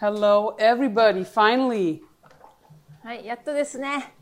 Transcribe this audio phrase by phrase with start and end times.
[0.00, 1.24] Hello, everybody.
[1.24, 2.02] Finally,
[3.02, 4.14] はい、やっとですね。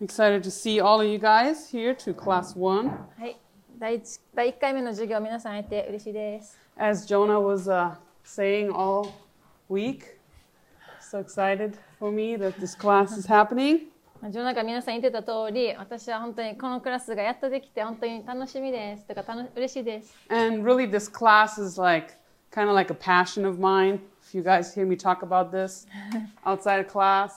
[0.00, 2.88] excited to see all of you guys here to class one.
[3.18, 3.38] はい、
[3.78, 6.58] 第一第1回目の授業、皆さん会えて嬉しいです。
[6.76, 9.12] As Jonah was uh, saying all
[9.70, 10.18] week,
[11.00, 13.88] so excited for me that this class is happening.
[14.20, 19.04] まあ、ジョナが皆さん言ってた通り、私は本当にこのクラスがやっとできて、本当に楽しみです。
[19.04, 20.14] とか、たの嬉しいです。
[20.30, 22.14] And really, this class is like
[22.50, 24.00] kind of like a passion of mine.
[24.28, 25.86] If you guys hear me talk about this
[26.44, 27.32] outside of class,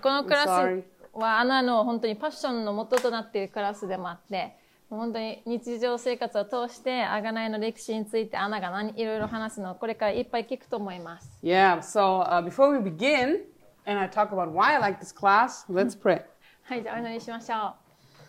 [0.00, 4.56] このクラ I'm スは、アナの本当にパッションの元となっているクラスでもあって、
[4.88, 11.38] もう本当に日常生活を通して、あがないの歴史について、アナが何いろいろ話すのをこれからいっぱい聞くと思います。
[11.42, 11.78] yeah.
[11.78, 13.42] So uh, before we begin,
[13.86, 16.22] and I talk about why I like this class, let's pray.
[16.64, 17.74] はい、じゃあお祈りしましょ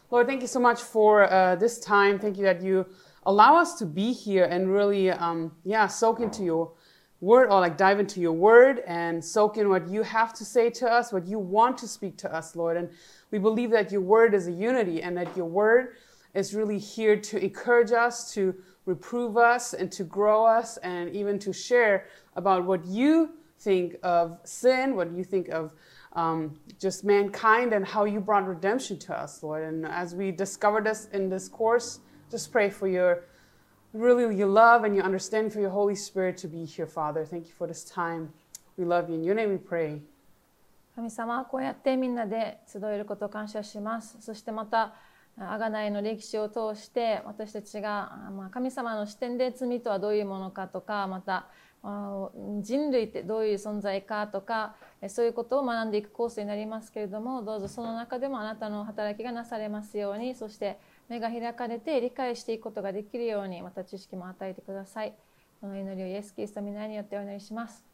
[0.09, 0.15] う。
[0.15, 2.19] Lord, thank you so much for uh, this time.
[2.19, 2.85] Thank you that you
[3.25, 6.71] allow us to be here and really, um, yeah, soak into your
[7.20, 10.70] word or like dive into your word and soak in what you have to say
[10.70, 12.76] to us, what you want to speak to us, Lord.
[12.76, 12.88] And
[13.30, 15.96] we believe that your word is a unity and that your word
[16.34, 18.54] is really here to encourage us, to
[18.86, 22.06] reprove us, and to grow us, and even to share
[22.36, 25.72] about what you think of sin, what you think of
[26.12, 29.62] um, just mankind and how you brought redemption to us, Lord.
[29.64, 32.00] And as we discover this in this course,
[32.30, 33.24] just pray for your
[33.92, 37.24] really your love and your understanding for your Holy Spirit to be here, Father.
[37.24, 38.32] Thank you for this time.
[38.76, 39.16] We love you.
[39.16, 40.00] In your name we pray.
[40.94, 44.94] 神様こうやってみんなで集えることを感謝しますそしてまた
[45.38, 51.46] あがないの歴史を通して私たちがあまあ神様の視点で罪とはどういうものかとかまた
[51.84, 52.28] あ
[52.60, 65.14] 人類ってどういう存在かとかえそういうことを学んでいくコースになりますけれどもどうぞその中でもあなたの働きがなされますようにそして目が開かれて理解していくことができるようにまた知識も与えてください
[65.60, 67.84] この祈りをイエス・キリストの皆によってお祈りします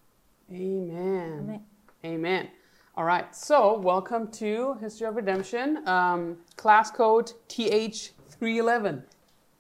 [0.51, 1.61] Amen.
[2.03, 2.49] Amen.
[2.97, 3.35] All right.
[3.35, 9.03] So, welcome to History of Redemption, um, class code TH311.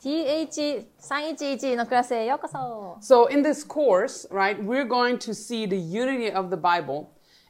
[0.03, 6.57] TH311 のクラスへようこそ So, in this course, right, we're going to see the unity of the
[6.57, 7.07] Bible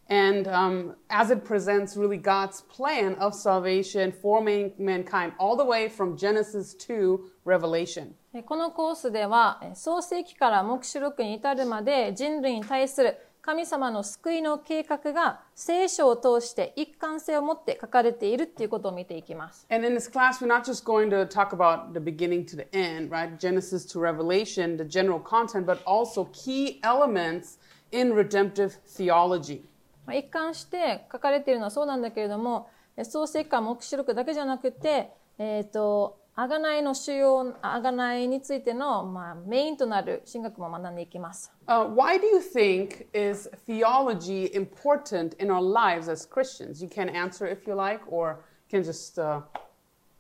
[0.10, 5.64] and um, as it presents really God's plan of salvation for man- mankind, all the
[5.64, 8.16] way from Genesis to Revelation.
[8.34, 19.66] えこのコースではえ創世記から黙示録に至るまで人類に対する神様の救いの計画が聖書を通して一貫性を持って書かれているっていうことを見ていきます。
[19.72, 22.68] And in this class, we're not just going to talk about the beginning to the
[22.76, 23.40] end, right?
[23.40, 27.58] Genesis to Revelation, the general content, but also key elements
[27.92, 29.64] in redemptive theology.
[30.07, 41.53] まあ一貫して書かれているのはそうなんだけれどもえ創世記黙示録だけじゃなくて、えっ、と、贖いの主要、贖いについての、まあ、メインとなる神学も学んでいきます。
[41.67, 46.83] Uh, why do you think is theology important in our lives as Christians?
[46.83, 48.39] You can answer if you like, or
[48.71, 49.43] you can just uh,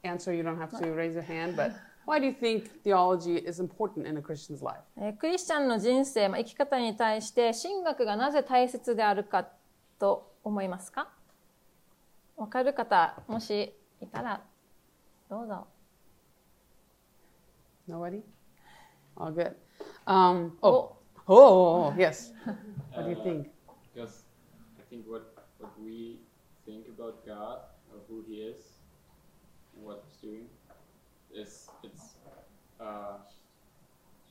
[0.02, 0.32] answer.
[0.32, 1.56] You don't have to raise your hand.
[1.56, 1.72] But
[2.06, 4.82] why do you think theology is important in a Christian's life?
[4.96, 9.48] えークリスチャンの人生、まあ、生き方に対して神学がなぜ大切であるか
[9.98, 11.08] と思いますか
[12.36, 14.42] わかる方、もしいたら
[15.28, 15.66] どうぞ。
[17.88, 18.22] Nobody?
[19.16, 19.54] All good.
[20.06, 20.96] Um, oh.
[21.26, 22.32] Oh, oh, oh, yes.
[22.92, 23.50] What do you think?
[23.94, 24.24] Because
[24.78, 26.18] I think what what we
[26.66, 27.60] think about God
[27.92, 28.78] or who He is
[29.76, 30.46] and what He's doing
[31.32, 32.16] is it's
[32.80, 33.18] uh,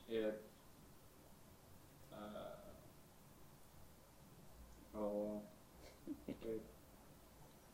[0.08, 0.40] it
[2.12, 2.62] uh,
[4.96, 5.42] oh
[6.26, 6.62] wait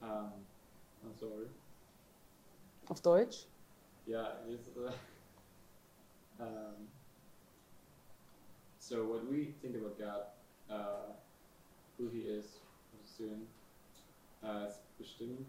[0.02, 0.32] um
[1.04, 1.46] I'm sorry
[2.88, 3.46] Auf Deutsch?
[4.06, 4.18] yeah
[4.48, 4.90] uh,
[6.40, 6.88] um,
[8.78, 10.22] so what we think about God
[10.70, 11.12] uh,
[11.98, 12.46] who He is
[13.18, 13.46] doing
[14.42, 15.46] uh, ist bestimmt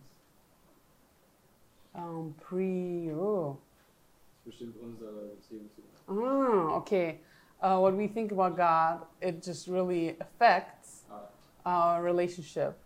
[1.93, 3.11] Um, pre.
[3.13, 3.57] Oh.
[4.45, 6.01] bestimmt unsere Beziehung zu Gott.
[6.07, 7.19] Ah, okay.
[7.61, 11.27] Uh, what we think about God, it just really affects Ah,
[11.65, 12.77] our relationship.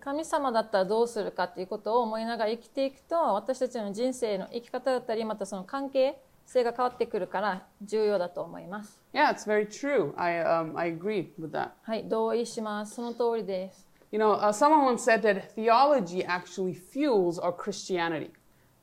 [0.00, 9.02] 神様だったらどうするかっていうことを思いながら生きていくと私たちの人生の生き方だったりまたその関係性が変わってくるから重要だと思います。
[9.12, 10.14] Yeah, it's very true.
[10.16, 11.70] I, um, I agree with that.
[11.82, 12.94] はい、同意します。
[12.94, 13.86] その通りです。
[14.10, 18.30] You know, uh, someone once said that theology actually fuels our Christianity.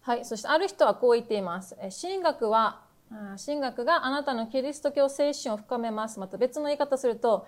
[0.01, 1.75] はい、そしてある人はこう言っています。
[1.81, 6.19] え神学は、あ神学があなたのキリスト教精神を深めます。
[6.19, 7.47] また別の言い方すると、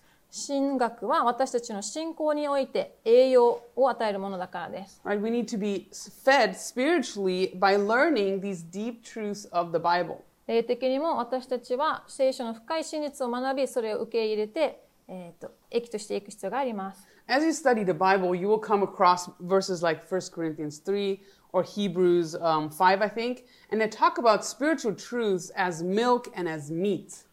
[0.31, 5.01] 神学は私たちの信仰において栄養を与えるものだからです。
[5.03, 5.19] Right?
[5.19, 10.19] We need to be fed spiritually by learning these deep truths of the Bible.
[10.47, 17.05] 霊的にも私たちは聖書の深い真実を学び、それを受け入れて、えー、と益としていく必要があります。
[17.27, 21.19] As you study the Bible, you will come across verses like 1 Corinthians 3
[21.53, 26.49] or Hebrews um, 5, I think, and they talk about spiritual truths as milk and
[26.49, 27.23] as meat.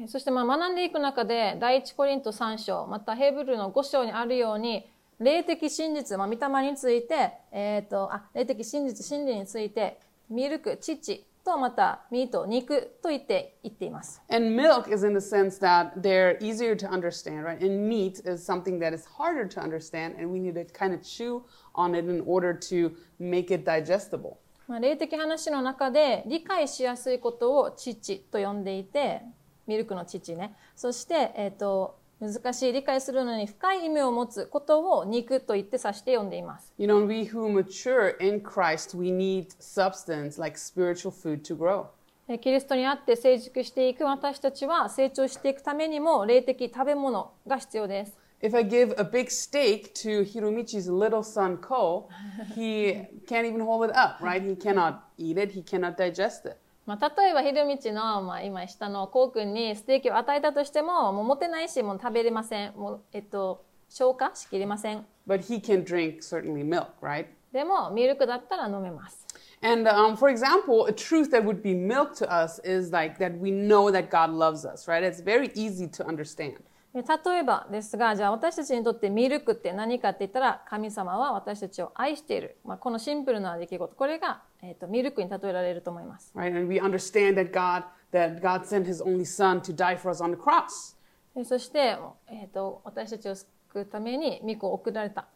[0.00, 9.98] えーそしてまあ学んでいく中で、第一コリント3章、またヘブルの5章にあるように、霊的真実、まあ、御霊について、えー、とあ霊的真実、真理について、
[10.30, 14.22] ミルク、乳とまたミート、肉と言って言っています。
[14.30, 17.60] And milk is in the sense that they're easier to understand, right?
[17.60, 21.02] And meat is something that is harder to understand, and we need to kind of
[21.02, 21.42] chew
[21.74, 24.36] on it in order to make it digestible.
[24.68, 29.22] まあ、霊的話の中で理解しやすいことを乳と呼んでいて、
[29.68, 30.56] ミルクの乳ね。
[30.74, 36.72] そして、えっ、と、難しい理解するのに深い意味を持つことを肉と言って指して呼んでいます。
[36.76, 41.86] You know, we who mature in Christ, we need substance like spiritual food to grow.
[42.26, 48.18] えーキリストにあって成熟していく私たちは成長していくためにも霊的食べ物が必要です。
[48.40, 52.08] If I give a big steak to Hiromichi's little son Ko,
[52.54, 54.42] he can't even hold it up, right?
[54.42, 56.56] He cannot eat it, he cannot digest it.
[56.88, 62.72] まあ、例えば、ひるみちの、まあ、今下のこうくんにステーキを与えたとしても、もう持てないし、もう食べれません。
[62.76, 65.04] もう、えっと、消化しきれません。
[65.26, 67.26] But he can drink certainly milk, right?
[67.52, 69.26] でも、ミルクだったら飲めます。
[69.60, 73.50] And um, for example, a truth that would be milk to us is like that we
[73.50, 75.02] know that God loves us, right?
[75.02, 76.56] It's very easy to understand.
[76.94, 82.56] で例えばですが、じゃあ私たちにとってミルクって何かって言ったら、神様は私たちを愛している。
[82.64, 86.32] まあ、このシンプルな出来事、これが、えっとミルクに例えられると思います。
[86.34, 86.56] right?
[86.56, 90.22] And we understand that God that God sent His only Son to die for us
[90.22, 90.96] on the cross.
[91.34, 91.98] でそして、
[92.28, 93.46] えっと私たちを救
[93.80, 95.26] うために御子を送られた。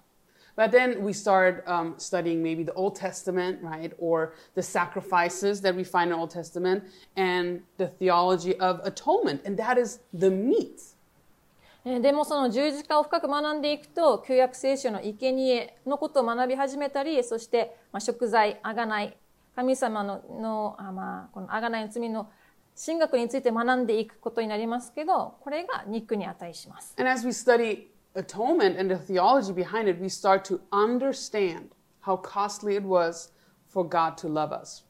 [0.56, 5.75] But then we start um, studying maybe the Old Testament, right, or the sacrifices that
[5.75, 6.84] we find in the Old Testament,
[7.16, 10.91] and the theology of atonement, and that is the meat.
[11.84, 19.17] えーでもその十字架を深く学んでいくと、旧約聖書の生贄のことを学び始めたり、そして、まあ、食材、あがない、
[19.56, 22.31] 神様の、のあまあ、このあがないの罪の
[22.75, 26.94] 神学について学んでいくことになりますけど、これが肉に値します。
[26.99, 31.69] And as we study atonement and the theology behind it, we start to understand
[32.05, 33.32] how costly it was
[33.69, 34.85] for God to love us.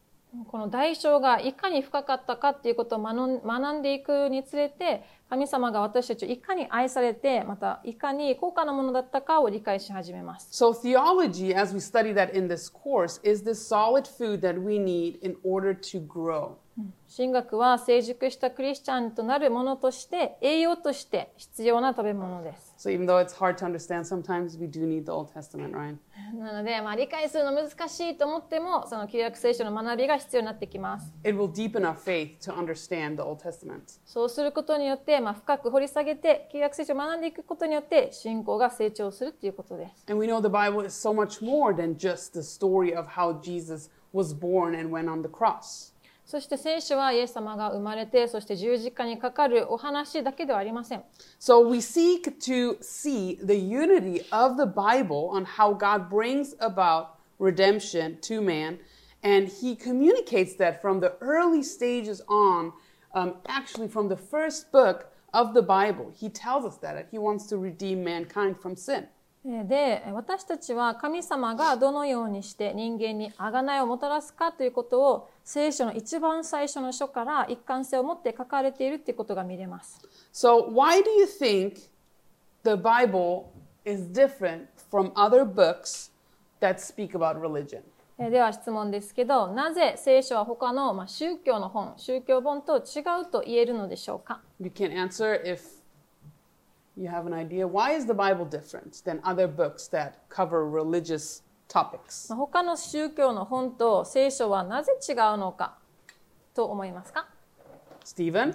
[0.49, 10.50] この代償がいかに深かったかっていうことを学んでいくにつれて、神様が私たちをいかに愛されて、またいかに高価なものだったかを理解し始めます。
[10.52, 15.19] So, theology, as we study that in this course, is the solid food that we need
[15.23, 16.56] in order to grow.
[17.08, 22.72] 神学は成熟したクリスチャンとなるものとして、栄養として必要な食べ物です。
[22.82, 25.96] So, even though it's hard to understand sometimes, we do need the Old Testament, right?
[26.34, 31.12] なので、まあ、理解するの難しいと思っても、その旧約聖書の学びが必要になってきます。
[31.23, 34.00] It will deepen our faith to understand the Old Testament.
[34.05, 40.05] そうすることによって、まあ、深く掘り下げて、旧約聖書を学んでいくことによって、信仰が成長するっていうことです。
[40.11, 43.90] And we know the Bible is so much more than just the story of how Jesus
[44.12, 45.92] was born and went on the cross.
[46.32, 51.04] そして聖書はイエス様が生まれて、そして十字架にかかるお話だけではありません。
[51.38, 58.18] So we seek to see the unity of the Bible on how God brings about redemption
[58.23, 58.78] to man,
[59.23, 62.73] and He communicates that from the early stages on,
[63.12, 66.14] um, actually from the first book of the Bible.
[66.18, 69.04] He tells us that, He wants to redeem mankind from sin.
[69.45, 80.00] えーで、私たちは神様がどのようにして人間に贖いをもたらすかということを聖書の一番最初の書から一貫性を持って書かれているということが見れます。
[80.32, 81.88] So, why do you think
[82.64, 83.46] the Bible
[83.84, 86.11] is different from other books
[86.61, 87.82] that speak about religion?
[88.18, 95.82] えーでは質問ですけど、なぜ聖書は他の、まあ、宗教の本、宗教本と違うと言えるのでしょうか You can answer if
[96.96, 97.66] you have an idea.
[97.66, 102.28] Why is the Bible different than other books that cover religious topics?
[102.31, 105.78] まあ他の宗教の本と聖書はなぜ違うのか
[106.54, 107.28] と思いますか
[108.04, 108.50] Stephen?
[108.50, 108.54] Uh,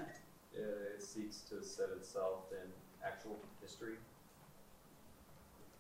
[0.95, 2.71] it seeks to set itself in
[3.01, 3.97] actual history.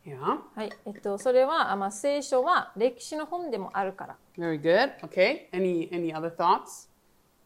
[0.05, 4.17] Yeah, はい、えっと、それは、あまあ、聖書は歴史の本でもあるから。
[4.37, 4.97] very good.
[5.01, 6.87] Okay, any any other thoughts?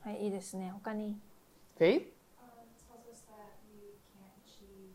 [0.03, 0.71] はい、いいですね。
[0.73, 1.17] 他に。
[1.79, 1.87] Faith?
[1.87, 2.09] Uh, it
[2.85, 4.93] tells us that we can't achieve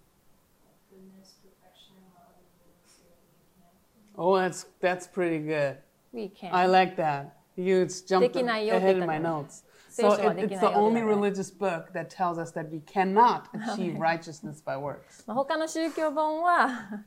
[0.63, 4.05] like, goodness, perfection, while other people say that we can.
[4.17, 5.79] Oh, that's that's pretty good.
[6.13, 6.51] We can.
[6.53, 7.37] I like that.
[7.57, 9.65] You just jumped ahead in た my notes.
[9.91, 13.99] 聖 So it, it's the only religious book that tells us that we cannot achieve
[13.99, 15.25] righteousness by works.
[15.27, 17.05] まあ、他の宗教本は、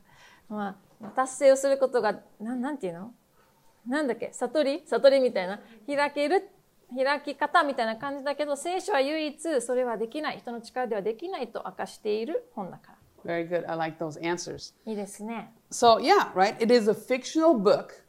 [0.48, 3.14] まあ、達成をすることが、なんなんていうの
[3.86, 5.60] なんだっけ悟り悟りみたいな。
[5.86, 6.48] 開ける、
[6.96, 10.38] 開き方みたいな感じだけど、聖書は唯一それはできない。
[10.38, 12.98] 人の力ではできないと明かしている本だから。
[13.24, 13.70] Very good.
[13.70, 14.74] I like those answers.
[14.84, 15.52] いいですね。
[15.71, 16.55] So yeah, right.
[16.61, 18.03] It is a fictional book.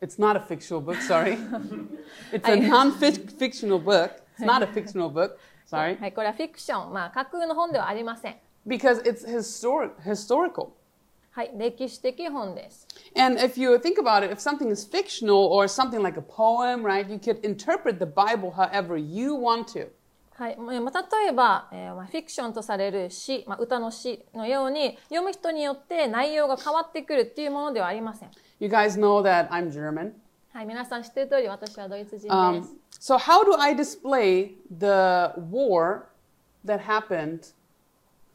[0.00, 0.96] It's not a fictional book.
[1.00, 1.38] Sorry,
[2.32, 4.10] it's a I- non-fictional book.
[4.36, 5.38] It's not a fictional book.
[5.66, 6.92] Sorry, は い、これはフィクション。
[6.92, 8.36] まあ、架空の本ではありません。
[8.66, 10.70] because it's historic, historical.
[11.30, 12.86] はい、歴史的本です。
[13.16, 16.82] And if you think about it, if something is fictional or something like a poem,
[16.82, 19.88] right, you could interpret the Bible however you want to.
[20.37, 28.29] はい、まあ例えば、えーまあ、フィクションとされる詩、まあ、歌の詩のように読む人によって内容が変わってくるっていうものではありません。
[28.59, 30.13] You guys know that I'm German.
[30.53, 32.31] はい、皆さん知っている通り私はドイツ人です。
[32.31, 32.65] Um,
[32.99, 36.03] so how do I display the war
[36.63, 37.53] that happened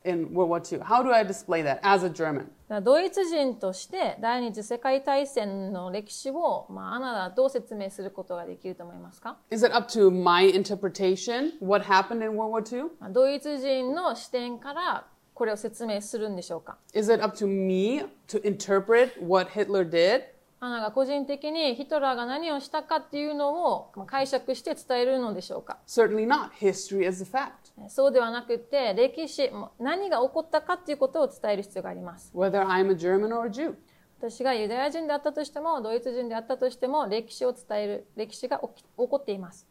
[0.04, 0.80] in World War II?
[0.80, 2.46] How do I display that as a German?
[2.82, 12.84] ドイツ人として第二次世界大戦の歴史を、まあ、あなたはどう説明することができると思いますか、Is it up to my interpretation what happened in World War II?
[12.98, 20.22] まあドイツ人の視点からこれを説明するんでしょうか Is it up to me to interpret what Hitler did?
[20.62, 25.78] ハナが個人的にヒトラーが何をしたかっていうのを解釈して伝えるのでしょうか。
[27.88, 29.50] そうではなくて、歴史、
[29.80, 32.30] 何が起こったかっていうことを伝える必要があります。
[34.20, 39.66] 私がユダヤ人であったとしても、ドイツ人であったとしても、歴史を伝える、歴史が起,き起こっています。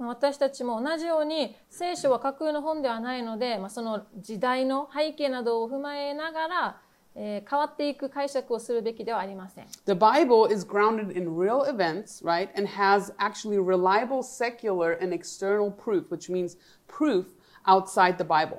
[0.00, 6.80] まあ私たちも同じように聖書は架空の本ではないので、まあ、その時代の背景などを踏まえながら、
[7.14, 12.48] えー変わっていく解釈をするべきではありません The Bible is grounded in real events, right?
[12.56, 16.56] And has actually reliable secular and external proof, which means
[16.88, 17.26] proof
[17.66, 18.58] outside the Bible.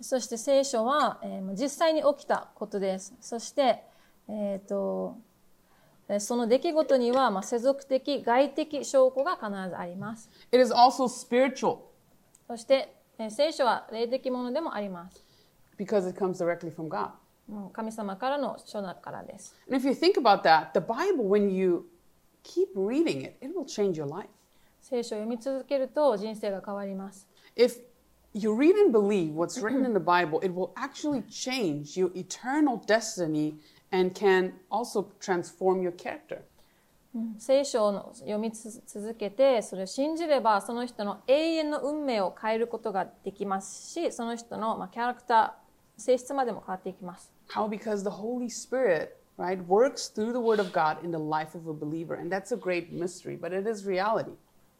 [0.00, 3.84] そして聖書は、えーまあ実際に起きたことですそして、
[4.28, 5.29] えーとえー
[6.18, 11.78] その出来事には、まあ、世俗的外的証拠が必ずあります It is also spiritual
[12.48, 15.22] そして、えー聖書は霊的ものでもあります
[15.80, 17.10] because it comes directly from God.
[17.72, 19.56] 神様からの書だからです。
[19.68, 21.86] And if you think about that, the Bible, when you
[22.44, 24.28] keep reading it, it will change your life.
[24.80, 27.26] 聖書を読み続けると人生が変わります。
[27.56, 27.80] If
[28.34, 32.78] you read and believe what's written in the Bible, it will actually change your eternal
[32.86, 33.54] destiny
[33.92, 36.42] and can also transform your character.
[37.38, 47.32] 聖書を読みつ続けてそれを信じればその人の永遠の運命を変えることができますしその人のまあキャラクター性質までも変わっていきます。
[47.48, 47.66] How?
[47.66, 51.68] Because the Holy Spirit, right, works through the Word of God in the life of
[51.68, 52.14] a believer.
[52.14, 54.30] And that's a great mystery, but it is reality.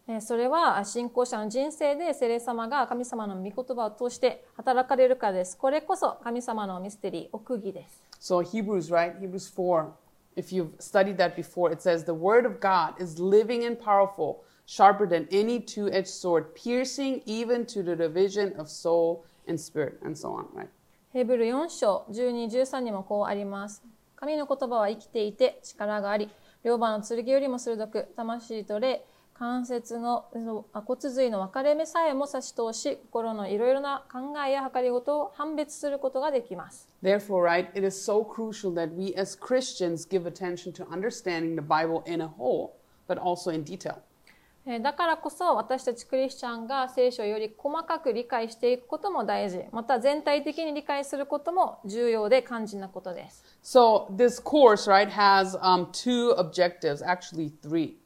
[0.07, 5.59] えーそれは信仰者の人生で聖霊様が神様の御言葉を通して働かれるからです。
[5.59, 8.10] これこそ神様のミステリー、奥義です。
[8.20, 9.16] So, Hebrews, right?
[9.20, 9.92] Hebrews 4,
[10.36, 14.44] if you've studied that before, it says, The Word of God is living and powerful,
[14.66, 20.00] sharper than any two edged sword, piercing even to the division of soul and spirit,
[20.04, 20.70] and so on, right?
[21.14, 23.82] ヘブル4章12、13にもこうあります。
[24.18, 26.30] 神の言葉は生きていて力があり、
[26.64, 29.06] 両刃の剣よりも鋭く、魂と霊、
[29.41, 30.27] 関節の
[30.75, 36.87] あ骨髄の分かれ目さえも差し通し、心のいろいろな考えや計りごとを判別することができます。
[37.03, 42.03] Therefore, right, it is so crucial that we as Christians give attention to understanding the Bible
[42.07, 42.73] in a whole,
[43.09, 43.95] but also in detail.
[44.67, 49.65] えーだからこそ私たちクリスチャンが聖書をより細かく理解していくことも大事。
[49.73, 53.43] また全体的に理解することも重要で肝心なことです。
[53.65, 58.00] So, this course, right, has um, two objectives, actually, three.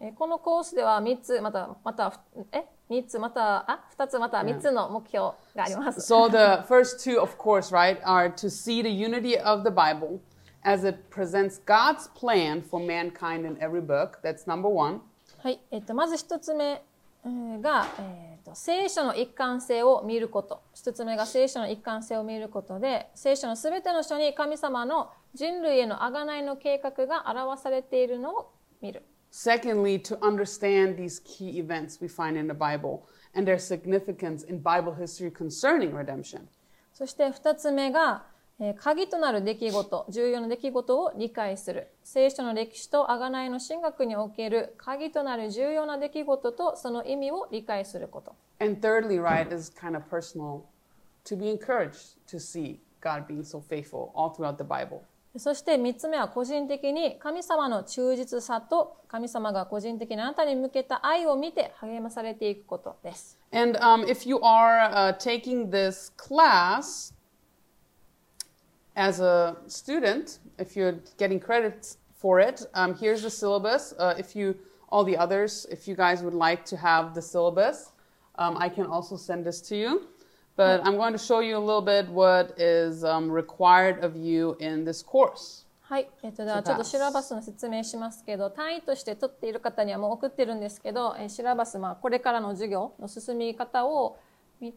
[0.00, 2.20] えーこのコースでは3つ、また、また、
[2.52, 6.00] え ?3 つ、また、あ ?2 つ、また3つの目標があります。
[6.00, 10.20] So, the first two, of course, right, are to see the unity of the Bible
[10.62, 14.20] as it presents God's plan for mankind in every book.
[14.22, 15.00] That's number one.
[15.38, 15.60] はい。
[15.70, 16.82] えっと、まず1つ目
[17.24, 20.62] えーが、えっと、聖書の一貫性を見ること。
[20.74, 29.02] 1つ目が聖書の一貫性を見ることで、聖書のすべての書に神様の人類への贖いの計画が表されているのを見る。
[29.35, 34.93] Secondly, to understand these key events we find in the Bible and their significance in Bible
[34.93, 36.47] history concerning redemption.
[36.93, 38.25] そして2つ目が、
[38.59, 41.87] えー鍵となる出来事、重要な出来事を理解する。
[42.03, 48.35] 聖書の歴史と贖いの神学における鍵となる重要な出来事とその意味を理解すること。
[48.59, 50.63] And thirdly, right, is kind of personal
[51.25, 55.03] to be encouraged to see God being so faithful all throughout the Bible.
[55.38, 63.38] そして3つ目は個人的に神様の忠実さと神様が個人的にあなたに向けた愛を見て励まされていくことです。
[63.52, 67.14] And um, if you are uh, taking this class
[68.94, 73.94] as a student, if you're getting credits for it, um, here's the syllabus.
[73.98, 74.56] Uh, if you,
[74.90, 77.92] all the others, if you guys would like to have the syllabus,
[78.38, 80.08] um, I can also send this to you.
[80.56, 84.56] But I'm going to show you a little bit what is um, required of you
[84.58, 85.66] in this course.
[85.82, 86.08] はい。
[86.22, 94.18] えっと、ではちょっとシラバスの説明しますけど、単位として取っている方にはもう送ってるんですけど、えーシラバス、まあ、これからの授業の進み方を
[94.60, 94.74] 見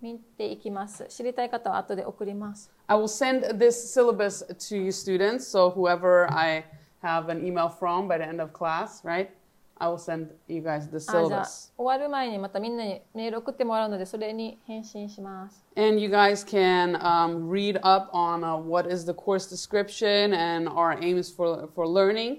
[0.00, 1.06] 見ていきます。
[1.08, 2.72] 知りたい方は後で送ります。
[2.86, 5.46] I will send this syllabus to you students.
[5.46, 6.64] So whoever I
[7.02, 9.28] have an email from by the end of class, right?
[9.77, 11.71] I will send you guys the あじゃあ syllabus.
[11.75, 15.65] 終わる前にまたみんなにメール送ってもらうので、それに返信します。
[15.75, 20.69] And you guys can um, read up on uh, what is the course description and
[20.69, 22.37] our aims for, for learning.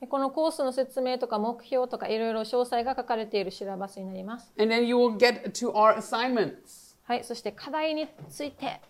[0.00, 4.52] でこのコースの説明とか目標とかいろいろ詳細が書かれているシラバスになります。
[4.58, 6.96] And then you will get to our assignments.
[7.04, 7.24] はい。
[7.24, 8.80] そして課題について。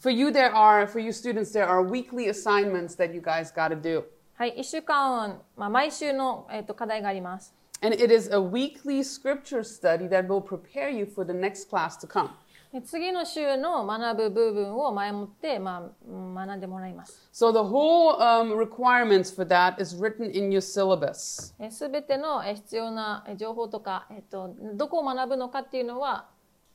[0.00, 3.68] For you, there are, for you students, there are weekly assignments that you guys got
[3.68, 4.04] to do.
[4.35, 4.55] はい。
[4.57, 7.53] 1週間、まあ、毎週の、えっと課題があります。
[7.81, 12.07] And it is a weekly scripture study that will prepare you for the next class to
[12.07, 12.29] come.
[12.71, 17.29] で次の週の学ぶ部分を前もって、まあうん、学んでもらいます。
[17.31, 21.53] So the whole um, requirements for that is written in your syllabus.
[21.69, 26.25] すべてのえ必要なえ情報とか、えっと、どこを学ぶのかっていうのは、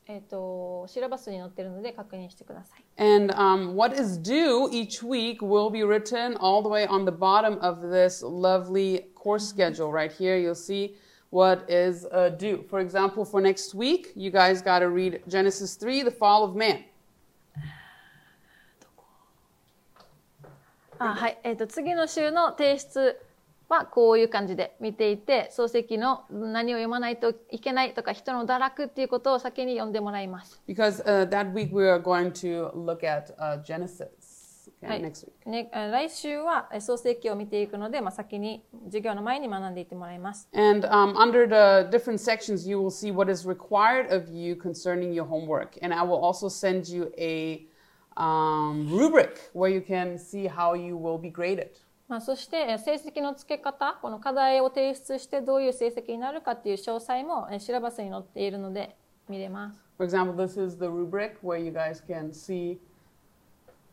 [0.08, 2.84] えっと、シラバスに載ってるので確認してください。
[2.96, 7.10] And um, what is due each week will be written all the way on the
[7.10, 10.36] bottom of this lovely course schedule right here.
[10.36, 10.94] You'll see
[11.30, 12.64] what is uh, due.
[12.68, 16.54] For example, for next week, you guys got to read Genesis 3, the fall of
[16.54, 16.84] man.
[20.98, 23.20] あはい、えっと、次の週の提出
[23.69, 30.61] はこういう感じで見ていて、漱石の何を読まないといけないとか、人の堕落っていうことを先に読んでもらいます。
[30.67, 34.39] Because uh, that week we are going to look at uh, Genesis.
[34.81, 35.91] Okay, はい next week.
[35.91, 40.49] 来週はえ創世記を見ていくので、まあ、先に授業の前に学んでいってもらいます。
[40.53, 45.25] And um, under the different sections, you will see what is required of you concerning your
[45.25, 45.77] homework.
[45.83, 47.67] And I will also send you a
[48.17, 51.77] um, rubric where you can see how you will be graded.
[52.09, 58.95] まあ、そしてえ成績の付け方、この課題を提出してどういう成績になるかっていう詳細もえシラバスに載っているので
[59.29, 59.79] 見れます。
[59.97, 62.79] For example, this is the rubric where you guys can see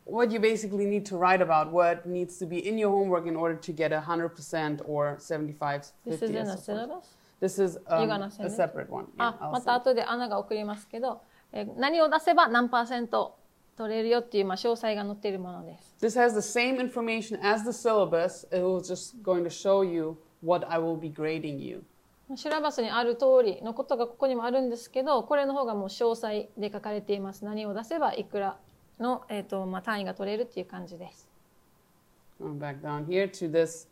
[0.05, 3.35] what you basically need to write about, what needs to be in your homework in
[3.35, 6.25] order to get a 100% or 75, This 50.
[6.25, 7.05] is in a syllabus?
[7.39, 9.05] This is um, a separate one.
[9.17, 13.35] Yeah, あ、また.後でアナが送りますけど、え何を出せば何パーセント
[13.77, 15.95] 取れるよっていう、まあ、詳細が載っているものです。
[16.01, 18.47] This has the same information as the syllabus.
[18.47, 21.83] It was just going to show you what I will be grading you.
[22.35, 27.45] シラバスにある通りのことがここにもあるんですけど、これの方がもう詳細で書かれています。
[27.45, 28.57] 何を出せばいくら
[28.99, 31.29] の、えーとまあ、単位が取れるっていう感じです。
[32.41, 33.87] Going back down here to this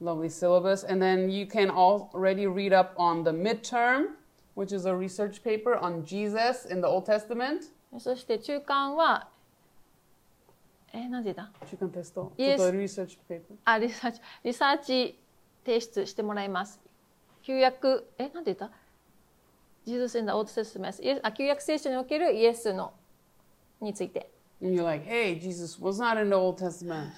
[0.00, 0.84] lovely syllabus.
[0.88, 4.14] And then you can already read up on the midterm,
[4.54, 7.72] which is a research paper on Jesus in the Old Testament.
[7.98, 9.28] そして中間は、
[10.92, 11.50] えなんでだ？
[11.68, 11.90] 中間。
[12.78, 13.18] リサーチ。
[13.64, 14.20] あ、リサーチ。
[14.44, 15.18] リサーチ
[15.64, 16.80] 提出してもらいます。
[17.42, 18.70] 旧約、えなんでだ
[19.84, 22.92] ジー旧約聖書におけるイエスの、
[23.80, 27.10] について like, hey, Jesus was not in the Old Testament.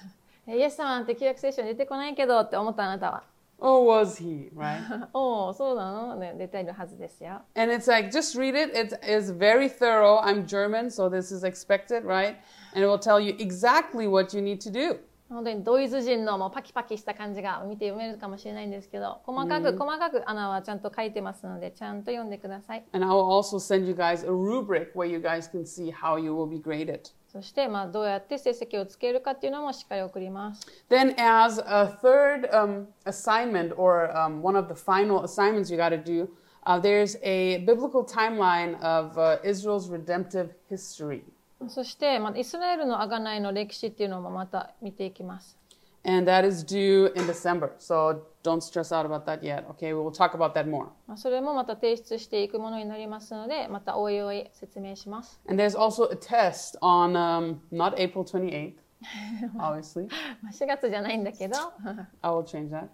[0.47, 3.23] イエス様なんて旧約聖書に出てこないけどって思ったあなたは？
[3.58, 5.08] Oh, was he, right?
[5.14, 7.42] おお、そうなの、ね、出ているはずですよ。
[7.54, 8.76] and it's like, just read it.
[8.76, 10.20] It is very thorough.
[10.20, 12.36] I'm German, so this is expected, right?
[12.74, 14.98] And it will tell you exactly what you need to do.
[15.30, 22.84] 本当にドイツ人のもうパキパキした感じが見て読めるかもしれないんですけど、細かく細かくアナはちゃんと書いてますので、ちゃんと読んでください。
[22.92, 26.20] And I will also send you guys a rubric where you guys can see how
[26.20, 27.10] you will be graded.
[27.31, 30.65] そして、まあ、どうやって成績をつけるかっていうのもしっかり送ります。
[30.89, 36.03] Then, as a third um, assignment or um, one of the final assignments you got to
[36.03, 36.27] do,
[36.65, 41.21] uh, there's a biblical timeline of uh, Israel's redemptive history.
[41.67, 45.58] そして、まあ、イスラエルの贖いの歴史っていうのもまた見ていきます。
[46.06, 47.72] And that is due in December.
[47.78, 49.64] So don't stress out about that yet.
[49.70, 50.88] Okay, we will talk about that more.
[51.06, 55.40] まあそれもまた提出していくものになりますので、またおいおい説明します。
[55.48, 58.74] And there's also a test on um, not April 28th,
[59.58, 60.08] obviously.
[60.42, 61.72] まあ4月じゃないんだけど、は
[62.20, 62.88] I will change that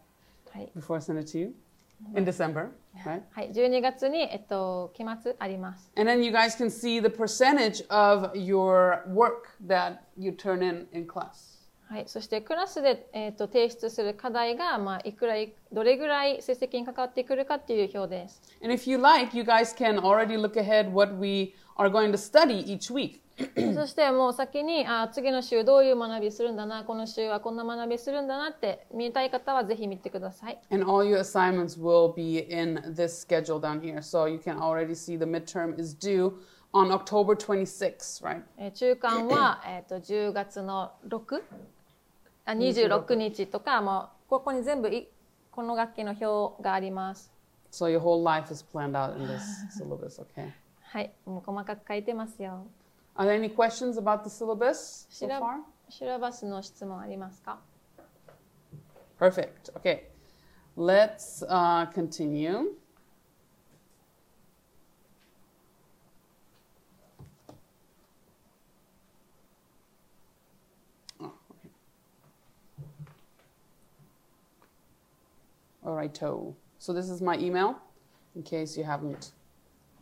[0.56, 1.54] い、 before I send it to you
[2.14, 2.70] in December,
[3.04, 3.22] right?
[3.32, 5.90] はい、12月に、えっと、期末あります。
[5.96, 10.86] And then you guys can see the percentage of your work that you turn in
[10.92, 11.53] in class.
[11.87, 18.41] はい、そしてクラスで、えっと提出する課題が、まあ、いくらいどれぐらい成績に関わってくるかっていう表です。
[18.63, 22.63] And if you like, you guys can already look ahead what we are going to study
[22.65, 23.21] each week.
[23.75, 30.59] そしてもう先にあ次の週どういう学びするんだなこの週はこんな学びするんだなって見たい方はぜひ見てください。
[30.71, 33.97] And all your assignments will be in this schedule down here.
[34.01, 36.33] So you can already see the midterm is due
[36.73, 38.41] on October 26th, right?
[38.57, 41.41] えー中間は、えー、と10月の6
[42.45, 45.07] あ26日とかもうここに全部い
[45.51, 47.31] この学期の表があります。
[47.71, 49.41] So your whole life is planned out in this
[49.77, 50.51] syllabus, okay?
[50.81, 52.67] はい、もう細かく書いてますよ。
[53.15, 55.61] Are there any questions about the syllabus so far?
[55.89, 57.59] シラバスの質問ありますか
[59.19, 59.73] Perfect.
[59.79, 60.09] Okay.
[60.77, 62.73] Let's uh, continue.
[75.84, 77.76] All right, so so this is my email,
[78.34, 79.32] in case you haven't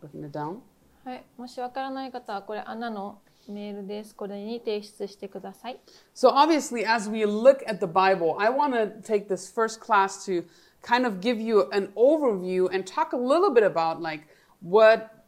[0.01, 0.61] written it down.
[1.05, 4.15] はい、もしわからない方はこれアナのメールです。
[4.15, 5.79] これに提出してください。
[6.13, 10.25] So obviously, as we look at the Bible, I want to take this first class
[10.25, 10.45] to
[10.81, 14.27] kind of give you an overview and talk a little bit about like
[14.61, 15.25] what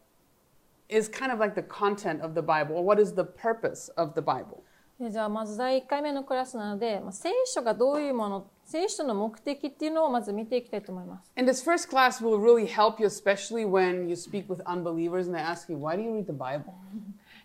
[0.90, 4.14] is kind of like the content of the Bible or what is the purpose of
[4.14, 4.64] the Bible.
[5.01, 11.31] でじゃあまず第1回目のクラスなので、まあ、聖書がどういうもの聖書の目的っていうのをまず見ていきたいと思います。
[11.37, 15.43] And this first class will really help you, especially when you speak with unbelievers and they
[15.43, 16.73] ask you, "Why do you read the Bible?"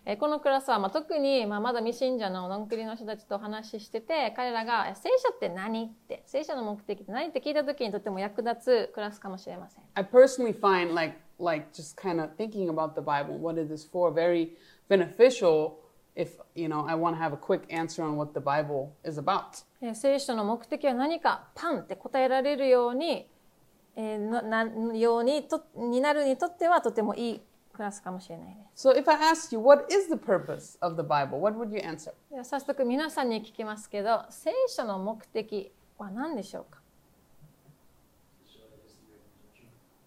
[0.04, 9.84] えーこのクラスはまあ特にまあまだ未信者ののんくりの人たちとお話ししてて彼らがえ聖書って何って聖書の目的って何って聞いた時にとても役立つクラスかもしれません。
[9.94, 14.12] I personally find like like just kind of thinking about the Bible, what it is for,
[14.12, 14.56] very
[14.88, 15.81] beneficial
[16.14, 19.18] if you know I want to have a quick answer on what the Bible is
[19.20, 19.64] about.
[19.80, 23.28] えー聖書の目的は何かパンって答えられるように、
[23.96, 27.40] えーななようにとになるにとってはとてもいい
[27.72, 28.88] クラスかもしれないです。
[28.88, 31.40] So if I asked you, what is the purpose of the Bible?
[31.40, 32.12] What would you answer?
[32.30, 36.80] では早速皆さんに聞きますけど聖書の目的は何でしょうか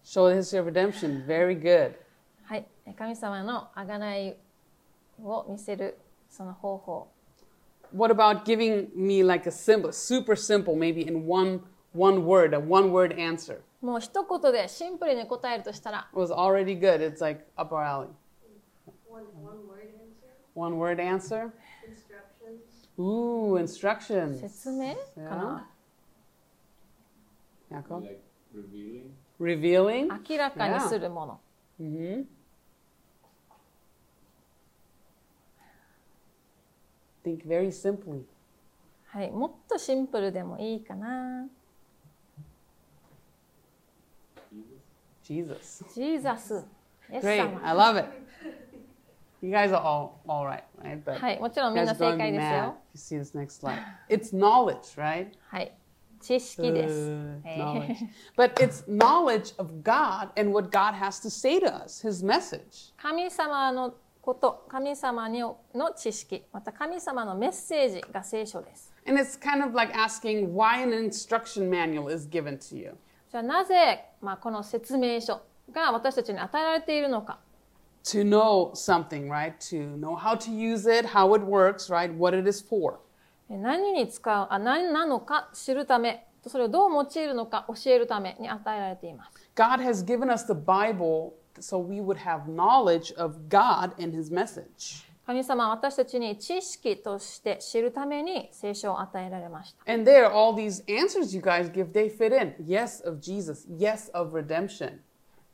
[0.04, 1.26] Show the history of redemption.
[1.26, 1.94] Very good.
[2.44, 4.36] はい、えー神様の贖い
[5.22, 5.96] を見せる
[6.28, 7.08] その方法
[7.94, 11.60] What about giving me like a simple, super simple, maybe in one
[11.94, 13.60] one word, a one word answer?
[13.80, 16.96] もう一言でシンプルに答えるとしたら It was already good.
[17.00, 18.08] It's like up our alley.
[19.08, 21.52] One, one word answer, One word answer.
[21.86, 22.88] instructions.
[22.98, 24.40] Ooh, instructions.
[24.40, 24.94] 説明
[25.28, 25.70] かな
[27.70, 28.02] Jakob?
[28.02, 28.20] Like
[28.54, 29.10] revealing.
[29.38, 30.08] Revealing.
[30.28, 31.40] 明らかにするもの
[31.80, 32.24] hmm
[37.25, 38.23] Think very simply.
[39.07, 41.45] はい、もっとシンプルでもいいかな
[45.23, 45.83] Jesus.
[45.85, 45.85] Jesus.
[45.95, 46.65] ジーザス
[47.11, 47.37] イエス Great.
[47.37, 48.07] 様 I love it.
[49.41, 51.03] You guys are all all right, right?
[51.03, 52.75] But はい、もちろんみ you ん guys な are 正 going 解 to be です mad よ
[52.93, 53.79] if you see this next slide.
[54.09, 55.31] It's knowledge, right?
[55.47, 55.71] はい
[56.19, 57.87] 知識です Uh, え knowledge.
[57.87, 62.23] ー But it's knowledge of God and what God has to say to us, His
[62.25, 62.93] message.
[62.97, 63.95] 神様の
[64.26, 65.56] こと神様にの
[65.96, 72.96] 知識また神様のメッセージが聖書です And it's kind of like asking why an instruction manual is given to you.
[73.30, 77.38] じゃあなぜ、まあ、この説明書が私たちに与えられているのか
[78.06, 79.54] To know something, right?
[79.70, 82.12] To know how to use it, how it works, right?
[82.12, 82.98] What it is for.
[83.48, 94.15] え何に使うあ何なのか知るためそれをどう用いるのか教えるために与えられています God has given us the Bible so we would have knowledge of God and
[94.17, 95.05] His message.
[95.25, 102.53] 神様は私たちに知識として知るために聖書を与えられました And there, all these answers you guys give, they fit in.
[102.65, 103.67] Yes, of Jesus.
[103.69, 104.99] Yes, of redemption.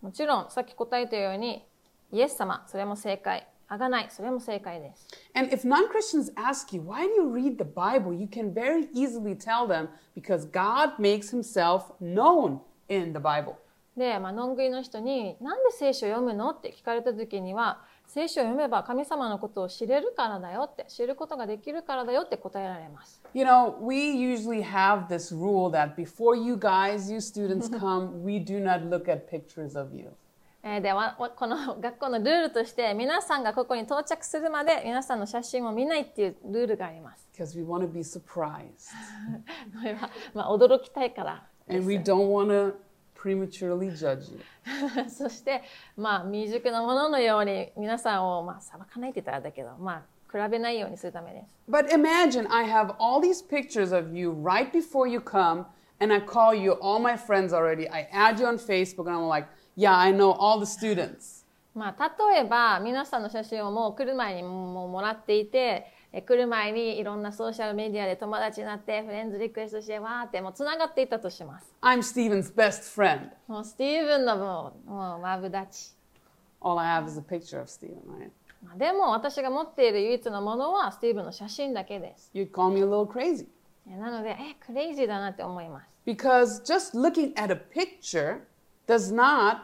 [0.02, 1.66] もちろんさっき答えたように
[2.12, 8.14] イエス様それも正解あがないそれも正解です And if non Christians ask you, why do you read the Bible?
[8.14, 13.58] You can very easily tell them because God makes Himself known in the Bible.
[13.97, 28.23] で、まあのんぐりの人に「なんで聖書を読むの?」って聞かれた時には聖書を読めば神様のことを知れるからだよって知ることができるからだよって答えられます You know, we usually have this rule that before you guys, you students come,
[28.25, 30.11] we do not look at pictures of you.
[30.65, 37.29] えーでわわこの学校のルールとして皆さんがここに到着するまで皆さんの写真を見ないっていうルールがあります。
[37.37, 38.93] because we want to be surprised
[40.35, 42.03] 驚きたいからで and we す。
[42.11, 42.75] don't want to
[43.23, 44.41] prematurely judge you.
[45.09, 45.63] そして、
[45.97, 51.55] まあ、未熟なもののように皆さんを、まあ、裁かないって言ったらだけど、まあ、比べないようにするためです。
[51.71, 55.67] But imagine I have all these pictures of you right before you come,
[56.01, 57.89] and I call you all my friends already.
[57.89, 61.43] I add you on Facebook, and I'm like, yeah, I know all the students.
[61.75, 65.87] まあ、例えば皆さんの写真をもう来る前にもうもらっていてえ
[66.21, 73.31] 来る前にいろんなソーシャルメディアで友達になってフレンズリクエストしてわーってもうつながっていったとします I'm Steven's best friend.
[73.49, 75.93] もうスティーブンのもうもうマブダチ
[76.61, 78.31] All I have is a picture of Steven, right?
[78.63, 83.47] まあでも私が持っている唯一のものはスティーブンの写真だけです You'd call me a little crazy.
[83.89, 88.43] えなのでえクレイジーだなって思います Because just looking at a picture
[88.87, 89.63] does not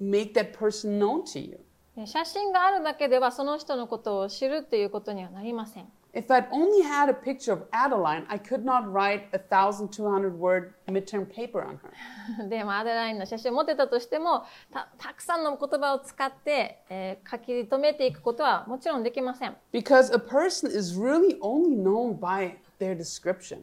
[0.00, 1.58] make that person known to you.
[1.96, 10.38] で写真があるだけではその人のことを知るっていうことにはなりません If I'd only had a picture of Adeline, I could not write a 1,200
[10.38, 12.48] word midterm paper on her.
[12.50, 23.62] で、まあ、アデラインの写真を持ってたとしてもたたくさんの言葉を使って、えー書き留めていくことはもちろんできません、Because a person is really only known by their description.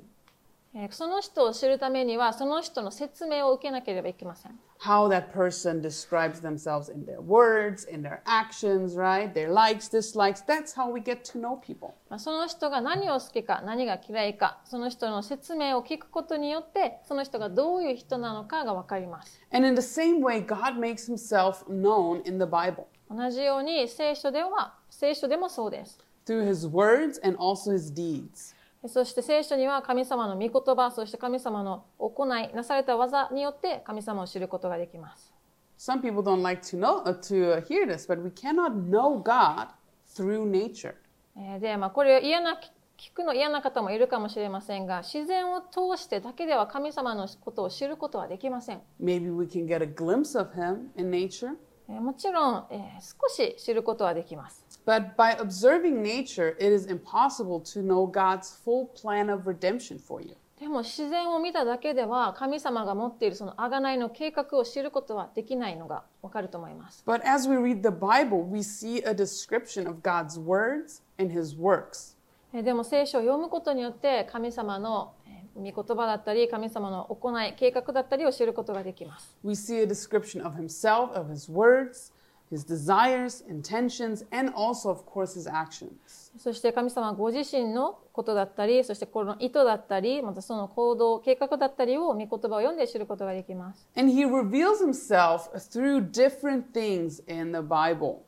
[0.74, 9.33] えーその人を知るためにはその人の説明を受けなければいけません How that person describes themselves in their words, in their actions, right?
[9.33, 10.43] Their likes, dislikes.
[10.43, 11.95] That's how we get to know people.
[12.11, 26.47] まあその人が何を好きか何が嫌いかその人の説明を聞くことによってその人がどういう人なのかが分かります And in the same way, God makes himself known in the Bible 同じように聖書では聖書でもそうです through
[26.47, 28.55] his words and also his deeds.
[28.88, 35.34] そして聖書には神様の御言葉そして神様の行いなされた技によって神様を知ることができます
[35.78, 39.24] Some people don't like to know uh, to uh, hear this, but we cannot know
[39.24, 39.70] God
[40.14, 40.94] through nature.
[41.38, 42.60] えーで、まあ、これ嫌な
[42.98, 56.74] 聞くの嫌な方もいるかもしれませんが自然を通してだけでは神様のことを知ることはできません、Maybe we can get a glimpse of him in nature, えーもちろん、えー少し知ることはできます but by observing nature, it
[56.74, 60.36] is impossible to know God's full plan of redemption for you.
[60.60, 71.34] でも自然を見ただけでは神様が持っているその贖いの計画を知ることはできないのがわかると思います But as we read the Bible, we see a description of God's words and
[71.34, 72.18] his works.
[72.54, 75.19] えーでも聖書を読むことによって神様のえー
[75.60, 82.12] 御言葉だったり神様の行い計画だったりを知ることができます We see a description of himself, of his words,
[82.52, 86.32] his desires, intentions, and also, of course, his actions.
[86.38, 98.22] そして神様ご自身のことだったりそしてこの意図だったりまたその行動計画だったりを御言葉を読んで知ることができます And he reveals himself through different things in the Bible.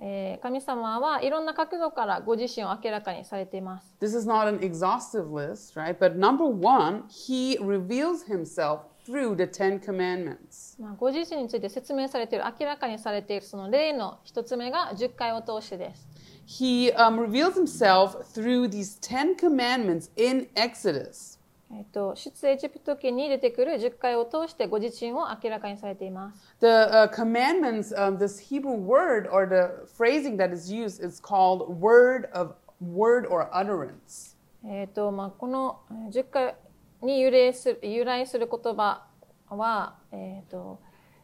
[0.00, 5.98] えー神様はいろんな角度からご自身を明らかにされています This is not an exhaustive list, right?
[5.98, 10.80] But number one, he reveals himself through the Ten Commandments.
[10.80, 16.06] まあ、ご自身について説明されている明らかにされているその例の一つ目が10回を通してです
[16.46, 21.37] He um, reveals himself through these Ten Commandments in Exodus.
[21.70, 26.54] えっと出エジプト記に出てくる10回を通してご自身を明らかにされています。
[26.60, 32.28] The uh, commandments, um, this Hebrew word or the phrasing that is used is called word
[32.32, 34.36] of word or utterance.
[34.64, 36.54] えっとまあ、このえー10回
[37.02, 39.06] に由来する由来する言葉
[39.50, 40.76] は、えっー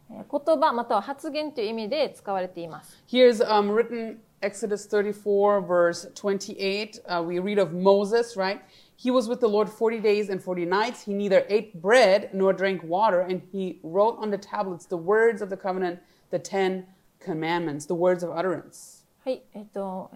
[0.09, 3.03] 言葉または発言という意味で使われています。
[3.07, 6.99] Here's um, written Exodus 34, verse 28.
[7.07, 8.59] Uh, we read of Moses, right?
[8.97, 11.03] He was with the Lord 40 days and 40 nights.
[11.03, 15.41] He neither ate bread nor drank water, and he wrote on the tablets the words
[15.41, 15.99] of the covenant,
[16.31, 16.85] the Ten
[17.19, 19.03] Commandments, the words of utterance.
[19.23, 20.11] はい、えっと、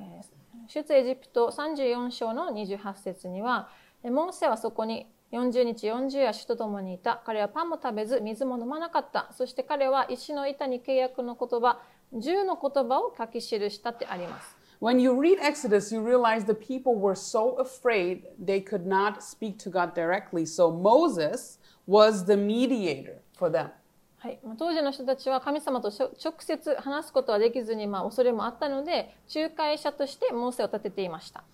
[0.67, 3.69] 出エジプト34章の28節には、
[4.03, 7.21] モーセはそこに40日40夜主と共にいた。
[7.25, 9.29] 彼はパンも食べず、水も飲まなかった。
[9.31, 11.79] そして彼は石の板に契約の言葉、
[12.13, 14.58] 10の言葉を書き記したってあります。
[14.80, 19.70] When you read Exodus, you realize the people were so afraid they could not speak to
[19.70, 20.44] God directly.
[20.44, 23.70] So Moses was the mediator for them.
[24.18, 31.44] はい、まあ当時の人たちは神様としょ直接話すことはできずに、まあ、恐れもあったので仲介者としてモーセを立てていました。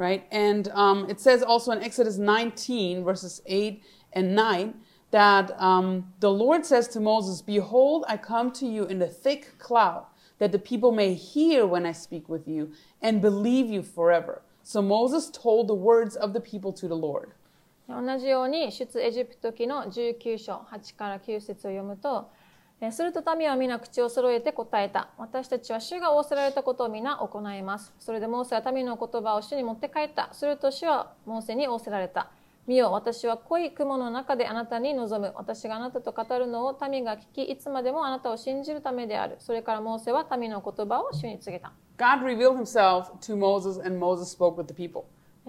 [0.00, 0.24] right?
[0.32, 3.82] And um, it says also in Exodus 19, verses 8
[4.14, 4.74] and 9,
[5.10, 9.58] that um, the Lord says to Moses, Behold, I come to you in a thick
[9.58, 10.06] cloud,
[10.39, 12.71] That the people may hear when I speak with you
[13.01, 14.41] and believe you forever.
[14.63, 17.33] So Moses told the words of the people to the Lord.
[17.87, 22.31] 同じように出エジプト記の19章8から9節を読むと
[22.91, 32.31] すると民は皆口を揃えて答えた私たちは主が仰せられたことを皆行いますそれでモーセは民の言葉を主に持って帰ったすると主はモーセに仰せられた
[32.67, 45.03] 見よ私は濃い雲の中であなたに望む私があなたと語るのを民が聞きいつまでもあなたを信じるためであるそれからモーセは民の言葉を主に告げた God revealed himself to Moses, and Moses spoke with the people.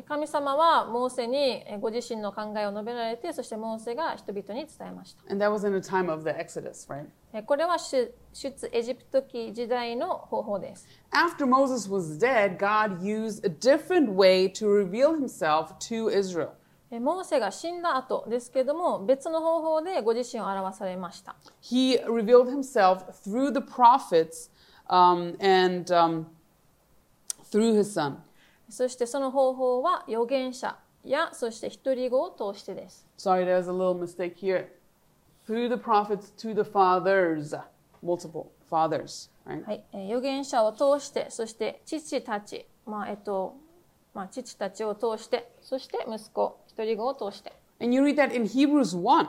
[0.07, 7.07] 神様はモーセにえーご自身の考えを述べられてそしてモーセが人々に伝えました And that was in the time of the Exodus, right?
[7.33, 10.87] えーこれは出出エジプト記時代の方法です。
[11.13, 16.51] After Moses was dead, God used a different way to reveal himself to Israel.
[16.91, 21.35] えーモーセが死んだ後ですけども別の方法でご自身を表されました。
[21.63, 24.51] He revealed himself through the prophets
[24.89, 26.27] um, and um,
[27.51, 28.19] through his son.
[28.69, 33.07] そしてその方法は預言者やそして独り子を通してです。
[33.19, 34.67] Sorry, there's a little mistake here.
[35.47, 37.57] Through the prophets to the fathers,
[38.03, 39.65] multiple fathers, right?
[39.65, 43.57] はい、えー預言者を通してそして父たち、まあえっと
[44.15, 49.29] まあ、父たちを通してそして息子独り子を通して And you read that in Hebrews 1.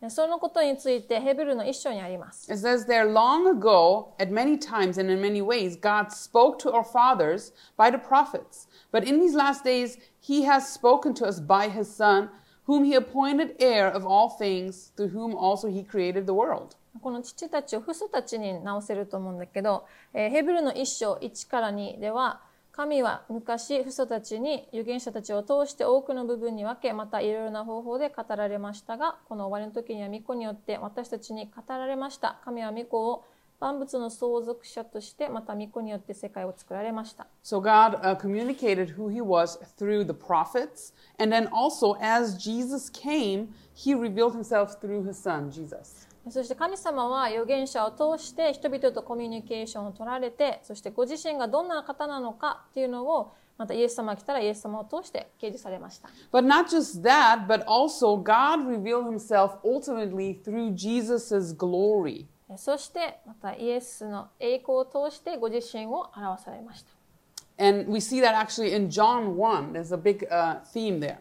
[0.00, 2.52] でそのことについてヘブルの一章にあります。
[2.52, 6.84] It says there, long ago, at many times and in many ways, God spoke to our
[6.84, 8.68] fathers by the prophets.
[8.92, 12.30] But in these last days, he has spoken to us by his Son,
[12.66, 16.76] whom he appointed heir of all things, through whom also he created the world.
[17.00, 22.40] この父たちを父祖たちに直せると思うんだけど、えーヘブルの一章1から2では
[22.78, 33.24] 神は昔父祖たちに預言者たちを通して多くの部分に分けまたいろいろな方法で語られましたがこの終わりの時には御子によって私たちに語られました神は御子を
[33.58, 40.92] 万物の相続者としてまた御子によって世界を作られました So God uh, communicated who he was through the prophets.
[41.18, 46.07] And then also, as Jesus came, he revealed himself through his Son, Jesus.
[46.30, 62.26] そして神様は預言者を通して人々とコミュニケーションを取られてそしてご自身がどんな方なのかっていうのをまたイエス様が来たらイエス様を通して掲示されました But not just that, but also God revealed himself ultimately through Jesus' glory.
[62.56, 66.98] そしてまたイエスの栄光を通してご自身を表されました。
[67.60, 69.72] And we see that actually in John 1.
[69.72, 71.18] There's a big uh, theme there.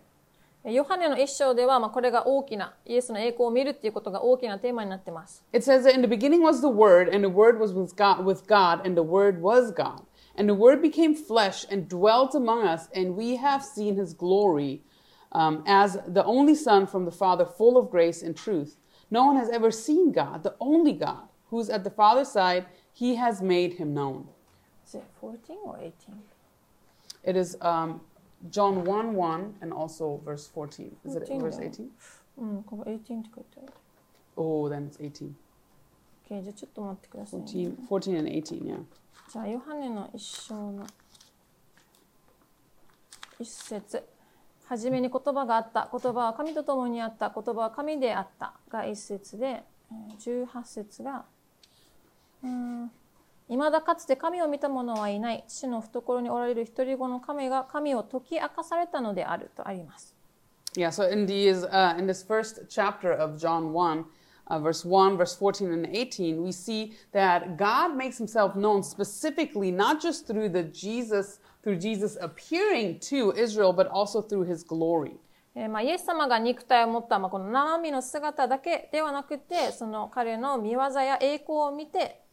[0.66, 5.44] ヨハネの一章では、まあ、これが大きな、イエスの栄光を見るっていうことが大きなテーマになっています。
[5.52, 8.24] It says that in the beginning was the Word, and the Word was with God,
[8.24, 10.02] with God, and the Word was God.
[10.36, 14.82] And the Word became flesh and dwelt among us, and we have seen his glory
[15.32, 18.76] um, as the only Son from the Father, full of grace and truth.
[19.10, 22.66] No one has ever seen God, the only God, who's at the Father's side.
[22.92, 24.28] He has made him known.
[24.86, 25.92] Is it 14 or 18?
[27.24, 28.00] It is um,
[28.49, 30.95] John 1 1 and also verse 14.
[31.05, 31.89] Is it 14 verse だよ 18?
[32.37, 33.73] うん、ここ18って書いてある。
[34.35, 35.33] Oh, then it's 18.
[36.29, 37.45] OK、じゃあちょっと待ってください、ね。
[37.45, 38.83] 14, 14 and 18, yeah.
[39.31, 40.85] じゃあ、ヨハネの一章の
[43.39, 44.03] 一節。
[44.65, 45.89] はじめに言葉があった。
[45.91, 47.31] 言葉は神と共にあった。
[47.33, 48.53] 言葉は神であった。
[48.69, 51.25] が一節で、えー18節が、
[52.43, 52.91] うーん、
[53.49, 55.45] 未だかつて神を見た者はいない。
[55.47, 60.13] 父の懐におられる一人子の神が神を解き明かされたのであるとあります。
[60.75, 64.05] Yeah, so in these uh, in this first chapter of John 1,
[64.47, 69.71] uh, verse 1, verse 14 and 18, we see that God makes himself known specifically
[69.71, 75.17] not just through the Jesus through Jesus appearing to Israel but also through his glory.
[75.55, 82.26] えーまあ、イエス様が肉体を持った、まあ、この生身の姿だけではなくて、その彼の見業や栄光を見て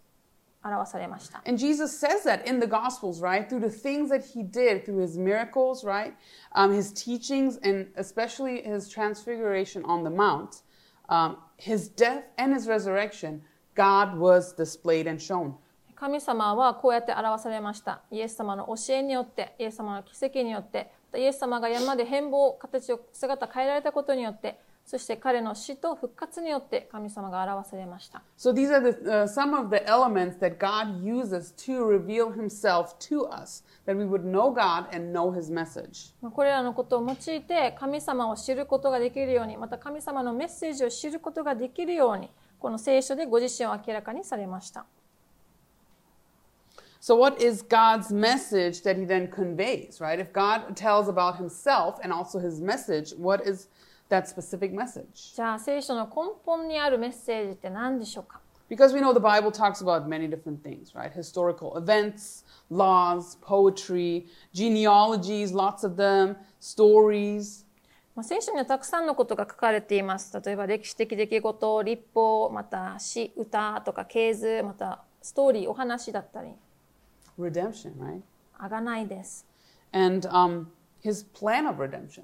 [0.71, 1.43] 表されました。
[1.47, 3.49] And Jesus says that in the Gospels, right?
[3.49, 6.15] Through the things that he did, through his miracles, right?
[6.53, 10.63] Um, his teachings, and especially his transfiguration on the Mount,
[11.09, 13.43] um, his death and his resurrection,
[13.75, 15.55] God was displayed and shown.
[15.97, 18.03] 神様はこうやって表されました。
[18.11, 28.23] イエス様の教えによって、イエス様の奇跡によって、イエス様が山で変貌、形を、姿変えられたことによって、そして彼の死と復活によって神様が表されました。
[28.37, 33.27] So these are the, uh, some of the elements that God uses to reveal himself to
[33.27, 36.13] us, that we would know God and know his message.
[36.21, 44.85] まあこれらのことを用いて神様を知ることができるように、また神様のメッセージを知ることができるように、この聖書でご自身を明らかにされました。
[47.01, 50.19] So, what is God's message that he then conveys, right?
[50.19, 53.69] If God tells about himself and also his message, what is
[54.09, 55.35] that specific message?
[55.35, 58.41] じゃあ聖書の根本にあるメッセージって何でしょうか
[58.71, 61.13] Because we know the Bible talks about many different things, right?
[61.13, 67.65] Historical events, laws, poetry, genealogies, lots of them, stories.
[68.15, 70.33] まあ、聖書にはたくさんのことが書かれています。
[70.41, 76.51] 例えば歴史的出来事、立法、また詩、歌とか系図、またストーリー、お話だったり、
[77.39, 78.21] redemption, right?
[78.57, 79.47] あがないです。
[79.93, 80.67] And um,
[81.03, 82.23] his plan of redemption.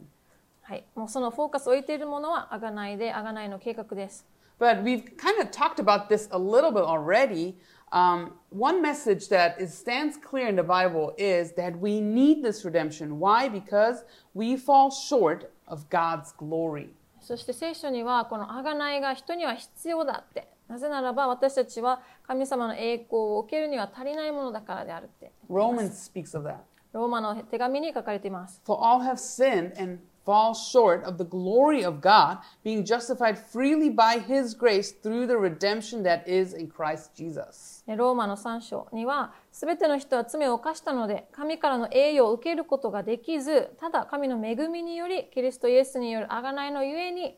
[0.70, 0.84] はい。
[0.94, 4.24] もうそのフォーカスを置いているものはあがないで、あがないの計画です。
[4.60, 7.56] But we've kind of talked about this a little bit already.
[7.90, 12.64] Um, one message that is, stands clear in the Bible is that we need this
[12.64, 13.18] redemption.
[13.18, 13.48] Why?
[13.48, 16.90] Because we fall short of God's glory.
[17.20, 20.46] そして聖書にはこのあがないが人には必要だって。
[20.68, 25.32] なぜならば私たちは神様の栄光を受けるには足りないものだからであるって。
[25.48, 26.58] Romans speaks of that.
[26.92, 28.60] ローマの手紙に書かれています。
[28.64, 34.19] For all have sinned and fall short of the glory of God, being justified freely by
[34.19, 37.83] his grace through the redemption that is in Christ Jesus.
[37.87, 47.37] ねローマの3章には、すべての人は罪を犯したので、神からの栄誉を受けることができず、ただ神の恵みにより、キリストイエスによる贖いのゆえに、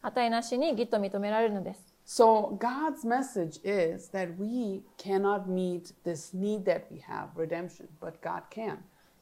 [0.00, 1.88] 値なしに義と認められるのです。
[2.06, 8.22] So God's message is that we cannot meet this need that we have, redemption, but
[8.22, 8.78] God can.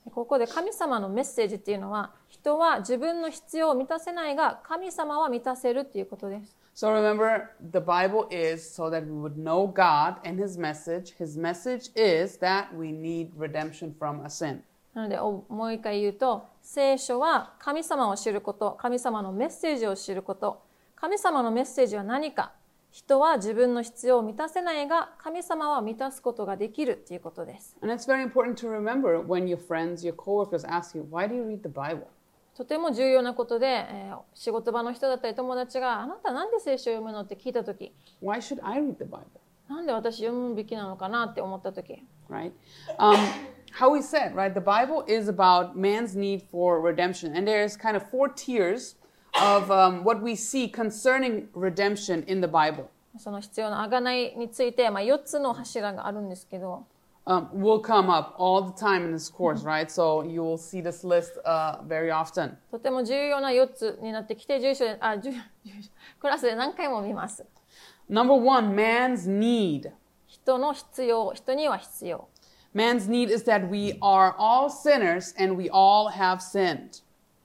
[0.10, 6.58] ここで神様のメッセージっていうのは、人は自分の必要を満たせないが、神様は満たせるっていうことです。
[6.74, 11.14] So remember, the Bible is so that we would know God and His message.
[11.18, 14.62] His message is that we need redemption from a sin.
[14.94, 20.64] なので、おもう一回言うと、聖書は神様を知ること、神様のメッセージを知ること、
[20.96, 22.54] 神様のメッセージは何か、
[22.92, 27.78] 人は自分の必要を満たせないが、神様は満たすことができるということです。
[27.82, 31.44] And it's very important to remember when your friends, your coworkers ask you, Why do you
[31.44, 32.04] read the Bible?
[32.54, 39.22] とても重要なことで、えー仕事場の人だったり友達が、あなたなんで聖書を読むのって聞いたとき、Why should I read the Bible?
[39.70, 42.52] なんで私読むべきなのかなって思ったとき、Right?
[43.00, 43.16] Um,
[43.72, 44.54] how we said, right?
[44.54, 47.38] The Bible is about man's need for redemption.
[47.38, 48.98] And there's kind of four tiers
[49.35, 52.89] of um, what we see concerning redemption in the Bible.
[53.19, 56.87] その必要な贖いについて、まあ、4つの柱があるんですけど、
[57.29, 59.91] Um, will come up all the time in this course, right?
[59.91, 62.57] So you will see this list uh, very often.
[62.71, 65.33] とても重要な4つになってきて、住所で、あ、住
[65.65, 67.45] 住所クラスで何回も見ます。
[68.09, 69.91] Number one, man's need.
[70.29, 72.29] 人の必要、人には必要。
[72.73, 77.03] Man's need is that we are all sinners and we all have sinned.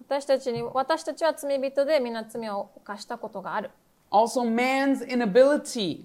[0.08, 3.70] 私たちに、私たちは罪人で皆罪を犯したことがある。
[4.10, 6.04] Also, man's inability.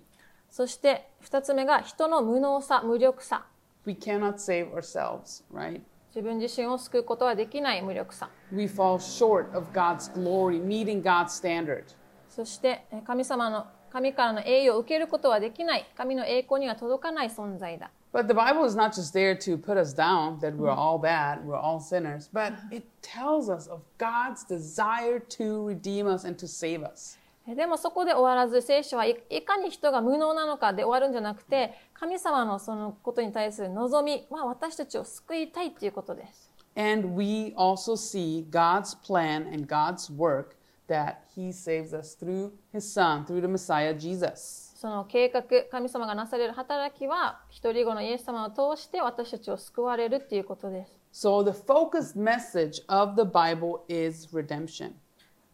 [0.50, 3.46] そして2つ目が人の無能さ、無力さ。
[3.86, 5.82] We cannot save ourselves, right?
[6.08, 8.30] 自分自身を救うことはできない無力さ。
[8.52, 11.84] We fall short of God's glory, meeting God's standard.
[12.28, 15.86] そしてえ神様の、神からの栄誉を受けることはできない。
[15.96, 17.92] 神の栄光には届かない存在だ。
[18.13, 21.57] But the Bible is not just there to put us down, that we're all bad, we're
[21.57, 26.83] all sinners, but it tells us of God's desire to redeem us and to save
[26.83, 27.19] us.
[27.49, 36.51] えでもそこで終わらず聖書はいいかに人が無能なのかで終わるんじゃなくて神様のそのことに対する望みは私たちを救いたいということです。
[36.75, 40.57] And we also see God's plan and God's work
[40.89, 44.60] that He saves us through His Son, through the Messiah Jesus.
[44.82, 51.00] その計画、神様がなされる働きは一人子のイエス様を通して私たちを救われるっていうことです。
[51.14, 54.94] So the focused message of the Bible is redemption.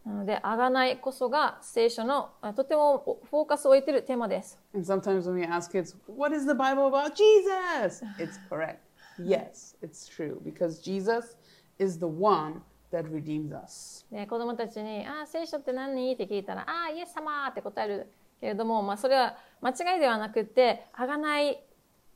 [0.06, 4.58] なので、あがないこそが聖書のあとてもフォーカスを置いているテーマです。
[4.74, 7.14] And sometimes when we ask kids, what is the Bible about?
[7.14, 8.02] Jesus!
[8.18, 8.78] It's correct.
[9.18, 10.40] Yes, it's true.
[10.42, 11.36] Because Jesus
[11.78, 14.06] is the one that redeems us.
[14.10, 18.10] で子供たちに「ああ聖書って何?」って聞いたら「ああイエス様!」って答える
[18.40, 21.60] けれども、まあ、それは間違いではなくってあがない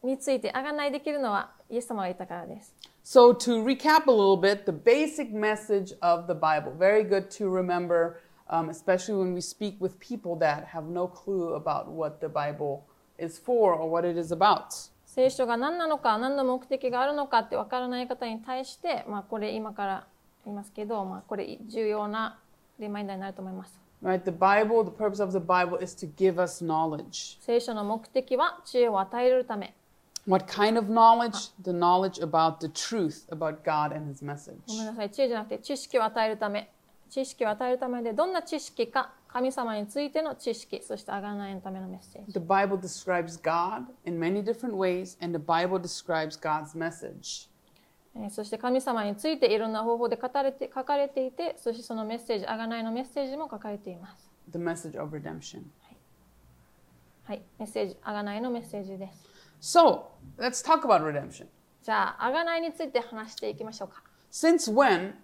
[0.02, 2.74] についてあがないできるのはイエス様がいたからです。
[3.04, 8.20] So, to recap a little bit, the basic message of the Bible, very good to remember,
[8.48, 12.82] um, especially when we speak with people that have no clue about what the Bible
[13.18, 14.92] is for or what it is about.
[15.04, 20.06] 聖書が何なのか何の目的があるのかってわからない方に対して、まあ、これ今から
[20.44, 22.38] 言いますけど、まあ、これ重要な
[22.78, 23.81] リマインダーになると思います。
[24.01, 24.23] Right?
[24.23, 27.39] The Bible, the purpose of the Bible is to give us knowledge.
[27.41, 29.73] 聖書の目的は知恵を与えるため。
[30.27, 31.51] What kind of knowledge?
[31.63, 34.57] The knowledge about the truth about God and His message.
[34.67, 36.69] ごめんなさい、知恵じゃなくて知識を与えるため。
[37.09, 42.33] 知識を与えるためで、どんな知識か、神様についての知識、そしてあがないのためのメッセージ。
[42.33, 47.49] The Bible describes God in many different ways, and the Bible describes God's message.
[48.14, 54.30] えーそして神様についていろんな方法で語れて書かれていて、そしてそのメッセージ、あがないのメッセージも書かれています。
[54.50, 55.62] The message of redemption.
[57.24, 59.78] はい、メッセージ、あがないのメッセージです。
[59.78, 60.02] So,
[60.38, 61.46] let's talk about redemption.
[61.82, 64.02] じゃあ、あがないについて話していきましょうか。
[64.30, 65.14] Since when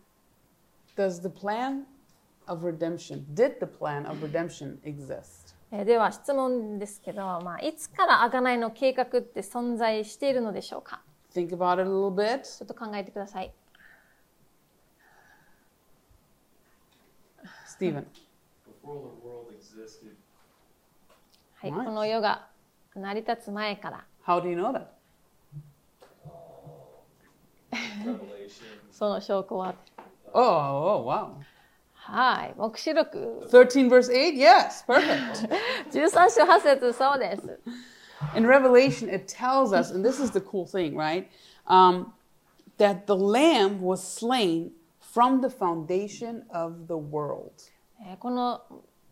[0.96, 1.82] does the plan
[2.46, 5.54] of redemption, did the plan of redemption exist?
[5.70, 11.02] えーでは質問ですけど、まあ、いつからあがないの計画って存在しているのでしょうか？
[11.34, 12.42] Think about it a little bit.
[12.42, 13.52] ちょっと考えてください。
[17.66, 18.06] Stephen.
[18.82, 20.14] Before the world existed,
[21.54, 21.84] はい、Nice.
[21.84, 22.48] この世が
[22.94, 24.86] 成り立つ前から、How do you know that?
[28.04, 29.74] Revelation, その証拠は、
[30.32, 31.34] Oh, oh, wow.
[31.94, 34.34] はい、黙示録13 verse 8?
[34.34, 35.48] Yes, perfect.
[35.90, 37.60] 13章8節そうです。
[38.35, 41.29] In Revelation, it tells us, and this is the cool thing, right?
[41.67, 42.13] Um,
[42.77, 47.51] that the Lamb was slain from the foundation of the world.
[48.05, 48.61] えーこの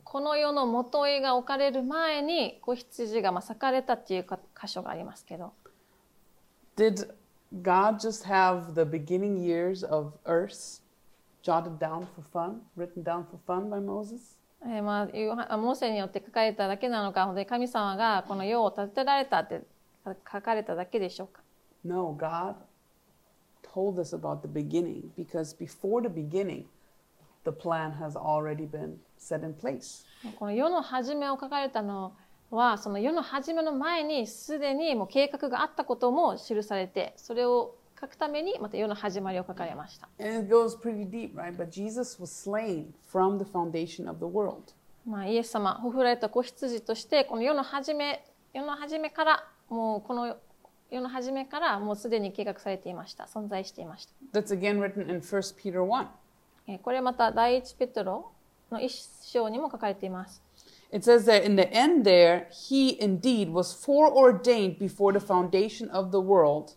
[0.04, 5.54] この世の元絵が置かれる前に子羊がまあ裂かれたっていうか箇所がありますけど
[6.76, 7.14] Did
[7.62, 10.82] God just have the beginning years of earth
[11.44, 14.35] jotted down for fun, written down for fun by Moses?
[14.69, 19.63] えーまあいうあモーセによって書かれただけなのか本当に神様がこの世を建てられたって
[20.05, 21.43] 書かれただけでしょうか
[21.85, 22.57] ？No, God
[23.63, 26.65] told us about the beginning because before the beginning,
[27.45, 30.05] the plan has already been set in place.
[30.39, 32.13] この世の初めを書かれたの
[32.51, 41.57] はその世の初めの前にすでにもう計画があったことも記されてそれを書くためにまた世の始まりを書かれました And it goes pretty deep, right?
[41.57, 44.75] But Jesus was slain from the foundation of the world.
[45.07, 50.37] まあ、イエス様、ほふられた子羊として、この世の初め、世の初めから、もうこの
[50.91, 53.25] 世の初めからもうすでに計画されていました。
[53.25, 54.41] 存在していました。
[54.41, 56.07] That's again written in 1 Peter 1.
[56.69, 58.33] えーこれまた第一ペトロ
[58.71, 60.43] の一章にも書かれています。
[60.93, 66.19] It says that in the end there, he indeed was foreordained before the foundation of the
[66.19, 66.75] world,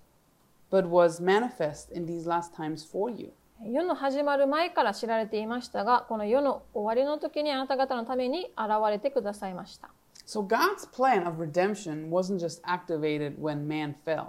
[0.71, 3.31] but was manifest in these last times for you.
[3.61, 9.89] 世の始まる前から知られていましたが、この世の終わりの時にあなた方のために現れてくださいました。
[10.25, 14.27] So God's plan of redemption wasn't just activated when man fell.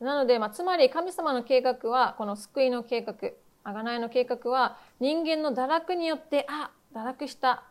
[0.00, 3.14] なので、まあ、つまり神様の計画は、この救いの計画、
[3.64, 7.64] 贖いの計画は、人間の堕落によって、あ、堕落した、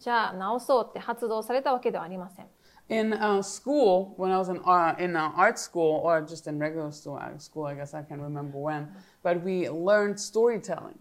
[0.00, 2.46] じゃあ直そうって発動されたわけではありません。
[2.89, 6.91] In uh, school, when I was in, uh, in uh, art school or just in regular
[6.91, 8.87] school, uh, school, I guess I can't remember when,
[9.23, 10.95] but we learned storytelling.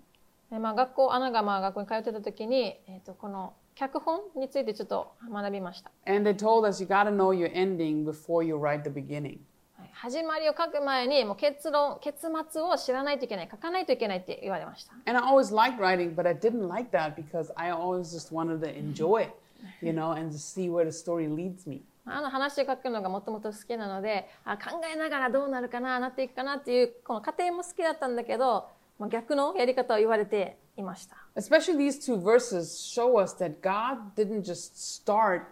[0.50, 5.90] でまあ、学校、アナがまあ学校に通ってた時に、えー、とこの脚本についてちょっと学びました。
[6.06, 9.38] And they told us you got to know your ending before you write the beginning.
[9.76, 14.92] はい始まりを書く前に、もう結論、結末を知らないといけない、書かないといけないって言われました。
[15.06, 18.60] And I always liked writing, but I didn't like that because I always just wanted
[18.60, 19.30] to enjoy it,
[19.81, 21.81] You know, and see where the story leads me.
[22.05, 31.17] あの話を書くのがもともと好きなのであ考えながらどうなるかななっていくかなっていうこの過程も好きだったんだけど、まあ、逆のやり方を言われていました。
[31.35, 35.43] Especially these two verses show us that God didn't just start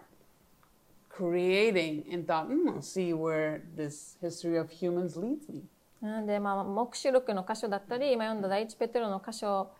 [1.08, 5.62] creating and thought, hmm, I'll see where this history of humans leads me.
[6.00, 9.70] なので、まあ、黙示録の箇所だったり今読んだ第一ペテロの箇所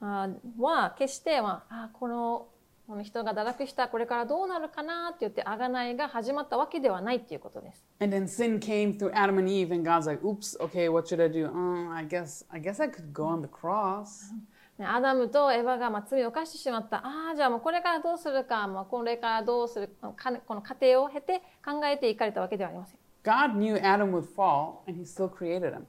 [0.00, 0.28] あ
[0.58, 2.48] は決して、まあ、あこの
[2.90, 7.84] この人が堕落したこれからどうなるかなって言って贖いが始まったわけではないっていうことです。
[8.00, 11.30] And then sin came through Adam and Eve, and God's like, "Oops, okay, what should I
[11.30, 11.46] do?
[11.46, 14.34] Uh, I guess, I guess I could go on the cross."
[14.76, 22.98] ねアダムとエヴァがまあ罪を犯してしまったああじゃあもうこれからどうするか、まあ、これからどうするかこの過程を経て考えていかれたわけではありません。
[23.22, 25.84] God knew Adam would fall, and He still created him.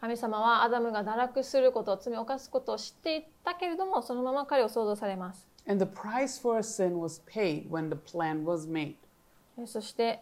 [0.00, 5.49] 神様はアダムが堕落すること罪を犯すことを知っていたけれどもそのまま彼を想像されます。
[5.66, 8.96] And the price for our sin was paid when the plan was made.
[9.58, 10.20] えそして、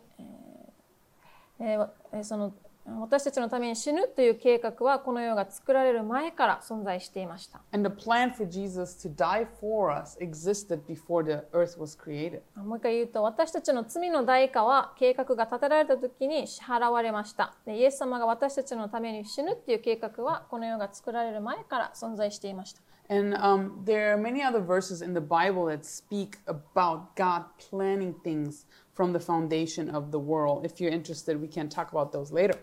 [1.61, 2.53] えーその
[3.01, 7.61] 私たちのために死ぬという計画はこの世が作られる前から存在していました。
[7.72, 12.41] And the plan for Jesus to die for us existed before the earth was created.
[12.57, 22.80] もう一回言うと私たちの罪の代価は計画が立てられた時に支払われましたでイエス様が私たちのために死ぬっていう計画はこの世が作られる前から存在していました
[23.11, 28.14] And um, there are many other verses in the Bible that speak about God planning
[28.22, 30.66] things from the foundation of the world.
[30.66, 32.59] If you're interested, we can talk about those later.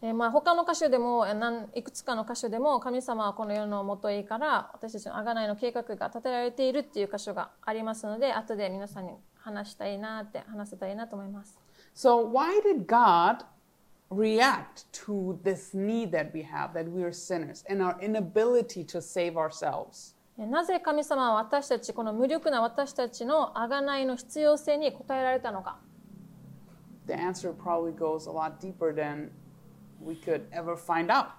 [0.00, 1.26] でまあ他の箇所でも
[1.74, 11.58] いくつかの箇所でも神様はこの世のもといから私たちの贖いの計画が立てられているっていう箇所がありますので後で皆さんに話したいなって話せたいなと思います
[11.94, 13.44] So, why did God
[14.09, 19.01] react to this need that we have, that we are sinners, and our inability to
[19.01, 20.15] save ourselves?
[20.37, 25.77] えなぜ神様は私たちこの無力な私たちの贖いの必要性に応えられたのか
[27.07, 29.31] the answer probably goes a lot deeper than
[30.01, 31.31] we could ever find out.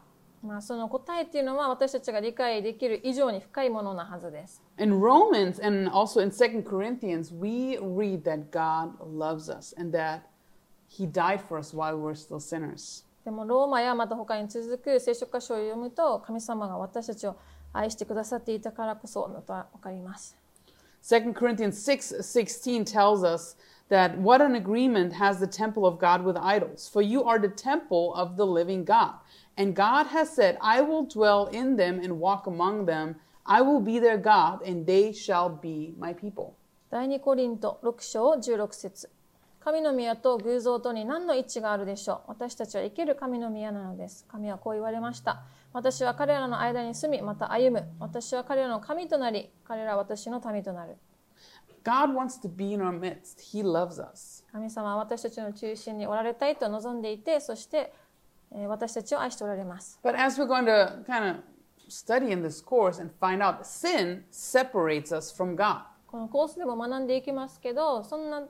[0.43, 4.63] まあ、その答えっていうのは私たちが理解できる以上に深いものなはずです。
[4.79, 10.21] In Romans and also in Second Corinthians, we read that God loves us and that
[10.91, 13.05] He died for us while we're still sinners.
[13.25, 17.37] でもローマやまた他に続く聖書箇所を読むと神様が私たちを
[17.73, 20.37] 愛してくださっていたからこそだと分かります。
[21.03, 23.57] 2 Corinthians 6 16 tells us
[23.91, 26.89] that what an agreement has the temple of God with idols.
[26.89, 29.15] For you are the temple of the living God.
[29.57, 33.17] And God has said, I will dwell in them and walk among them.
[33.47, 36.55] I will be their God, and they shall be my people.
[36.91, 39.09] 第2コリント6章16節
[39.64, 42.30] 神の宮と偶像とに何の一致があるでしょう？
[42.30, 44.26] 私たちは生ける神の宮なのです。
[44.28, 45.44] 神はこう言われました。
[45.72, 47.88] 私は彼らの間に住み、また歩む。
[48.00, 50.98] 私は彼らの神となり、彼らは私の民となる。
[51.84, 53.40] God wants to be in our midst.
[53.54, 54.44] He loves us.
[54.52, 57.94] 神様は私たちの中心におられたいと望んでいて、そして
[58.52, 60.00] えー私たちを愛しておられます。
[60.04, 61.44] But as we're going to kind of
[61.88, 65.84] study in this course and find out, sin separates us from God.
[66.08, 68.44] このコースでも学んでいきますけど、そんな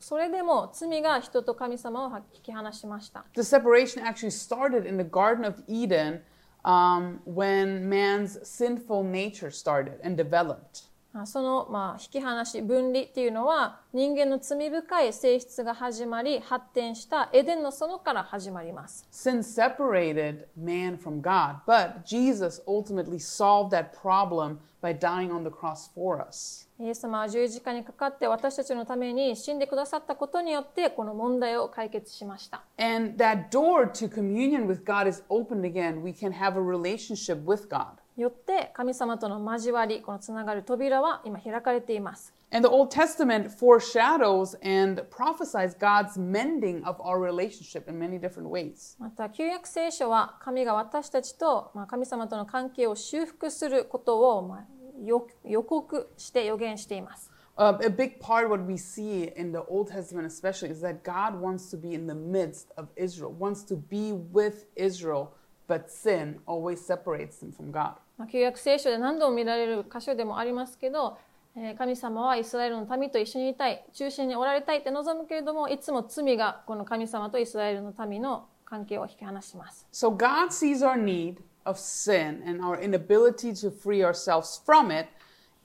[0.00, 3.24] それでも罪が人と神様を引き離しました。
[3.34, 6.22] The separation actually started in the Garden of Eden
[6.64, 10.87] um, when man's sinful nature started and developed.
[11.14, 19.06] あその、まあ、引き離し分離っていうのは人間の罪深い性質が始まり発展したエデンの園から始まります。
[19.10, 25.90] Sin separated man from God, but Jesus ultimately solved that problem by dying on the cross
[25.94, 26.68] for us.
[26.80, 32.62] イエス様は十字架にかかって私たちのために死んでくださったことによってこの問題を解決しました。
[32.78, 36.02] And that door to communion with God is opened again.
[36.02, 37.97] We can have a relationship with God.
[38.18, 42.34] よって神様との交わり、このつながる扉は今開かれています。
[42.50, 48.96] And the Old Testament foreshadows and prophesies God's mending of our relationship in many different ways.
[48.98, 54.64] また旧約聖書は神が私たちと、まあ、神様との関係を修復することを、まあ、
[55.04, 57.30] 予予告して予言しています。
[57.56, 61.70] Uh, a big part what we see in the Old Testament especially is that God wants
[61.70, 65.34] to be in the midst of Israel, wants to be with Israel,
[65.66, 67.96] but sin always separates them from God.
[68.18, 71.16] まあ、旧約聖書で何度も見られる箇所でもありますけど、
[71.56, 79.86] えー神様はイスラエルの民と一緒にいたい中心におられたいって望むけれどもいつも罪がこの神様とイスラエルの民の関係を引き離します。
[79.92, 85.08] So God sees our need of sin and our inability to free ourselves from it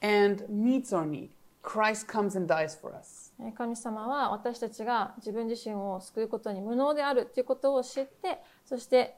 [0.01, 1.29] and meets our need.
[1.63, 3.33] Christ comes and dies for us.
[3.39, 9.15] えー神様は私たちが自分自身を救うことに無能であるということを知ってそして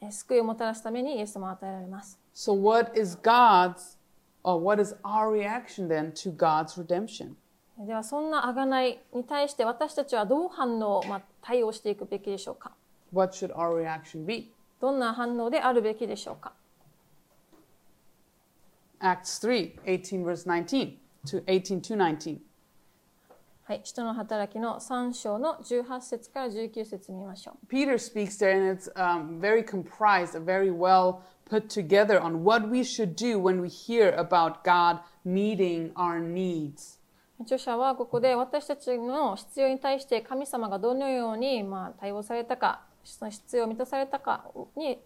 [0.00, 2.21] えー救いをもたらすためにイエス様を与えられます。
[2.33, 3.97] So, what is God's,
[4.43, 7.35] or what is our reaction then to God's redemption?
[7.79, 12.71] ではそんな贖いに対して私たちはどう反応、まあ、対応していくべきでしょうか
[13.13, 14.51] What should our reaction be?
[14.81, 16.53] どんな反応であるべきでしょうか
[18.99, 22.39] Acts 3 18, verse 19 to 18 to 19.
[23.63, 27.67] はい、使徒の働きの3章の18節から19節見ましょう。
[27.67, 31.19] Peter speaks there, and it's um, very comprised, very well
[31.49, 36.97] put together on what we should do when we hear about God meeting our needs.
[37.43, 44.45] 著者はここで私たちの必要に対して神様がどのようにまあ対応されたか、その必要を満たされたか
[44.75, 44.99] に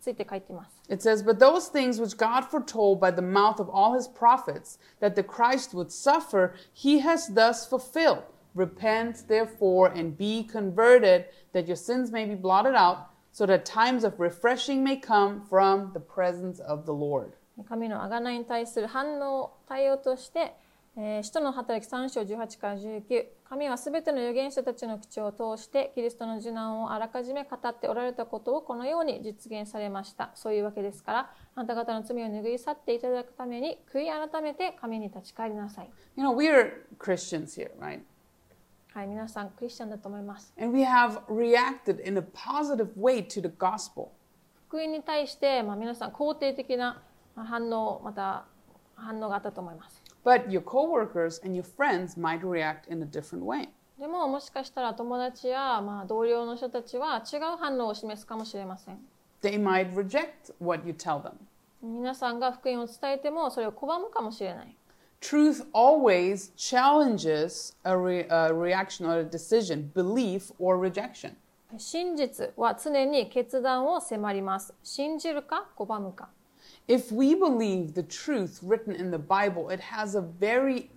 [0.00, 0.74] ついて書いています。
[0.88, 4.78] It says, But those things which God foretold by the mouth of all his prophets
[5.00, 8.22] that the Christ would suffer, he has thus fulfilled.
[8.54, 14.05] Repent, therefore, and be converted, that your sins may be blotted out, So that times
[14.05, 17.31] of refreshing may come from the presence of the Lord.
[17.67, 20.55] 神の贖いに対する反応、対応として、
[20.95, 38.01] えー使徒の働き3章18から19神はすべての預言者たちの口を通してキリストの受難をあらかじめ語っておられたことをこのように実現されましたそういうわけですからあなた方の罪を拭い去っていただくために悔い改めて神に立ち返りなさい You know, we're Christians here, right?
[38.93, 44.09] はい皆さんクリスチャンだと思います And we have reacted in a positive way to the gospel.
[44.67, 47.01] 福音に対して、まあ、皆さん肯定的な
[47.35, 48.45] 反応また
[48.95, 53.69] 反応があったと思います But your coworkers and your friends might react in a different way.
[53.99, 58.97] でももしかしたら友達やまあ同僚の人たちは違う反応を示すかもしれません
[59.41, 61.33] They might reject what you tell them.
[61.81, 64.75] 皆さんが福音を伝えてもそれを拒むかもしれない
[65.20, 71.36] Truth always challenges a, re- a reaction or a decision, belief or rejection.
[71.78, 76.28] 真実は常に決断を迫ります信じるか拒むか
[76.86, 80.90] If we believe the truth written in the Bible, it has a very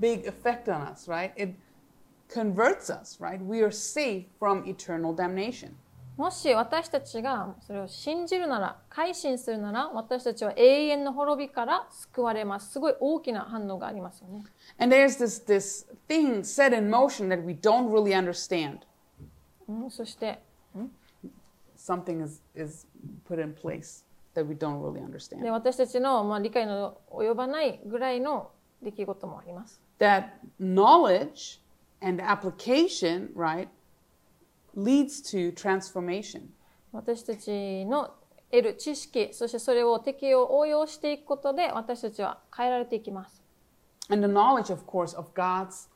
[0.00, 1.32] big effect on us, right?
[1.36, 1.54] It
[2.28, 3.40] converts us, right?
[3.40, 5.76] We are safe from eternal damnation.
[6.19, 12.73] もし私たちがそれを信じるなら、改心するなら、私たちは永遠の滅びから救われます。
[12.73, 14.43] すごい大きな反応がありますよね。
[14.77, 18.79] And there's this, this thing set in motion that we don't really understand.
[19.69, 20.41] うん、そして、
[21.77, 22.85] Something is, is
[23.25, 24.03] put in place
[24.35, 25.49] that we don't really で understand.
[25.51, 28.51] 私たちの、まあ、理解の及ばないぐらいの
[28.81, 29.79] 出来事もあります。
[29.99, 31.61] That knowledge
[32.01, 33.69] and application, right,
[34.76, 36.48] leads to transformation.
[36.92, 38.14] 私たちの
[38.50, 43.42] 得る知識、そしてそれを適用、応用していくことで、私たちは変えられていきます。
[44.08, 45.88] And the knowledge, of course, of God's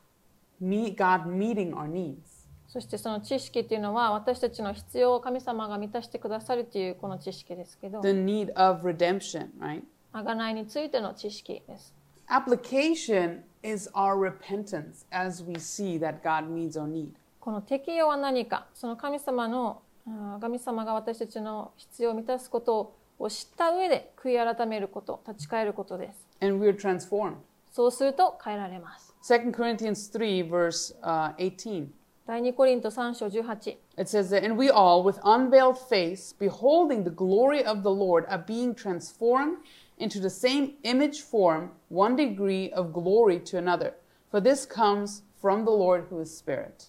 [0.61, 2.39] me, God meeting our needs.
[2.67, 9.83] そしてその知識っていうのは、私たちの必要を神様が満たしてくださるというこの知識ですけど、 The need of redemption, right?
[10.13, 11.95] 贖いについての知識です。
[12.29, 17.13] Application is our repentance as we see that God meets our need.
[17.44, 19.82] この適用は何か、その神様の、
[20.40, 26.26] 神様が私たちの必要を満たすことを知った上で悔い改めること、立ち返ることです。
[26.40, 27.36] And we're transformed.
[27.70, 29.14] そうすると変えられます。
[29.30, 31.88] 2 Corinthians 3, verse uh, 18.
[32.26, 33.78] 第2コリント3章18。
[33.98, 38.42] It says that, and we all, with unveiled face, beholding the glory of the Lord, are
[38.42, 39.58] being transformed
[39.98, 43.96] into the same image form, one degree of glory to another.
[44.32, 46.88] For this comes from the Lord who is Spirit.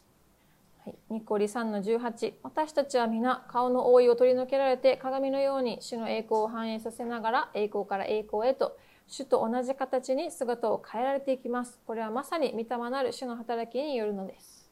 [0.85, 8.77] はい、ニコリ3の18私たちは皆顔の覆いを取り除けられて鏡のように主の栄光を反映させながら栄光から栄光へと
[9.07, 11.81] 主と同じ形に姿を変えられていきます。
[11.87, 14.69] これはまさに御霊なる主の働きによるのです。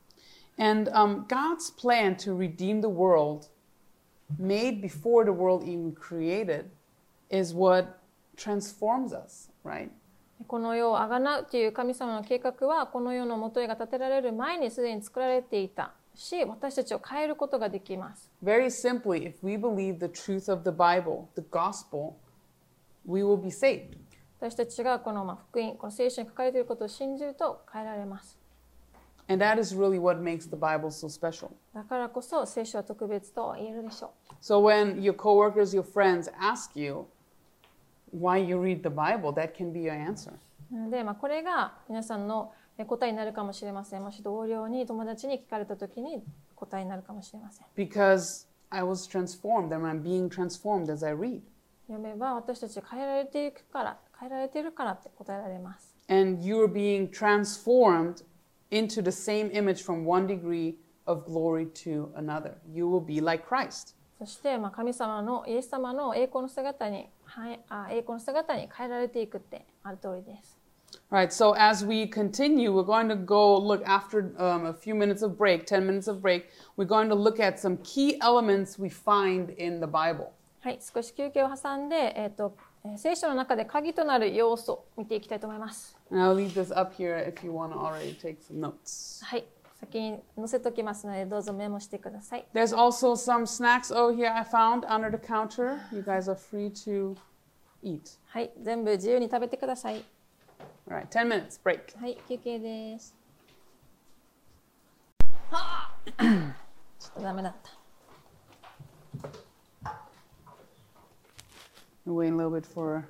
[0.58, 3.48] And um, God's plan to redeem the world,
[4.38, 6.66] made before the world even created,
[7.30, 8.00] is what
[8.36, 9.88] transforms us, right?
[10.46, 22.14] この世をあがなうという神様の計画はこの世の元へが立てられる前にすでに作られていたし私たちを変えることができます Very simply, if we believe the truth of the Bible, the gospel,
[23.06, 23.96] we will be saved.
[24.40, 28.38] 私たちがこのまあ福音この聖書に書かれていることを信じると変えられます
[29.28, 31.50] And that is really what makes the Bible so special.
[31.72, 37.06] だからこそ聖書は特別と言えるでしょう So when your coworkers, your friends ask you
[38.12, 40.32] why you read the Bible, that can be your answer.
[40.72, 44.02] なので、まあ、これが皆さんのえ答えになるかもしれません。
[44.02, 46.22] もし同僚に友達に聞かれた時に
[46.54, 47.66] 答えになるかもしれません。
[47.76, 51.42] Because I was transformed and I'm being transformed as I read.
[51.86, 55.94] 読めば私たちは変えられていくから、変えられているからって答えられます。
[56.08, 58.24] And you're being transformed
[58.70, 60.76] into the same image from one degree
[61.06, 62.54] of glory to another.
[62.72, 63.94] You will be like Christ.
[64.18, 70.61] そして、まあ、神様のイエス様の栄光の姿に、はい、あ栄光の姿に変えられていくってある通りです。
[71.09, 75.37] Right, so as we continue, we're going to go look after um, a few minutes of
[75.37, 76.49] break, 10 minutes of break.
[76.75, 80.33] We're going to look at some key elements we find in the Bible.
[80.59, 85.97] はい、少し休憩を挟んで、えっ、と、えー聖書の中で鍵となる要素を見ていきたいと思います。
[86.11, 89.23] And I'll leave this up here if you want to already take some notes.
[89.23, 89.45] はい、
[89.79, 92.45] 先に載せときますので、どうぞメモしてください。
[92.53, 95.79] There's also some snacks over here I found under the counter.
[95.93, 97.15] You guys are free to
[97.81, 98.17] eat.
[98.25, 100.03] はい、全部自由に食べてください。
[100.91, 101.99] All right, 10 minutes break.
[101.99, 103.15] はい、休憩です。
[105.49, 107.71] ちょっとダメだった。
[112.05, 113.05] We're waiting a little bit for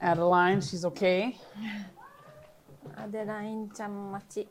[0.00, 0.60] Adeline.
[0.60, 1.34] She's okay.
[2.96, 4.48] アデラインちゃん待ち。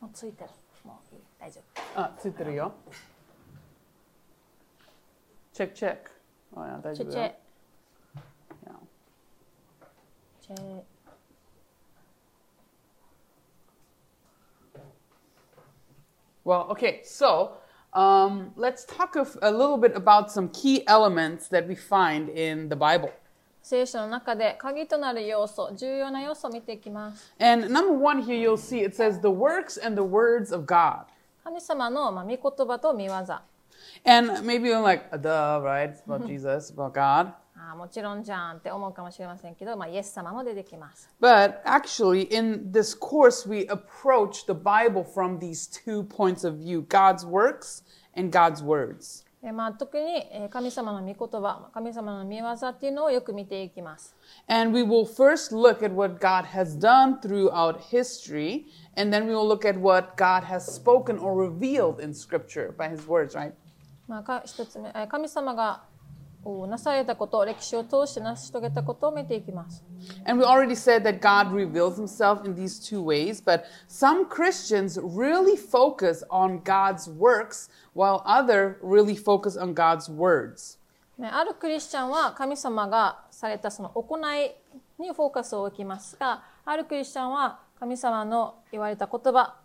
[0.00, 0.50] もうついてる。
[0.84, 1.60] もういい、大丈
[1.94, 2.00] 夫。
[2.00, 2.74] Ah, ついてるよ.
[5.54, 5.74] Check, check.
[5.74, 5.98] Oh, yeah, 大チェ
[6.53, 7.23] チェ丈夫よ。。
[7.23, 7.35] Yeah.
[10.41, 10.83] チェ。
[16.43, 17.57] Well, okay, so
[17.93, 22.69] um, let's talk of, a little bit about some key elements that we find in
[22.69, 23.11] the Bible.
[23.61, 27.31] 聖書の中で鍵となる要素、重要な要素を見ていきます。
[27.39, 31.05] And number one here, you'll see it says the works and the words of God.
[31.43, 33.41] 神様の、まあ、御言葉と御業。
[34.04, 35.90] あ And maybe you're like, duh, right?
[35.90, 37.32] It's about Jesus, about God.
[37.58, 41.08] あもちろんじゃんって思うかもしれませんけど、まあ、イエス様も出てきます。
[41.20, 46.86] But actually, in this course, we approach the Bible from these two points of view
[46.86, 47.82] God's works
[48.14, 49.24] and God's words.
[49.42, 54.14] でまあ、特にえー神様の御言葉、神様の御業っていうのをよく見ていきます。
[54.48, 58.66] And we will first look at what God has done throughout history,
[58.96, 62.88] and then we will look at what God has spoken or revealed in Scripture by
[62.88, 63.52] His words, right?
[64.11, 65.83] まあ、か一つ目、えー神様が
[66.43, 69.85] をなされたこと、歴史を通して成し遂げたことを見ていきます。
[70.25, 75.55] And we already said that God reveals himself in these two ways, but some Christians really
[75.55, 80.77] focus on God's works while other really focus on God's words.
[81.17, 84.51] ねあるクリスチャンは神様がされたその行い
[84.99, 89.55] にフォーカスを置きますが、あるクリスチャンは神様の言われた言葉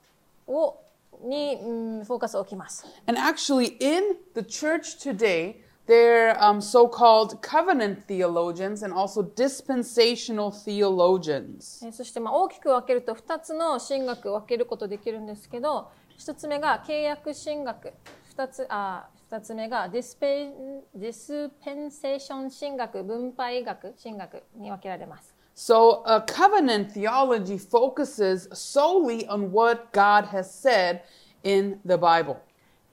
[0.47, 0.77] を
[1.23, 2.85] に、うんフォーカスを置きます。
[3.07, 5.57] And actually, in the church today,
[5.87, 11.85] there are um, so called covenant theologians and also dispensational theologians.
[11.85, 17.93] えーそしてまあ大きく分けると2つの神学を分けることできるんですけど1つ目が契約神学
[18.37, 20.51] 2つあ2つ目がディスペ
[20.95, 25.36] ディスペンセーション神学分配学神学に分けられます。
[25.56, 31.02] So, a covenant theology focuses solely on what God has said
[31.44, 32.38] in the Bible.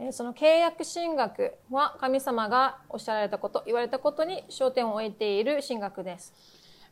[0.01, 6.33] えーその契約神学は神様がおっしゃられたこと言われたことに焦点を置いている神学です。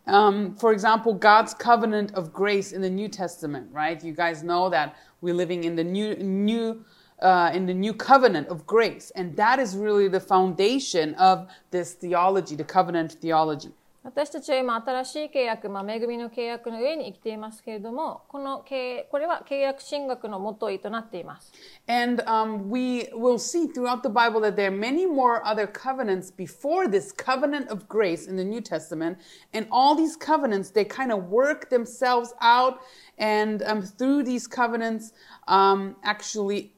[0.07, 4.03] Um, for example, God's covenant of grace in the New Testament, right?
[4.05, 6.85] You guys know that we're living in the new, new,
[7.20, 11.95] uh, in the new covenant of grace, and that is really the foundation of this
[11.95, 13.72] theology, the covenant theology.
[14.07, 21.53] 私たちは今新しい契約、まあ、恵みの契約の上に生きていますけれどもこの契これは契約神学のもといとなっています。
[21.89, 26.31] And um, we will see throughout the Bible that there are many more other covenants
[26.31, 29.18] before this covenant of grace in the New Testament.
[29.53, 32.79] And all these covenants, they kind of work themselves out.
[33.18, 35.14] And um, through these covenants,
[35.49, 36.74] um, actually,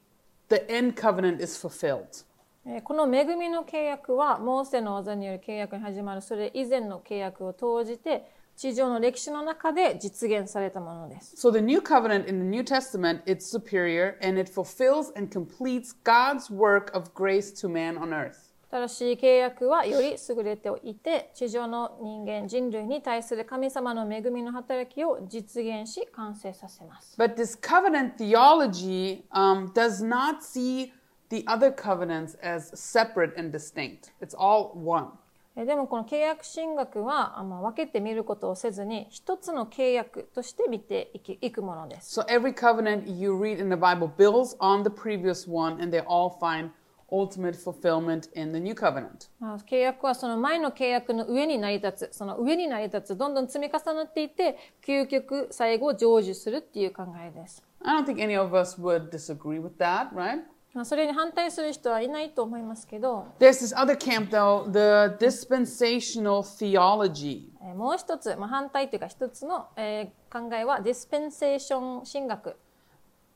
[0.47, 2.23] the end covenant is fulfilled.
[2.66, 8.24] えーこの恵みの契約はモーセの技による契約に始まるそれ以前の契約を通じて
[8.56, 11.34] 地上の歴史の中で実現されたものです。
[11.36, 16.50] So the new covenant in the New Testament, it's superior and it fulfills and completes God's
[16.50, 18.54] work of grace to man on earth.
[18.70, 27.14] 新しい契約はより優れていて地上の人間人類に対する神様の恵みの働きを実現し完成させます。
[27.18, 30.90] But this covenant theology um, does not see
[31.29, 34.11] the other covenants as separate and distinct.
[34.21, 35.09] It's all one.
[35.55, 42.19] えーでもこの契約神学はあまあ分けて見ることをせずに一つの契約として見ていきいくものです。
[42.19, 46.01] So every covenant you read in the Bible builds on the previous one, and they
[46.05, 46.69] all find
[47.11, 49.29] ultimate fulfillment in the new covenant.
[49.39, 57.63] まあ契約はその前の契約の上に成り立つその上に成り立つどんどん積み重なっていって究極最後成就するっていう考えです。
[57.81, 60.41] I don't think any of us would disagree with that, right?
[60.74, 67.44] まあそれに反対する人はいないと思いますけど、There's this other camp, though, the dispensational theology.
[67.62, 72.56] えーもう一つ、まあ、反対というか一つの、えー考えはディスペンセーション神学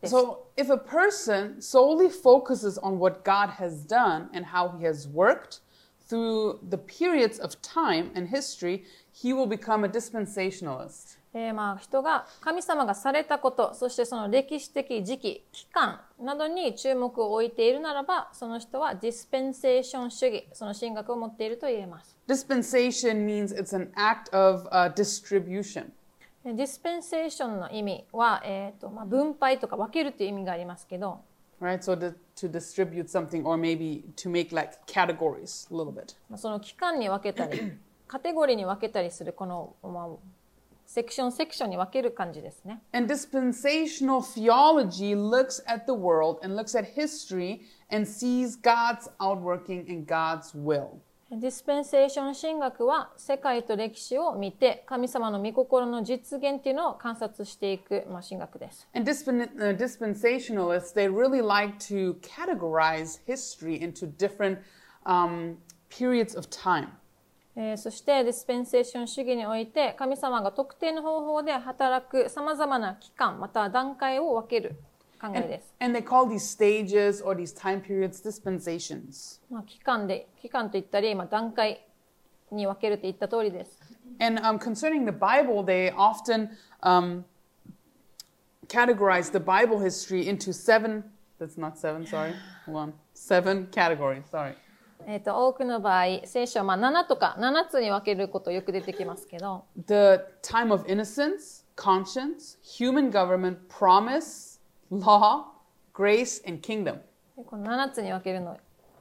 [0.02, 0.16] です。
[0.16, 5.60] So, if a person solely focuses on what God has done and how he has worked
[6.08, 8.82] through the periods of time and history,
[9.12, 11.17] he will become a dispensationalist.
[11.38, 22.16] えーまあ人が神様がされたことそしてその歴史的時期期間などに注目を置いているならばその人はディスペンセーション主義その神学を持っていると言えます。
[22.26, 25.90] Dispensation means it's an act of uh, distribution.
[26.44, 31.20] でディスペンセーションの意味は、えーとまあ、分配とか分けるという意味がありますけど、
[31.60, 31.78] right?
[31.80, 36.16] So to, to distribute something or maybe to make like categories a little bit.
[36.28, 37.72] まあ、その期間に分けたり
[38.06, 40.08] カテゴリーに分けたりするこの、まあ、
[40.88, 42.80] セクションセクションに分ける感じですね。
[42.92, 47.60] And dispensational theology looks at the world and looks at history
[47.92, 51.00] and sees God's outworking and God's will.
[51.30, 58.88] ディスペンセーション神学は世界と歴史を見て神様の御心の実現っていうのを観察していく、まあ、神学です。
[58.94, 64.60] And dispen- uh, dispensationalists, they really like to categorize history into different
[65.04, 65.58] um,
[65.90, 66.92] periods of time.
[67.60, 74.76] えーそしてディスペンセーション主義において神様が特定の方法で働くさまざまな期間または段階を分ける
[75.20, 75.74] 考え And, です。
[75.80, 79.40] and they call these stages or these time periods dispensations.
[79.50, 81.84] まあ、期間で期間と言ったり、まあ、段階
[82.52, 83.80] に分けると言った通りです。
[84.20, 86.50] And um, concerning the Bible, they often
[86.82, 87.24] um,
[88.68, 91.02] categorize the Bible history into seven,
[91.40, 92.32] that's not seven, sorry,
[92.66, 94.54] hold on, seven categories, sorry.
[95.10, 105.44] えー、と多くの場合聖書はまあ7とか7つに分けることよく出てきますけど The time of innocence, conscience, human government, promise, law,
[105.94, 106.98] grace, and kingdom.
[107.38, 108.56] でこの7つに分けるのを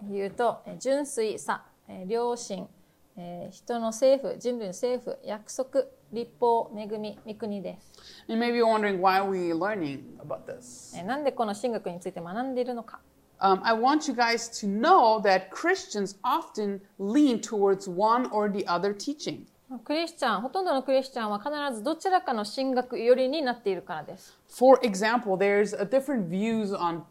[0.09, 2.69] 言うとえー純粋さ、えー良心、
[3.17, 5.83] えー人の政府人類の政府約束
[6.13, 7.91] 立法恵み御国です、
[8.29, 10.97] And maybe you're wondering why are we learning about this?
[10.97, 13.01] えーなんでこの神学について学んでいるのか
[13.40, 18.64] um, I want you guys to know that Christians often lean towards one or the
[18.66, 19.46] other teaching.
[19.84, 24.38] クリスチャン、ほとんどのクリスチャンは必ずどちらかの神学寄りになっているからです。
[24.48, 27.02] For example, there's a different views on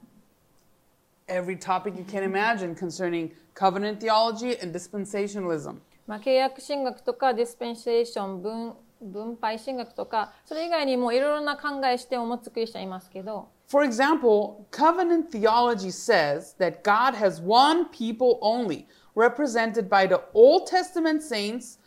[1.28, 5.78] every topic you can imagine concerning covenant theology and dispensationalism.
[6.06, 18.86] まあ、契約神学とかディスペンセーション分分配神学とかそれ以外にもいろいろな考え視点を持つクリスチャンいますけど For example, covenant theology says that God has one people only,
[19.16, 21.78] represented by the Old Testament saints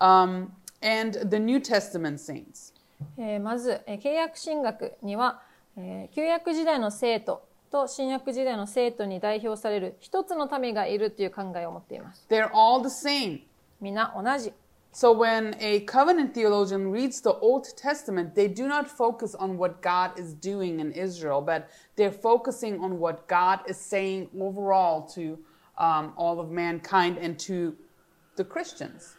[0.00, 2.72] um, and the New Testament saints.
[3.18, 5.42] えーまず、えー契約神学には、
[5.76, 7.42] えー旧約時代の生徒
[7.72, 12.24] と新約時代の生徒に代表される一つの民がいるという考えを持っています。
[12.30, 13.40] They're all the same.
[13.80, 14.52] 皆同じ。
[14.97, 19.79] So when a covenant theologian reads the Old Testament, they do not focus on what
[19.83, 25.37] God is doing in Israel, but they're focusing on what God is saying overall to
[25.77, 27.77] um, all of mankind and to
[28.37, 29.16] the Christians.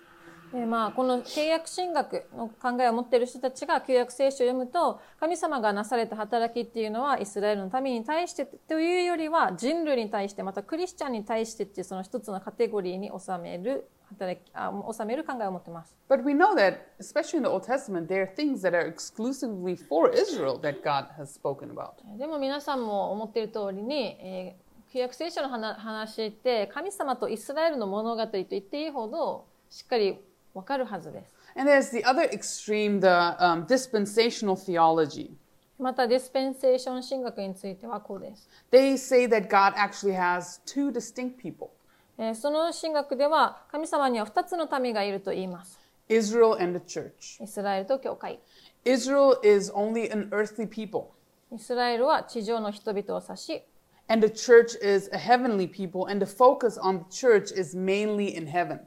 [0.53, 15.95] でまあ、この契約神学の考えを持っている人たちが旧約聖書を読むと神様がなされた働きっていうのはイスラエルの民に対してというよりは人類に対してまたクリスチャンに対してっていうその一つのカテゴリーに収める働きあ収める考えを持ってます。
[16.09, 20.11] But we know that, especially in the Old Testament, there are things that are exclusively for
[20.11, 21.91] Israel that God has spoken about.
[22.17, 30.19] でも皆さんも思っている通りに、えー旧約聖書の話話って神様とイスラエルの物語と言っていいほどしっかり
[30.59, 31.33] わかるはずです。
[31.55, 35.31] And there's the other extreme, the um, dispensational theology.
[35.79, 38.49] またディスペンセーション神学についてはこうです。
[38.73, 41.71] They say that God actually has two distinct people
[42.19, 45.79] えーその神学では神様には2つの民がいると言います。
[46.09, 47.43] Israel and the church.
[47.43, 48.41] イスラエルと教会。
[48.85, 51.11] Israel is only an earthly people,
[51.53, 53.63] イスラエルは地上の人々を指し、
[54.09, 58.49] and the church is a heavenly people, and the focus on the church is mainly in
[58.49, 58.81] heaven.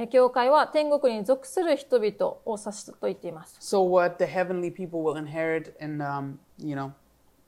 [0.00, 3.58] えー教会は天国に属する人々を指すと言っています。
[3.60, 6.92] So, what the heavenly people will inherit in, um, you know,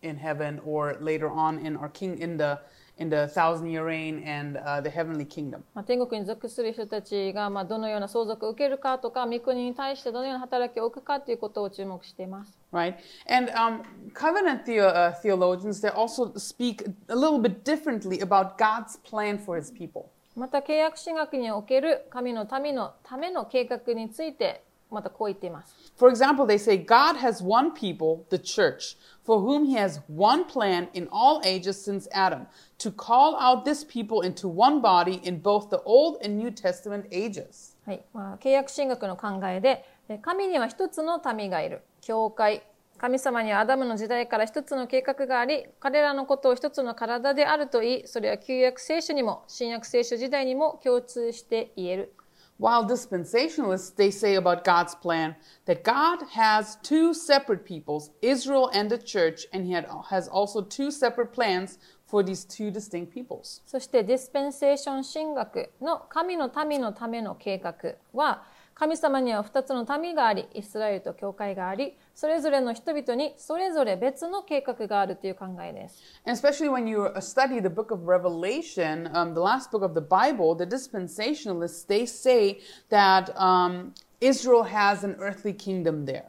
[0.02, 2.58] in heaven, or later on in our king in the
[2.98, 5.62] in the thousand year reign and uh, the heavenly kingdom.
[5.74, 12.58] まあ、天国に属する人たちがまあどのような相続を受けるかとか、御国に対してどのような働きを置くかということを注目しています。
[12.72, 12.96] right?
[13.28, 13.82] And um,
[14.12, 19.56] covenant theo- uh, theologians, they also speak a little bit differently about God's plan for
[19.56, 20.10] his people.
[20.36, 25.74] また契約神学における神の民のための計画についてまたこう言っています。
[25.96, 30.88] For example, they say God has one people, the church, for whom he has one plan
[30.92, 32.46] in all ages since Adam,
[32.78, 37.06] to call out this people into one body in both the Old and New Testament
[37.10, 37.76] ages.
[37.86, 41.82] はいまあ、契約神学の考えで、え神には一つの民がいる。
[42.00, 42.62] 教会。
[43.00, 52.14] 神様にはアダムの時代から一つの計画があり、彼らのことを一つの体であると言い、それは旧約聖書にも新約聖書時代にも共通して言える。
[52.60, 59.02] While dispensationalists, they say about God's plan that God has two separate peoples, Israel and the
[59.02, 63.62] church, and he had, has also two separate plans for these two distinct peoples.
[63.64, 67.74] そしてディスペンセーション神学の神の民のための計画
[68.12, 68.42] は
[68.80, 76.02] 神様には2つの民がありイスラエルと教会がありそれぞれの人々にそれぞれ別の計画があるという考えです。
[76.24, 80.00] And especially when you uh, study the book of Revelation, um, the last book of the
[80.00, 82.58] Bible, the dispensationalists, they say
[82.88, 86.24] that um, Israel has an earthly kingdom there.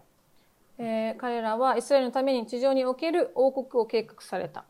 [0.78, 4.66] えー彼らはイスラエルのために地上における王国を計画された。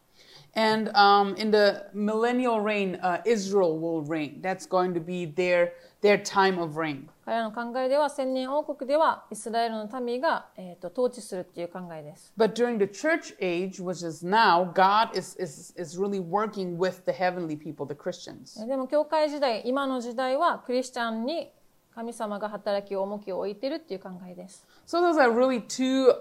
[0.55, 4.41] And um, in the millennial reign, uh, Israel will reign.
[4.41, 7.09] That's going to be their, their time of reign.
[7.27, 12.33] 彼らの考えでは千年王国ではイスラエルの民が、えー、と統治するっていう考えです。
[12.39, 17.05] But during the church age, which is now, God is, is, is really working with
[17.05, 18.63] the heavenly people, the Christians.
[18.63, 21.51] えーでも教会時代今の時代はクリスチャンに
[21.93, 24.65] 神様が働き重きを置いてるっていう考えです。
[24.87, 26.13] So those are really two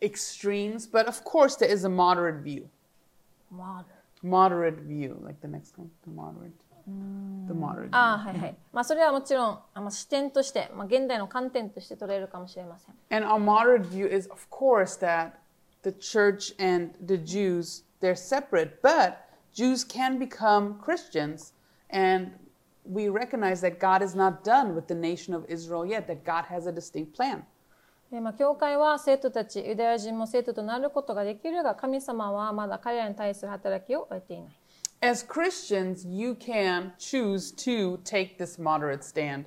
[0.00, 2.66] extremes, but of course there is a moderate view.
[3.50, 6.52] まあ Moderate view, like the next one, the moderate.
[7.48, 7.88] The moderate.
[7.90, 8.56] ああはいはい。
[8.72, 12.94] まあそれはもちろんあまあ視点として、まあ、現代の観点として取れるかもしれません。
[13.10, 15.32] And our moderate view is, of course, that
[15.82, 19.16] the church and the Jews, they're separate, but
[19.52, 21.52] Jews can become Christians,
[21.90, 22.32] and
[22.84, 26.46] we recognize that God is not done with the nation of Israel yet, that God
[26.46, 27.44] has a distinct plan.
[28.11, 34.59] でまあ、教会は生徒たち、ユダヤ人も生徒となることができるが、神様はまだ彼らに対する働きを終えていない。
[35.01, 39.45] As Christians, you can choose to take this moderate stand.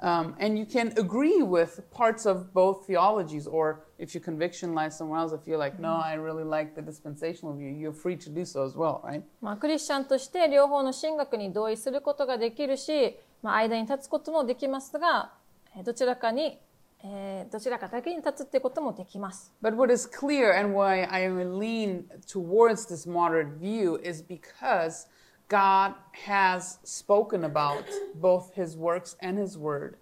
[0.00, 4.98] Um, and you can agree with parts of both theologies, or if your conviction lies
[4.98, 8.28] somewhere else, if you're like, no, I really like the dispensational view, you're free to
[8.28, 9.22] do so as well, right?
[9.40, 15.32] まあ、クリスチャンとして両方の神学に同意することができるし、まあ、間に立つこともできますが、
[15.74, 16.60] えーどちらかに、
[17.06, 19.52] えーどちらかだけに立つってこともできます。
[19.62, 25.06] But what is clear and why I lean towards this moderate view is because
[25.48, 25.94] God
[26.26, 27.84] has spoken about
[28.14, 29.96] both his works and his word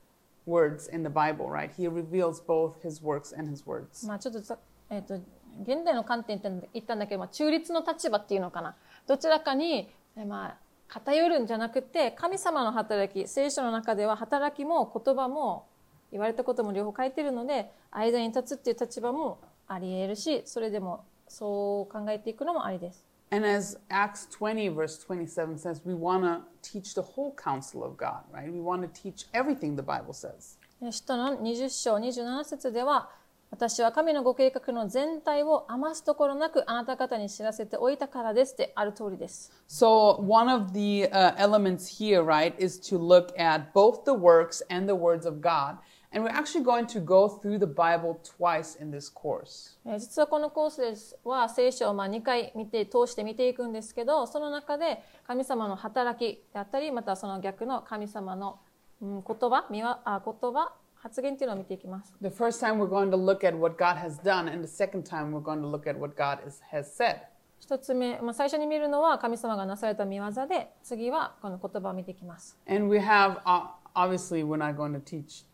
[0.46, 1.70] words in the Bible, right?
[1.76, 4.06] He reveals both his works and his words.
[4.06, 4.56] まあ、ちょっとさ、
[4.88, 5.14] えっと
[5.62, 8.74] 現代の観点って言ったんだけど、まあ、中立の立場っていうのかな
[9.06, 10.56] どちらかに、えまあ、
[10.88, 15.66] 偏るんじゃなくて神様の働き聖書の中では働きも言葉も
[16.12, 23.04] 言われたことも両方書いてるので間に立つっていう立場もあり得るしそれでもそう考えていくのもありです。
[23.30, 28.24] And as Acts 20, verse 27 says, we want to teach the whole counsel of God,
[28.30, 28.52] right?
[28.52, 30.58] We want to teach everything the Bible says.
[30.82, 33.08] で使徒の20章27節では
[33.52, 39.52] 私は神のご計画の全体を余すところなくあなた方に知らせておいたからですってある通りです。
[39.68, 44.86] So, one of the uh, elements here, right, is to look at both the works and
[44.86, 45.76] the words of God.
[46.14, 49.78] And we're actually going to go through the Bible twice in this course.
[49.86, 58.58] えー実はこのコースですは聖書をまあ2回見て通して見ていくんですけどその中で神様の働きであったりまたその逆の神様の、
[59.00, 62.14] うん、言葉見わあ言葉発言っていうのを見ていきます。
[62.20, 65.32] The first time we're going to look at what God has done, and the second time
[65.32, 67.16] we're going to look at what God is, has said.
[67.58, 72.56] 一つ目、まあ、最初に見るのは神様がなされた見業で次はこの言葉を見ていきます。
[72.68, 75.44] And we have, uh, obviously, we're not going to teach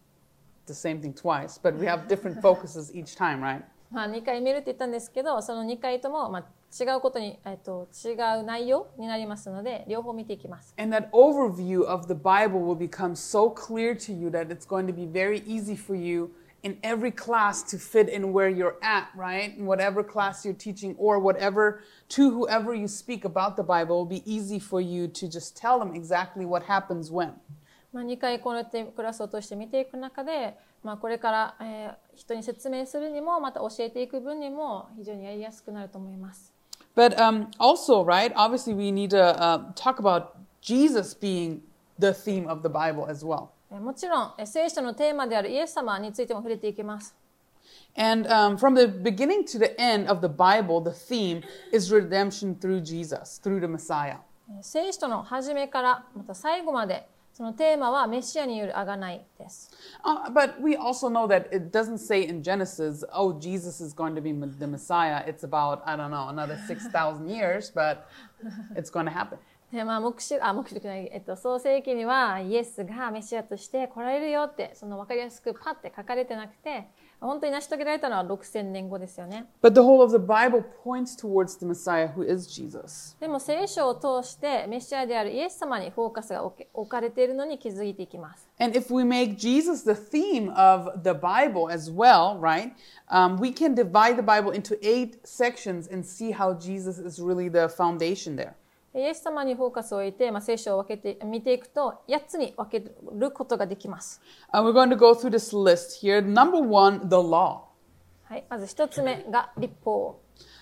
[0.68, 3.64] the same thing twice, but we have different focuses each time, right?
[3.92, 10.74] まあ、2回見るって言ったんですけどその2回ともまあ違うことに、えっと違う内容になりますので両方見ていきます。
[10.80, 14.88] And that overview of the Bible will become so clear to you that it's going
[14.88, 16.32] to be very easy for you
[16.64, 19.56] in every class to fit in where you're at, right?
[19.56, 24.00] In whatever class you're teaching or whatever, to whoever you speak about the Bible, it
[24.00, 27.34] will be easy for you to just tell them exactly what happens when.
[27.93, 36.53] まあ、2回こうやってクラスを通して見ていく中で、まあ、これから、えー人に説明するにもまた教えていく分にも非常にやりやすくなると思います。
[36.97, 40.31] But um, also, right, obviously, we need to uh, talk about
[40.61, 41.61] Jesus being
[41.97, 43.51] the theme of the Bible as well.
[43.71, 47.15] えーもちろんえー聖書のテーマであるイエス様についても触れていきます。
[47.97, 52.81] And um, from the beginning to the end of the Bible, the theme is redemption through
[52.83, 54.17] Jesus, through the Messiah.
[54.51, 57.07] えー聖書の初めからまた最後まで
[57.39, 59.71] そのテーマはメシアによる贖いです。
[60.05, 64.21] Uh, but we also know that it doesn't say in Genesis, oh, Jesus is going to
[64.21, 65.23] be the Messiah.
[65.25, 68.09] It's about, I don't know, another 6,000 years, but
[68.75, 69.39] it's going to happen.
[69.73, 76.89] でまあ、目視あ目視じゃない、えっと、創世記にはイエスがメシアとして来られるよってその分かりやすくパッて書かれてなくて
[77.24, 79.46] 本当に成し遂げられたのは6000年後ですよね。
[79.62, 83.16] But the whole of the Bible points towards the Messiah who is Jesus.
[83.20, 88.50] でも聖書を通してメシアであるイエス様にフォーカスが置け置かれているのに気づいていきます。
[88.60, 92.74] And if we make Jesus the theme of the Bible as well, right,
[93.10, 97.50] um, we can divide the Bible into eight sections and see how Jesus is really
[97.50, 98.56] the foundation there.
[98.93, 104.21] でイエス様にフォーカスを置いて、まあ、聖書を分けて見ていくと8つに分けることができます。
[104.53, 106.23] Uh, we're going to go through this list here.
[106.23, 107.69] Number one, the law.
[108.25, 110.21] はい、まず1つ目が立法。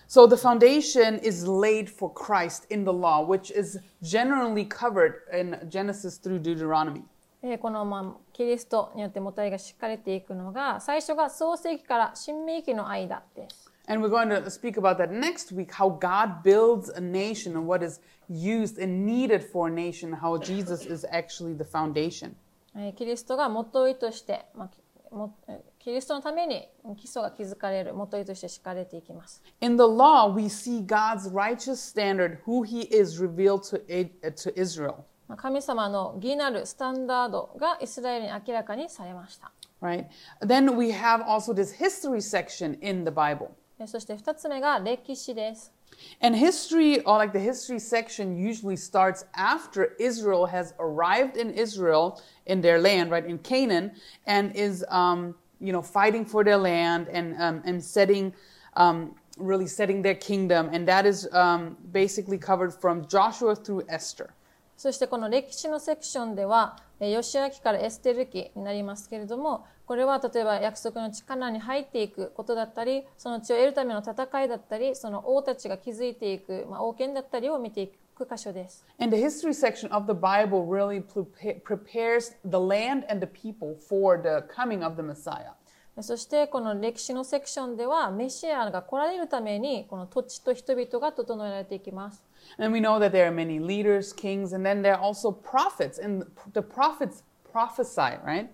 [0.08, 5.58] So the foundation is laid for Christ in the law, which is generally covered in
[5.68, 7.02] Genesis through Deuteronomy.
[7.42, 13.65] でこの、まあ、キリストによってもたいが敷かれていくのが最初が創世記から新明記の間です。
[13.88, 17.82] And we're going to speak about that next week how God builds a nation and what
[17.82, 22.34] is used and needed for a nation, how Jesus is actually the foundation.
[22.74, 22.92] In
[29.76, 35.06] the law, we see God's righteous standard, who He is revealed to, eh, to Israel.
[35.34, 39.50] 神様の義なるスタンダードがイスラエルに明らかにされました。
[39.82, 40.06] Right?
[40.40, 43.48] Then we have also this history section in the Bible.
[43.78, 45.72] でそして2つ目が歴史です。
[46.20, 52.60] And history, or like the history section, usually starts after Israel has arrived in Israel, in
[52.60, 53.92] their land, right, in Canaan,
[54.26, 58.32] and is, um, you know, fighting for their land and, um, and setting,
[58.74, 60.68] um, really setting their kingdom.
[60.72, 64.30] And that is um, basically covered from Joshua through Esther.
[64.76, 78.84] そしてこの歴史のセクションでは、えーヨシア記からエステル記になりますけれども、これは例えば約束の力に入っていくことだったり、その地を得るための戦いだったり、その王たちが築いていく、まあ、王権だったりを見ていくく箇所です。
[78.98, 84.20] And the history section of the Bible really prepa- prepares the land and the people for
[84.20, 85.52] the coming of the Messiah.
[86.00, 92.22] そしてこの歴史のセクションではメシアが来られるためにこの土地と人々が整えられていきます。
[92.58, 96.02] And we know that there are many leaders, kings, and then there are also prophets.
[96.02, 98.48] And the prophets prophesy, right?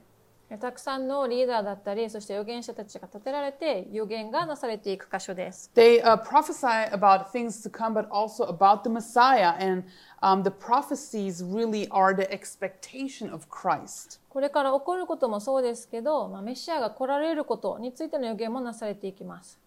[0.59, 5.70] たくさんのリーダーだったり、そして預言者たちが立てられて預言がなされていく箇所です。
[5.74, 9.55] They uh, prophesy about things to come, but also about the Messiah.
[9.59, 9.85] And
[10.23, 14.20] um, the prophecies really are the expectation of Christ.
[14.29, 19.59] これから起こることもそうですけど、まあ、メシアが来られることについての予言もなされていきます。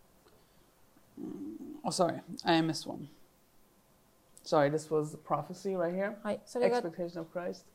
[1.83, 3.07] Oh, sorry, I missed one.
[4.43, 6.15] Sorry, this was prophecy right here.
[6.23, 7.65] はい、それが Expectation of Christ.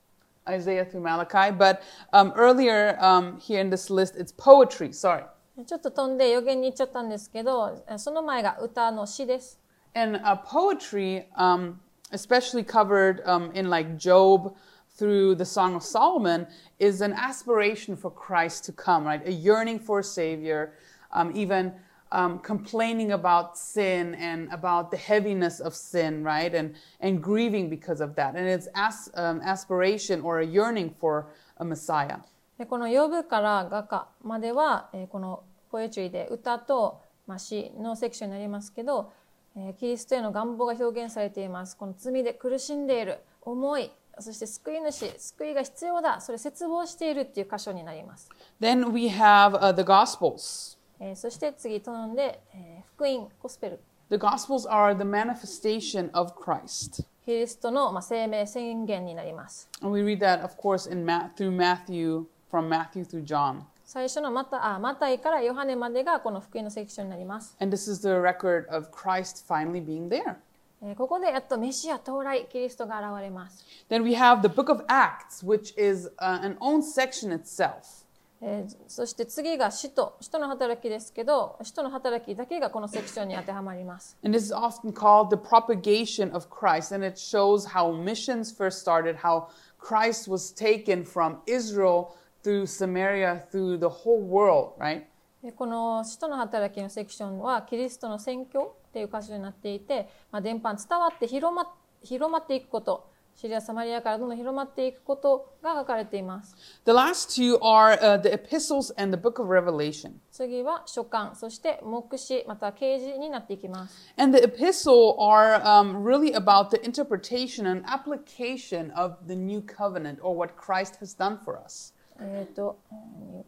[0.48, 1.52] Isaiah through Malachi.
[1.52, 1.82] But
[2.14, 4.92] um, earlier um, here in this list, it's poetry.
[4.94, 5.24] Sorry.
[5.66, 9.58] ちょっと飛んで予言に行っちゃったんですけど、その前が歌の詩です。
[9.96, 11.80] And uh, poetry, um,
[12.12, 14.54] especially covered um, in like Job
[14.98, 16.48] through the Song of Solomon,
[16.78, 19.26] is an aspiration for Christ to come, right?
[19.26, 20.74] A yearning for a Savior,
[21.14, 21.72] um, even
[22.11, 26.55] um, complaining about sin and about the heaviness of sin, right?
[26.55, 28.35] And, and grieving because of that.
[28.37, 31.27] And it's as, um, aspiration or a yearning for
[31.59, 32.19] a Messiah.
[32.59, 39.13] でこの「呼ぶ」から「画家」までは、えーこのポエチュリーで歌と、まあ、詩のセクションになりますけど、
[39.57, 41.77] えーキリストへの願望が表現されています。
[41.77, 48.29] この罪で苦しんでいる思いそして救い主救いが必要だそれ絶望しているっていう箇所になります。
[48.61, 50.80] Then we have uh, the Gospels.
[51.01, 57.05] えーそして次飛んで、えー福音ゴスペル The Gospels are the manifestation of Christ.
[57.25, 59.69] キリストの、まあ、生命宣言になります。
[59.83, 63.63] And we read that, of course, in Ma- through Matthew, from Matthew through John.
[63.85, 67.57] 最初のマタあマタイからヨハネまでがこの福音のセクションになります。
[67.61, 70.37] And this is the record of Christ finally being there.
[70.83, 73.65] えーここでやっとメシア到来キリストが現れます。
[73.89, 78.00] Then we have the book of Acts, which is uh, an own section itself.
[78.43, 84.17] えーそして次が使徒使徒の働きですけど使徒の働きだけがこのセクションに当てはまります。
[84.25, 86.95] And this is often called the propagation of Christ.
[86.95, 89.49] And it shows how missions first started, how
[89.79, 95.05] Christ was taken from Israel through Samaria, through the whole world, right?
[95.43, 101.73] でこの使徒の働きのセクションはキリストの宣教っていう箇所になっていて、まあ、伝播伝わって広ま
[102.03, 103.10] 広まっていくこと
[103.41, 106.55] シリア・サマリアからどんどん広まっていくことが書かれています。
[106.85, 110.17] The last two are uh, the epistles and the book of Revelation.
[110.31, 114.13] 次は書簡そして目視または啓示になっていきます。
[114.19, 120.37] And the epistle are um, really about the interpretation and application of the new covenant or
[120.37, 121.95] what Christ has done for us.
[122.21, 123.45] えーとうん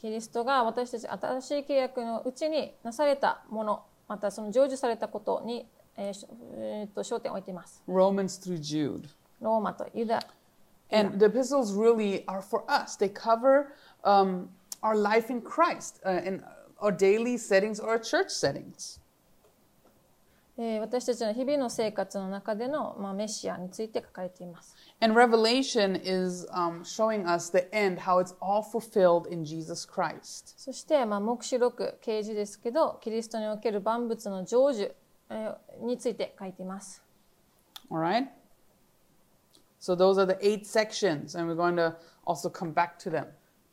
[0.00, 5.66] キリストが私たち新しい契約のうちになされたものまたその成就されたことに、
[5.96, 7.82] えーしえーと焦点を置いています。
[7.88, 9.08] Romans through Jude.
[9.42, 10.22] ローマとユダ
[10.90, 12.96] And the epistles really are for us.
[12.96, 13.72] They cover
[14.04, 14.50] um,
[14.82, 16.42] our life in Christ uh, in
[16.80, 19.00] our daily settings or our church settings.
[20.58, 24.76] えー私たちの日々の生活の中での、まあ、メシアについて書かれています。
[25.00, 30.54] And Revelation is um, showing us the end, how it's all fulfilled in Jesus Christ.
[30.58, 34.92] そして、まあ、黙示録啓示ですけどキリストにおける万物の成就、
[35.30, 37.02] えーについて書いています。
[37.90, 38.28] All right?
[39.81, 41.95] So those are the eight sections, and we're going to
[42.25, 43.27] also come back to them.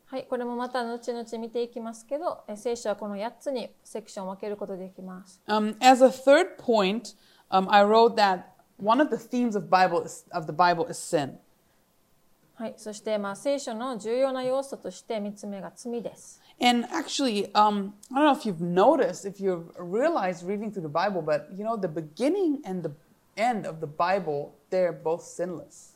[0.07, 5.41] はい、これもまた後々見ていきますけど、えー聖書はこの8つにセクションを分けることができます。
[5.47, 7.15] Um, as a third point,
[7.49, 8.43] um, I wrote that
[8.77, 11.37] one of the themes of Bible is, of the Bible is sin.
[12.53, 16.41] はい、そして、まあ、聖書の重要な要素として3つ目が罪です。
[16.61, 20.87] And actually, um, I don't know if you've noticed, if you've realized reading through the
[20.87, 22.91] Bible, but you know, the beginning and the
[23.35, 25.95] end of the Bible, they're both sinless.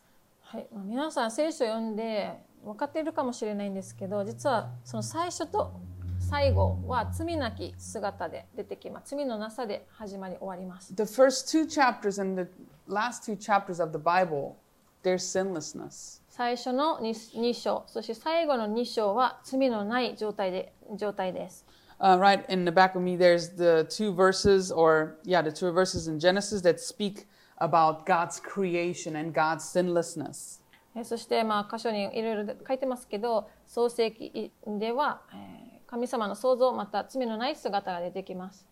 [0.55, 2.33] はいまあ、皆さん聖書を読んで
[2.65, 5.73] 分かっているかもしれないんですけど実はその最初と
[6.21, 12.49] 最後は罪なき姿で出てきます罪のなさで始まり終わります The first two chapters and the
[12.87, 14.55] last two chapters of the Bible,
[15.03, 16.23] they're sinlessness.
[16.29, 21.67] 最初の 2, 章そして最後の2章は罪のない状態で状態です
[22.01, 25.73] Uh, right in the back of me, there's the two verses, or yeah, the two
[25.73, 27.27] verses in Genesis that speak
[27.58, 30.60] about God's creation and God's sinlessness.
[30.96, 38.64] えそしてまあ箇所にいろいろ書いてますけど創世記では、えー神様の創造また罪のない姿が出てきます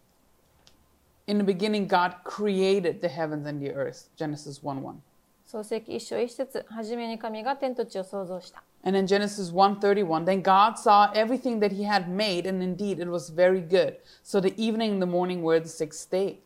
[1.26, 4.07] In the beginning, God created the heavens and the earth.
[4.15, 5.02] Genesis 1 1.
[5.45, 12.99] 創世記一章一節初めに神が天と地を創造した And in Genesis 1:31, then God saw everything that he had made, and indeed
[12.99, 13.98] it was very good.
[14.24, 16.40] So the evening and the morning were the sixth day.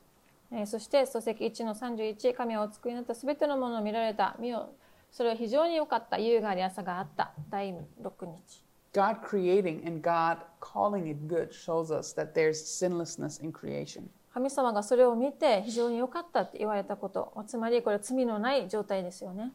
[0.53, 4.71] えーそして漱石1の31神はお作りになったすべてのものを見られた見よ
[5.11, 8.63] それは非常に良かった夕があり朝があった第6日
[8.93, 14.09] God creating and God calling it good shows us that there's sinlessness in creation.
[14.33, 19.53] 神様がそれを見て非常に良かったって言われたことつまりこれは罪のない状態ですよね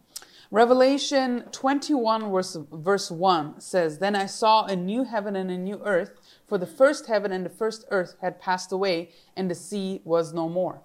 [0.51, 5.79] Revelation 21, verse, verse 1 says, Then I saw a new heaven and a new
[5.85, 6.11] earth,
[6.51, 10.33] for the first heaven and the first earth had passed away, and the sea was
[10.33, 10.81] no more.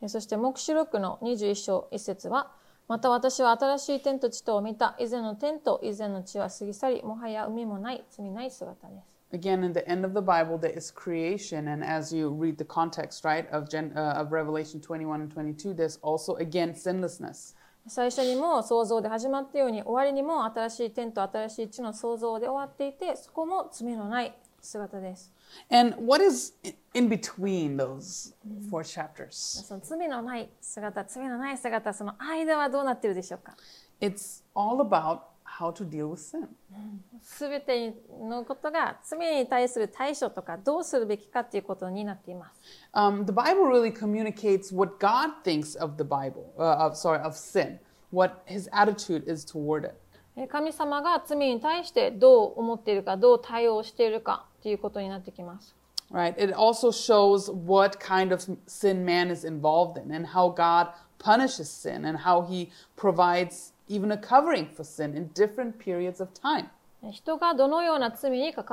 [0.00, 2.52] えーそして黙示録の21章1節は
[2.86, 12.64] また私は新しい天と地とを見た以前の天と以前の地は過ぎ去りもはや海もない罪ない姿です Again, in the end of the Bible, there is creation, and as you read the
[12.64, 17.54] context, right, of, Gen, uh, of Revelation 21 and 22, there's also, again, sinlessness.
[17.88, 25.32] 最初にも創造で始まったように終わりにも新しい天と新しい地の創造で終わっていてそこも罪のない姿です
[25.70, 26.54] And what is
[26.94, 28.34] in between those
[28.70, 29.30] four chapters?
[29.64, 33.56] その罪のない姿罪のない姿その間はどうなっているでしょうか
[34.00, 35.20] It's all about
[35.58, 36.48] how to deal with sin.
[37.22, 42.60] すべてのことが罪に対する対処とかどうするべきかということになっています
[42.94, 47.34] Um, the Bible really communicates what God thinks of the Bible, uh, of sorry, of
[47.36, 47.78] sin,
[48.12, 49.94] what His attitude is toward it.
[50.38, 55.74] えー神様が罪に対してどう思っているかどう対応しているかということになってきます
[56.10, 56.34] Right?
[56.42, 60.88] It also shows what kind of sin man is involved in and how God
[61.18, 66.30] punishes sin and how He provides even a covering for sin in different periods of
[66.32, 66.68] time.
[67.02, 68.64] えー人がどのような罪に関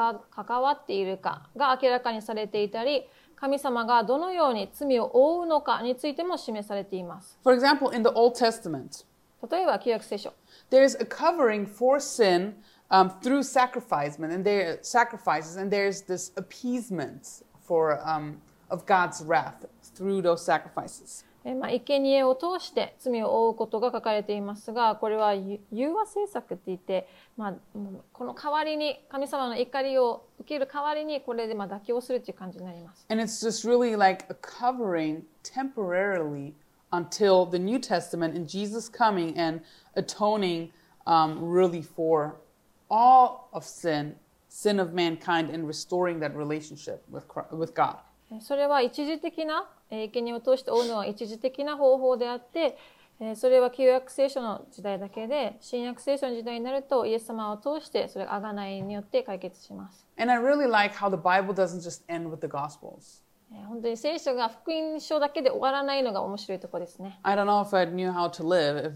[0.61, 3.05] わっているかが明らかにされていたり
[3.35, 9.03] 神様がどのように罪を負うのかについても示されています For example, in the Old Testament,
[9.51, 10.31] 例えば旧約聖書
[10.70, 12.54] there's a covering for sin
[12.90, 18.40] um, through sacrifice, and there sacrifices, and there's this appeasement for um,
[18.70, 21.24] of God's wrath through those sacrifices.
[21.42, 27.08] えーまあ、生贄を通して罪を負うことが書かれていますがこれはゆ融和政策って言って、
[27.38, 33.06] まあ、うんこの代わりに神様の怒りを受ける代わりにこれでまあ妥協するっていう感じになります。
[33.08, 36.52] And it's just really like a covering temporarily
[36.91, 39.61] until the New Testament and Jesus coming and
[39.95, 40.71] atoning
[41.07, 42.35] um, really for
[42.89, 44.15] all of sin,
[44.49, 47.97] sin of mankind, and restoring that relationship with, Christ, with God.
[48.41, 52.77] それは一時的な、えー、生贄を通して追うのは一時的な方法であって、
[53.19, 60.05] えー、それは旧約聖書の時代だけで、新約聖書の時代になると、イエス様を通して、それが贖いによって解決します。
[60.17, 63.24] And I really like how the Bible doesn't just end with the Gospels.
[63.51, 67.19] えー本当に聖書が福音書だけで終わらないのが面白いところですね。
[67.23, 68.93] I don't know if I knew how to live if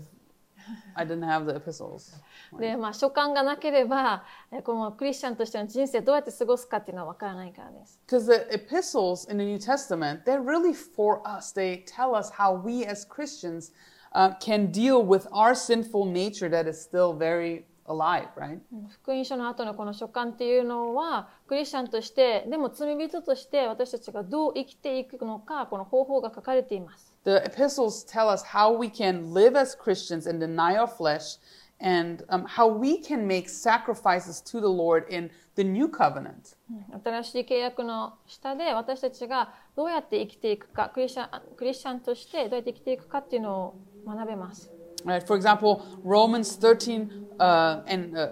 [0.94, 2.14] I didn't have the epistles.
[2.60, 8.00] で、まあ、書簡がなければ、えーこのクリスチャンとしての人生どうやって過ごすかっていうのは分からないからです。
[8.08, 11.54] Because the epistles in the New Testament, they're really for us.
[11.54, 13.72] They tell us how we as Christians
[14.14, 18.60] uh, can deal with our sinful nature that is still very alive, right?
[19.02, 27.14] 福音書の後のこの書簡っていうのは、クリスチャンとして、でも罪人として私たちがどう生きていくのか、この方法が書かれています。
[27.26, 31.40] The epistles tell us how we can live as Christians and deny our flesh
[31.82, 36.56] and um, how we can make sacrifices to the Lord in the new covenant.
[37.04, 43.76] 新しい契約の下で私たちがどうやって生きていくか、クリスチャンクリスチャンとしてどうやって生きていくかっていうのを
[44.06, 44.72] 学べます。
[45.05, 45.23] Right?
[45.23, 48.29] For example, Romans 13 uh, and uh,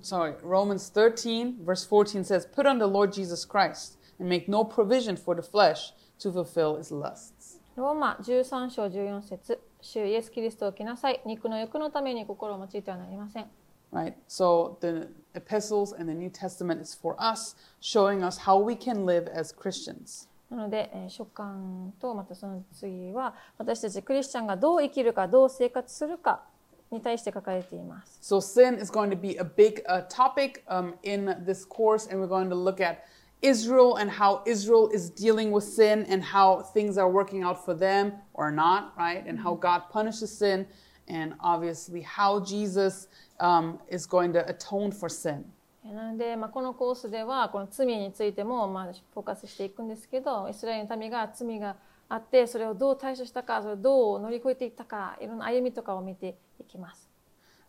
[0.00, 4.64] sorry, Romans 13 verse 14 says, "Put on the Lord Jesus Christ and make no
[4.64, 11.20] provision for the flesh to fulfill its lusts." ローマ13章14節主イエス・キリストを着なさい。
[11.24, 13.46] 肉の欲のために心を用いてはなりません。
[13.92, 14.14] Right?
[14.28, 19.04] So the epistles and the New Testament is for us, showing us how we can
[19.04, 20.28] live as Christians.
[20.49, 21.55] なので、えー書簡
[21.99, 26.43] とまたその次は私たちクリスチャンがどう生きるかどう生活するか
[26.91, 28.19] に対して書かれています。
[28.21, 32.27] So sin is going to be a big uh, topic um, in this course, and we're
[32.27, 32.99] going to look at
[33.41, 37.73] Israel and how Israel is dealing with sin and how things are working out for
[37.73, 39.23] them or not, right?
[39.27, 40.67] And how God punishes sin,
[41.07, 43.07] and obviously how Jesus
[43.39, 45.43] um, is going to atone for sin.
[45.85, 51.75] えーなので、まあ、このコースではこの罪についてもまあフォーカスしていくんですけどイスラエルの民が罪が
[52.09, 57.09] あってそれをどう対処したかそれをどう乗り越えていったかいろんな歩みとかを見ていきます。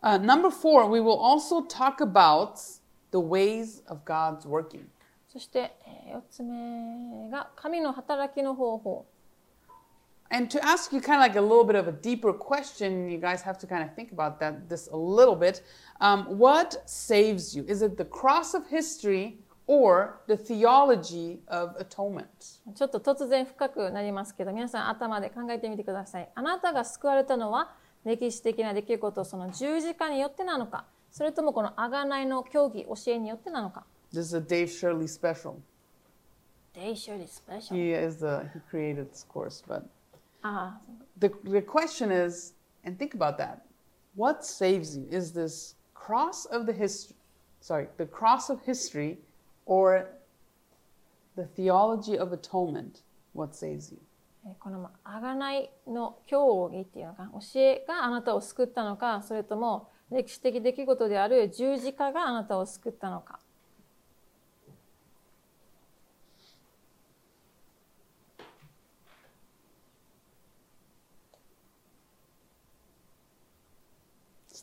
[0.03, 2.57] Uh, number four, we will also talk about
[3.11, 4.85] the ways of God's working.
[5.29, 9.07] そして、え4つ目が神の働きの方法。
[10.30, 13.42] And to ask you kind of like a little bit of a deeper question, you guys
[13.42, 15.62] have to kind of think about that this a little bit.
[16.00, 17.66] Um, what saves you?
[17.68, 19.40] Is it the cross of history
[19.72, 22.60] or the theology of atonement.
[22.76, 27.72] ちょっと突然深くなりますけど皆さん頭で考えてみてくださいあなたが救われたのは
[28.04, 35.62] 歴史的な出来事その十字架によってなのかそれともこの贖いの教義教えによってなのか This is a Dave Shirley special.
[36.74, 39.84] They surely special He is the he created this course, but
[40.47, 40.81] ああ
[41.19, 42.55] the the question is,
[42.85, 43.63] and think about that.
[44.15, 45.07] What saves you?
[45.11, 47.17] Is this cross of the history
[47.61, 49.19] sorry, the cross of history
[49.67, 50.07] or
[51.37, 53.03] the theology of atonement
[53.33, 53.99] what saves you?
[54.47, 63.41] えーこのまあ贖いの教義っていうのか教えがあなたを救ったのかそれとも歴史的出来事である十字架があなたを救ったのか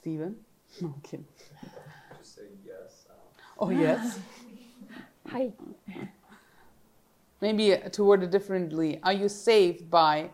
[0.03, 0.35] Stephen?
[0.81, 1.25] No kidding.
[2.17, 3.07] Just say yes.
[3.57, 4.19] Um, Oh yes.
[5.25, 5.53] はい、
[7.39, 10.29] Maybe to word it differently, are you saved by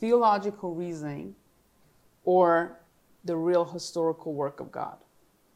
[0.00, 1.34] theological reasoning
[2.24, 2.80] or
[3.24, 4.96] the real historical work of God?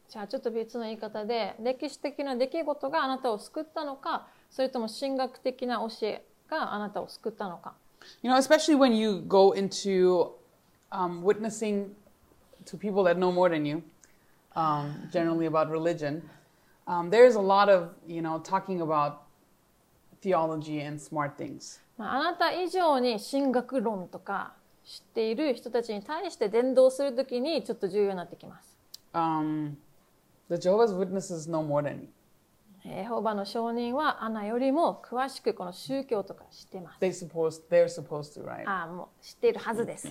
[0.09, 7.75] じゃあちょっと別の言い方で歴史的な出来事があなたを救ったのかそれとも神学的な教えがあなたを救ったのか
[8.23, 10.33] You know, especially when you go into
[10.93, 11.97] um, witnessing
[12.67, 13.83] to people that know more than you,
[14.55, 16.23] um, generally about religion,
[16.87, 19.23] um, there's a lot of, you know, talking about
[20.21, 21.81] theology and smart things.
[21.99, 28.79] まあ、あなた以上に神学論とか知っている人たちに対して伝道するときにちょっと重要になってきます。
[29.15, 29.77] Um,
[30.49, 32.09] the Jehovah's Witnesses know more than
[32.84, 32.92] you.
[32.94, 37.00] エホバの証人はアナよりも詳しくこの宗教とか知ってます。
[37.02, 38.68] They suppose they're supposed to, right?
[38.68, 40.08] ああ、もう知っているはずです。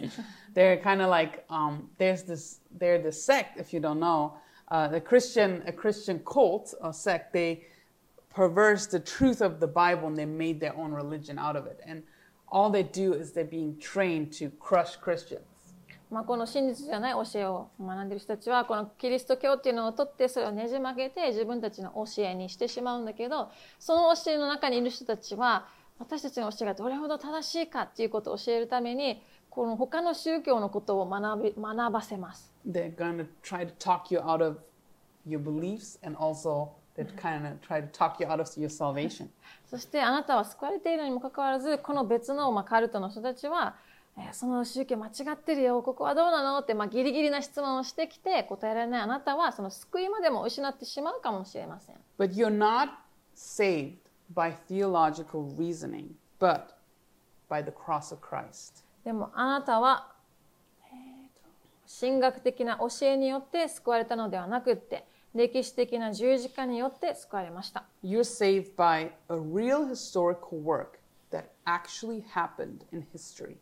[0.55, 4.33] they're kind of like um, there's this they're this sect if you don't know
[4.71, 7.63] uh, the christian a christian cult or sect they
[8.35, 11.81] perverse the truth of the bible and they made their own religion out of it
[11.87, 12.03] and
[12.49, 15.47] all they do is they're being trained to crush christians
[16.12, 25.68] まあこの真実じゃない教えを学んでいる人たちはこのキリスト教っていうのを取ってそれをねじ曲げて自分たちの教えにしてしまうんだけどその教えの中にいる人たちは
[26.00, 32.52] 私たちの教えがどれほど正しいかっていうことを教えるためにこの他の宗教のことを学び学ばせます。
[32.70, 34.60] they're to try to talk you out of
[35.28, 36.70] your beliefs and also
[37.18, 39.28] kind of try to talk you out of your salvation
[39.66, 43.76] そしてあなたは救われているにもかかわらずこの別の、まあ、カルトの人たちは、
[44.18, 51.96] えーその宗教間違ってるよここはどうなのって、まあ、ギリギリな質問をしてきて答えられないあなたはその救いまでも失ってしまうかもしれません。
[52.18, 52.90] but you're not
[53.36, 53.96] saved
[54.34, 56.08] by theological reasoning
[56.40, 56.62] but
[57.50, 60.14] by the cross of christ でもあなたは、
[60.82, 61.50] えーと
[62.00, 67.86] 神学的な教えによって救われたのではなくって歴史的な十字架によって救われました。
[68.04, 71.00] You're saved by a real historical work
[71.32, 73.56] that actually happened in history.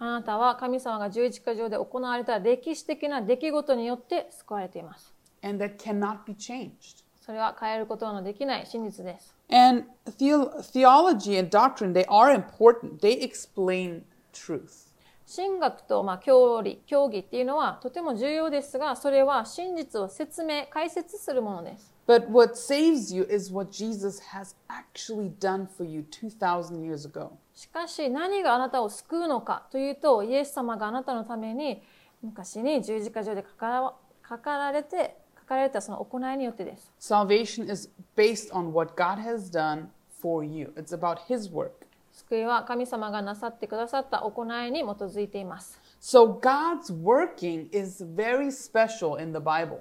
[0.00, 5.14] あなたは神様が十字架上で行われた歴史的な出来事によって救われています。
[5.42, 7.04] and that cannot be changed.
[7.20, 9.34] それは変えることのできない真実です。
[9.50, 9.84] And
[10.18, 13.00] theo- theology and doctrine, they are important.
[13.00, 14.02] They explain
[14.32, 14.88] truth.
[15.26, 21.94] 神学とまあ教理、教義っていうのはとても重要ですが、それは真実を説明、解説するものです。
[22.08, 27.32] But what saves you is what Jesus has actually done for you 2,000 years ago.
[27.60, 31.82] しかし何があなたを救うのかというと、イエス様があなたのために
[32.22, 33.92] 昔に十字架上でかから
[34.22, 36.90] かかられて、書かれたその行いによってです。
[36.98, 39.88] Salvation is based on what God has done
[40.22, 41.72] for you, it's about His work.
[42.12, 45.78] 救いは神様がなさってくださった行いに基づいています。
[46.00, 49.80] So God's working is very special in the Bible.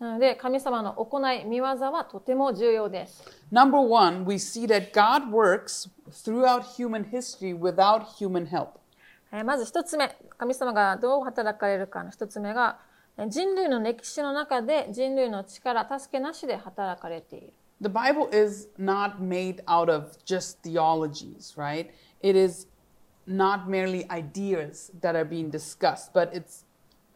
[0.00, 3.22] なので神様の行い、見業はとても重要です。
[3.52, 8.80] Number one, we see that God works throughout human history without human help.
[9.30, 12.78] えーまず一つ目、神様がどう働かれるかの一つ目が、
[13.18, 17.52] えー人類の歴史の中で人類の力、助けなしで働かれている。
[17.82, 21.90] The Bible is not made out of just theologies, right?
[22.22, 22.66] It is
[23.26, 26.64] not merely ideas that are being discussed, but it's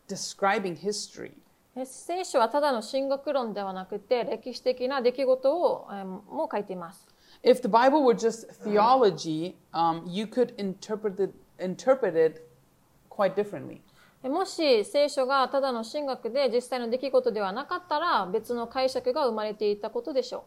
[0.06, 1.32] describing history.
[1.76, 7.06] え聖書はただの神学論ではなくて歴史的な出来事を、えーも書いています。
[7.42, 12.42] If the Bible were just theology, um, you could interpret it, interpret it
[13.10, 13.80] quite differently.
[14.22, 20.44] えもし聖書がただの神学で実際の出来事ではなかったら別の解釈が生まれていたことでしょ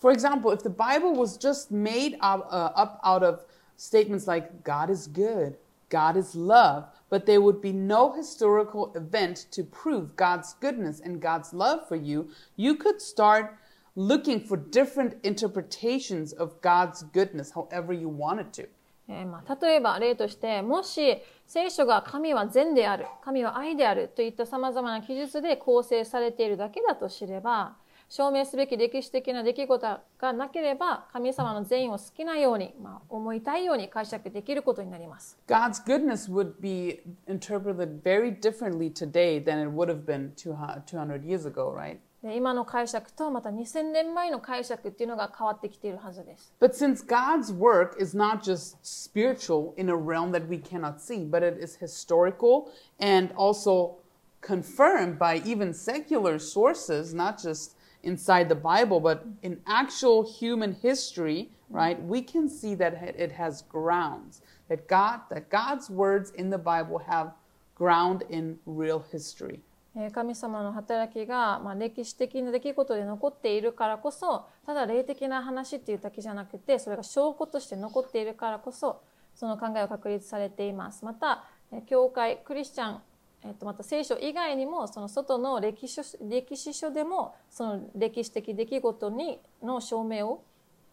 [0.00, 3.40] For example, if the Bible was just made up, uh, up out of
[3.76, 5.56] statements like God is good,
[5.90, 11.21] God is love, but there would be no historical event to prove God's goodness and
[11.21, 13.57] God's love for you, you could start
[13.95, 18.67] looking for different interpretations of God's goodness, however you wanted to.
[19.07, 27.75] えーまあ、例えば例としてもし聖書が神は善である神は愛であるといったさまざまな記述で構成されているだけだと知れば
[28.12, 35.38] 証明すべき歴史的な出来事がなければ神様の善意を好きなように、まあ、思いたいように解釈できることになります。
[35.46, 41.46] God's goodness would be interpreted very differently today than it would have been 200 200 years
[41.46, 41.98] ago, right?
[42.20, 46.52] で今の解釈とまた2000年前の解釈っていうのが変わってきているはずです。
[46.60, 51.46] But since God's work is not just spiritual in a realm that we cannot see, but
[51.46, 53.98] it is historical and also
[54.42, 61.49] confirmed by even secular sources, not just inside the Bible, but in actual human history,
[61.69, 62.01] right?
[62.01, 64.41] We can see that it has grounds.
[64.69, 67.33] That God that God's words in the Bible have
[67.75, 69.61] ground in real history.
[69.97, 79.01] えー神様の働きが、まあ、歴史的な出来事で残っているからこそただ霊的な話っていうだけじゃなくてそれが証拠として残っているからこそ
[79.35, 83.01] その考えは確立されていますまたえー教会クリスチャン、
[83.42, 90.44] えーとまた聖書以外にもその外の歴史書歴史書でもその歴史的出来事にの証明を、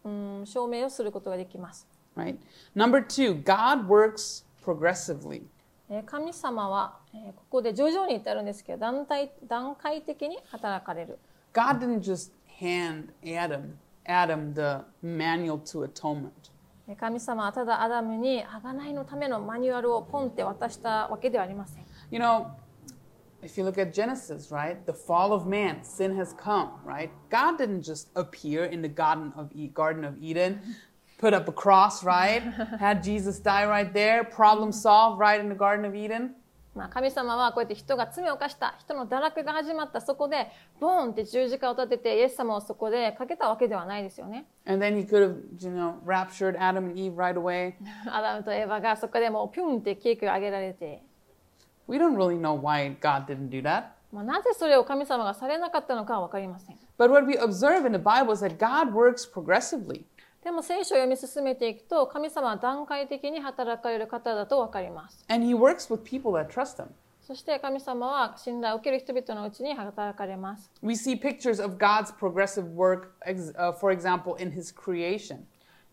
[0.04, 2.36] うん、証明をすることができます Right?
[2.74, 5.42] Number two, God works progressively.
[5.90, 11.18] えー神様は、えーここで徐々に至るんですけど段階段階的に働かれる
[11.52, 13.74] God didn't just hand Adam
[14.06, 16.30] Adam the manual to atonement.
[16.88, 22.51] えー神様はただアダムに贖いのためのマニュアルをポンって渡したわけではありません You know,
[23.41, 27.11] if you look at Genesis, right, the fall of man, sin has come, right?
[27.29, 30.61] God didn't just appear in the Garden of e- Garden of Eden,
[31.17, 32.41] put up a cross, right?
[32.79, 36.35] Had Jesus die right there, problem solved, right in the Garden of Eden.
[36.75, 40.47] まあ、神様はこうやって人が罪を犯した人の堕落が始まったそこで
[40.79, 47.75] ボーンって十字架を立ててイエス様をそこでかけたわけではないですよね And then he could have, you know, raptured Adam and Eve right away.
[48.07, 51.03] アダムとエヴァがそこでもうピュンってケーキをあげられて、
[51.87, 53.85] We don't really know why God didn't do that.
[54.11, 60.03] まあ、なぜそれを神様がされなかったのかは分かりません But what we observe in the Bible is that God works progressively.
[60.43, 66.87] でも聖書を読み進めていくと神様は段階的に働かれる方だと分かります And he works with people that trust him.
[67.21, 75.45] そして神様は信頼を受ける人々のうちに働かれます We see pictures of God's progressive work, ex- uh, for example, in his creation.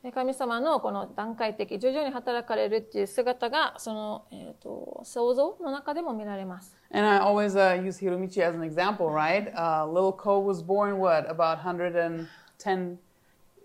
[0.06, 9.52] で神様のこの段階的徐々に働かれるっていう姿がその、えー、と想像の中でも見られます And I always uh, use Hiromichi as an example, right?
[9.56, 13.00] Uh, little Ko was born, what, about 110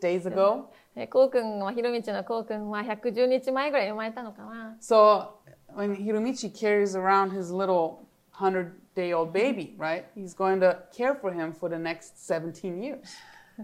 [0.00, 0.70] days ago?
[0.96, 5.32] えーこうくんはひろみちのこうくんは110日前ぐらいに生まれたのかな So
[5.76, 10.06] when Hiromichi carries around his little 100 day old baby, right?
[10.14, 13.14] He's going to care for him for the next 17 years.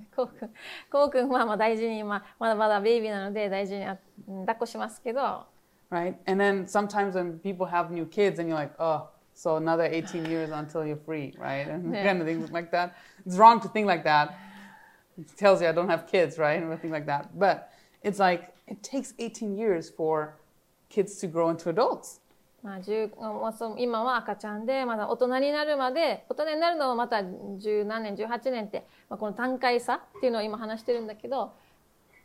[0.15, 0.49] こうくん
[0.91, 5.45] こうくんはまあ大事に、まあ、まだまだベイビーなので大事にあうん抱っこしますけど
[5.91, 6.15] right?
[6.25, 10.25] And then sometimes when people have new kids and you're like, oh, so another 18
[10.25, 11.67] years until you're free, right?
[11.67, 12.03] And Yeah.
[12.03, 12.95] kind of things like that.
[13.25, 14.35] It's wrong to think like that.
[15.17, 16.55] It tells you I don't have kids, right?
[16.55, 17.37] And everything like that.
[17.37, 17.69] But
[18.03, 20.37] it's like, it takes 18 years for
[20.89, 22.21] kids to grow into adults.
[22.62, 27.22] まあ、10もうそ今は赤ちゃんでまだ大人になるまで大人になるのはまた
[27.58, 31.52] 十何年18年って、まあ、この段階差っていうのを今話してるんだけど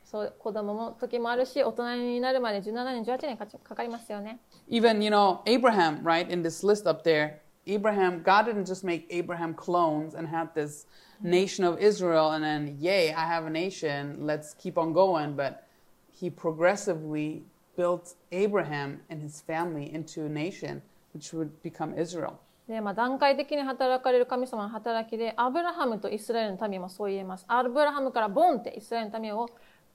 [0.03, 4.39] そう子供も時もあるし大人になるまで17年18年かかかりますよね。
[4.69, 9.53] Even, you know, Abraham, right, in this list up there, Abraham, God didn't just make Abraham
[9.53, 10.85] clones and have this
[11.21, 15.35] nation of Israel and then, yay, I have a nation, let's keep on going.
[15.35, 15.67] But
[16.09, 17.43] he progressively
[17.76, 20.82] built Abraham and his family into a nation,
[21.14, 22.34] which would become Israel.
[22.68, 27.44] でまあ、段階的に働かれる神様の働きでアブラハムとイスラエルの民もそう言えます。
[27.46, 29.48] アブラハムからボンってイスラエルの民を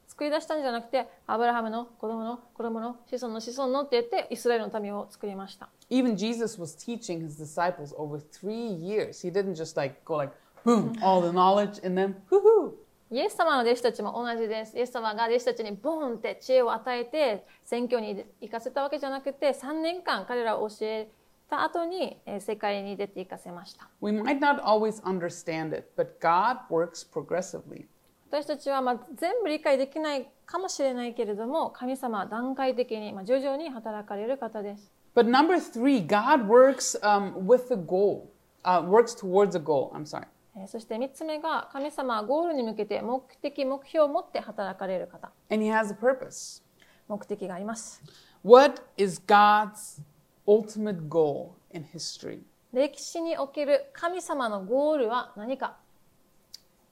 [0.07, 5.67] 作り出したんじゃなくてアブラハムの子供の子供の子孫の子孫のって言ってイスラエルの民を作りました。
[5.89, 9.21] Even Jesus was teaching his disciples over three years.
[9.21, 10.33] He didn't just like go like,
[10.63, 12.71] boom, all the knowledge and then, woohoo.
[13.16, 14.76] イエス様の弟子たちも同じです。
[14.76, 21.08] イエス様が弟子たちにボーンって知恵を与えて選挙に行かせたわけじゃなくて3年間彼らを教え
[21.48, 23.88] た後にえー世界に出て行かせました。
[24.02, 27.86] We might not always understand it, but God works progressively.
[28.30, 34.92] 私たちはまあ全部理解できないかもしれないけれども神様は段階的にまあ徐々に働かれる方です。
[35.14, 38.26] But number three, God works um, with a goal,
[38.62, 39.90] uh, works towards a goal.
[39.94, 40.26] I'm sorry.
[40.56, 46.62] えーそして3つ目が神様はゴールに向けて目的目標を持って働かれる方 And He has a purpose.
[47.08, 48.02] 目的があります。
[48.42, 50.02] What is God's
[50.46, 52.40] ultimate goal in history?
[52.72, 55.76] 歴史における神様のゴールは何か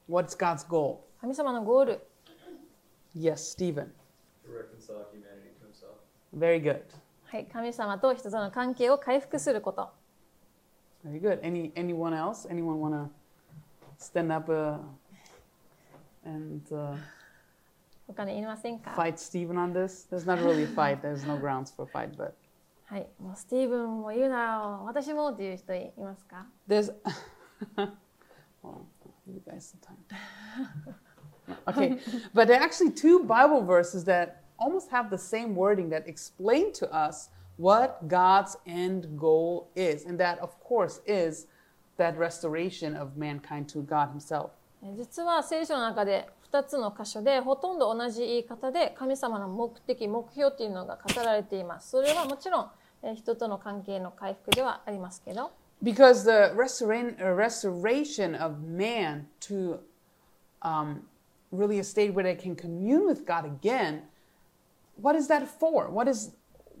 [0.09, 0.97] What's God's goal?
[1.19, 2.07] 神様のゴール
[3.17, 3.85] Yes, Stephen.
[4.45, 5.95] To reconcile humanity to himself.
[6.37, 6.81] Very good.
[7.25, 9.89] はい神様と人との関係を回復すること
[11.05, 11.41] Very good.
[11.41, 12.47] Any anyone else?
[12.49, 13.09] Anyone want to
[13.98, 14.78] stand up uh,
[16.24, 16.96] and uh,
[18.06, 20.08] 他にいませんか fight Stephen on this?
[20.10, 21.00] There's not really a fight.
[21.00, 22.32] There's no grounds for a fight, but
[22.86, 26.92] はいもうスティーブンも言うなよ私もっていう人いますか there's.
[28.62, 28.86] well,
[29.26, 29.96] you guys some time.
[31.68, 31.98] okay,
[32.34, 36.72] but there are actually two Bible verses that almost have the same wording that explain
[36.74, 41.46] to us what God's end goal is, and that, of course, is
[41.97, 44.49] that restoration of mankind to God Himself.
[44.83, 52.69] え実は聖書の中で2つの箇所でほとんど同じ言い方で神様の目的目標っていうのが語られていますそれはもちろん
[53.03, 55.51] えー人との関係の回復ではありますけど
[55.83, 59.79] Because the uh, restoration of man to
[60.61, 61.01] um,
[61.51, 64.03] really a state where they can commune with God again,
[64.95, 65.89] what is that for?
[65.89, 66.31] What is,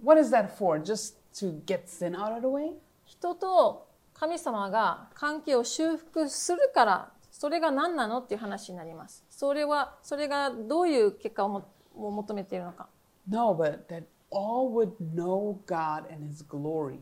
[0.01, 0.79] what is that for?
[0.79, 2.71] Just to get sin out of the way?
[3.05, 3.84] 人と
[4.17, 12.87] 神様が関係を修復するからそれが何なのっていう話になりますそれはそれがどういう結果をもを求めているのか
[13.29, 16.99] No, but that all would know God and His glory.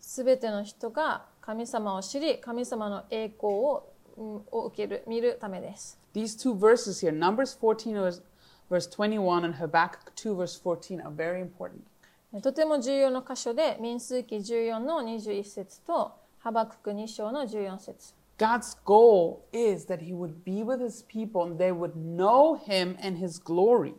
[0.00, 8.22] すべての人が神様を知り神様の栄光を,、うんを受ける見るためです These two verses here, Numbers 14, verse,
[8.70, 11.82] verse 21, and Habakkuk 2, verse 14, are very important.
[12.42, 22.56] とても重要な箇所で民数記14の21節とハバクク2章の14節 God's goal is that He would be with His people and they would know
[22.56, 23.94] Him and His glory.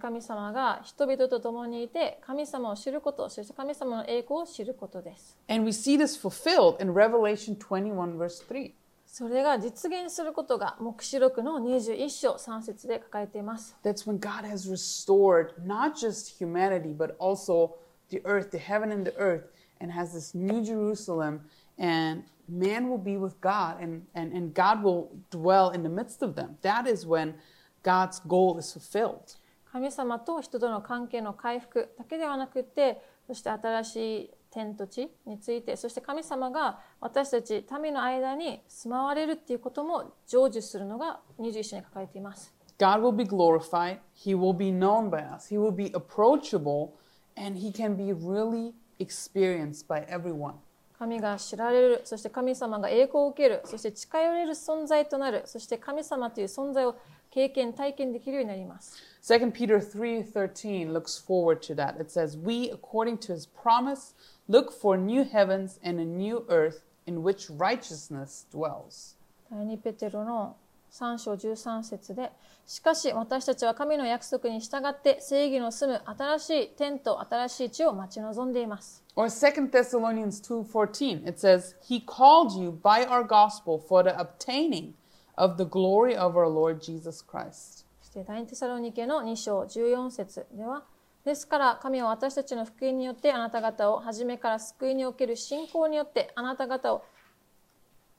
[0.00, 8.72] 神様が人々と共にいて神様を知ることそして神様の栄光を知ることです And we see this fulfilled in Revelation 21, verse 3.
[9.04, 17.74] それが実現することが黙示録の21章3節で書かれています That's when God has restored not just humanity, but also
[18.08, 19.42] the earth, the heaven and the earth,
[19.79, 21.41] and has this new Jerusalem,
[21.77, 26.21] and man will be with God, and, and, and God will dwell in the midst
[26.21, 26.57] of them.
[26.61, 27.35] That is when
[27.83, 29.37] God's goal is fulfilled.
[29.71, 46.93] 神様と人との関係の回復だけではなくてそして新しい天と地についてそして神様が私たち民の間に住まわれるっていうことも成就するのが21章に書かれています God will be glorified, He will be known by us, He will be approachable,
[47.37, 50.55] and He can be really experienced by everyone.
[50.97, 56.95] 神が知られるそして神様が栄光を受けるそして近寄れる存在となるそして神様という存在を
[57.29, 61.99] 経験体験できるようになります 2 Peter 3:13 looks forward to that.
[61.99, 64.13] It says, "We according to his promise
[64.47, 69.17] look for new heavens and a new earth in which righteousness dwells."
[69.49, 70.55] 第2ペテロの
[70.90, 72.32] 3章13節で
[72.66, 84.92] しかし私たちは神の約束に従って正義の住む新しい天と新しい地を待ち望んでいます Or 2 Thessalonians 2:14, it says, "He called you by our gospel for the obtaining
[85.36, 90.84] of the glory of our Lord Jesus Christ." そして第2テサロニケの2章14節では
[91.24, 97.04] ですから神は私たちの福音によってあなた方を初めから救いにおける信仰によってあなた方を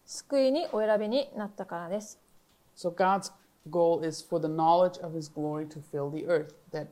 [0.05, 2.20] 救いにお選びになったからです
[2.80, 3.32] So God's
[3.70, 6.54] goal is for the knowledge of his glory to fill the earth.
[6.72, 6.88] That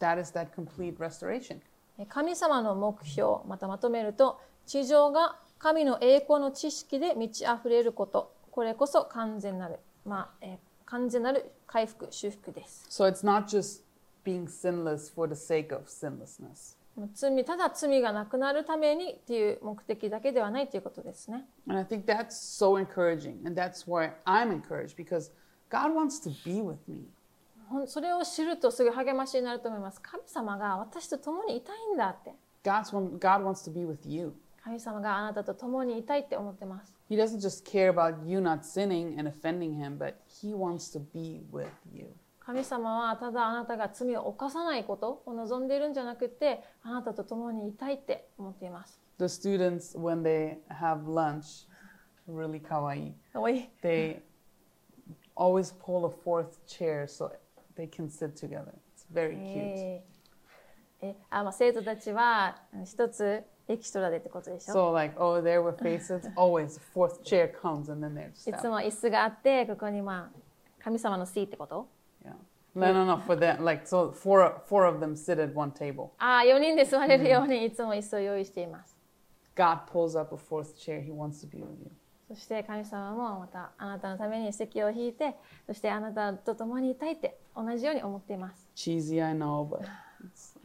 [0.00, 1.60] that is that complete restoration.
[2.08, 10.56] 神様の目標またまとめると地上が神の栄光の知識で満ち溢れることこれこそ完全なる、まあえー
[10.90, 13.82] 完全なる回復修復です So it's not just
[14.24, 16.76] being sinless for the sake of sinlessness.
[17.13, 23.45] 罪ただ罪がなくなるためにっていう目的だけではないということですね And I think that's so encouraging.
[23.45, 25.31] And that's why I'm encouraged because
[25.69, 27.07] God wants to be with me.
[27.87, 32.33] それを知るとすぐ励ましになると思います神様が私と共にいたいんだって
[32.63, 34.33] God's one, God wants to be with you.
[34.63, 40.91] 神様があなたと共にいたいって思ってます He doesn't just care about you not sinning and offending Him, but He wants
[40.91, 42.07] to be with you.
[42.45, 51.67] 神様はただあなたが罪を犯さないことを望んでいるんじゃなくてあなたと共にいたいって思っています The students, when they have lunch,
[52.27, 53.13] really kawaii,
[53.81, 54.21] they
[55.35, 57.31] always pull a fourth chair so
[57.75, 58.73] they can sit together.
[58.95, 60.01] It's very cute.
[61.01, 66.27] えあまあ、生徒たちはうん一つエキストラでってことでしょ So like, oh, there were faces.
[66.35, 71.87] Always fourth chair comes and then there's い.つも椅子があってここにまあ神様の C ってこと
[72.23, 72.33] Yeah.
[72.75, 73.17] No, no, no.
[73.19, 76.11] For them, like, so four four of them sit at one table.
[76.17, 78.95] ああ4人で座れるようにいつも椅子を用意しています
[79.55, 80.99] God pulls up a fourth chair.
[81.01, 81.91] He wants to be with you.
[82.27, 85.35] そして神様もまたあなたのために席を引いて
[85.67, 88.67] そしてあなたと共にいたいって同じように思っています。
[88.75, 89.81] Cheesy, I know, but
[90.25, 90.57] it's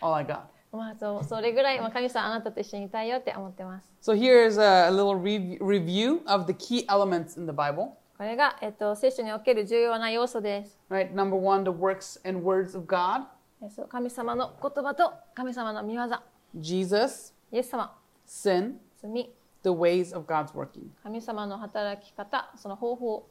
[0.00, 0.42] all I got.
[0.72, 3.90] まあ、そうそれぐらい、まあ、神様あなたと一緒にいたいよって思ってます。
[4.02, 7.94] So here's a little re- review of the key elements in the Bible.
[8.17, 10.79] これが、えっと、聖書における重要な要素です。
[10.89, 13.23] Right, number one, the works and words of God.
[13.63, 16.19] えそう神様の言葉と神様の御業、
[16.55, 17.95] Jesus, イエス様、
[18.27, 19.31] sin, 罪、
[19.63, 20.89] the ways of God's working.
[21.03, 23.27] 神様の働き方、その方法。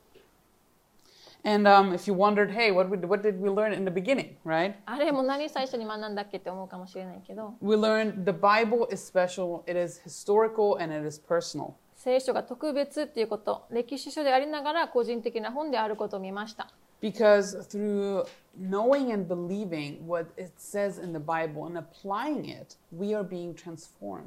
[1.43, 4.37] And um, if you wondered, hey, what, we, what did we learn in the beginning,
[4.45, 4.75] right?
[4.85, 11.75] あれも何最初に学んだっけって思うかもしれないけど、 We learned the Bible is special, it is historical, and it is personal.
[12.06, 16.70] 聖書が特別っていうこと、歴史書でありながら個人的な本であることを見ました。
[17.02, 23.28] Because through knowing and believing what it says in the Bible and applying it, we are
[23.28, 24.22] being transformed.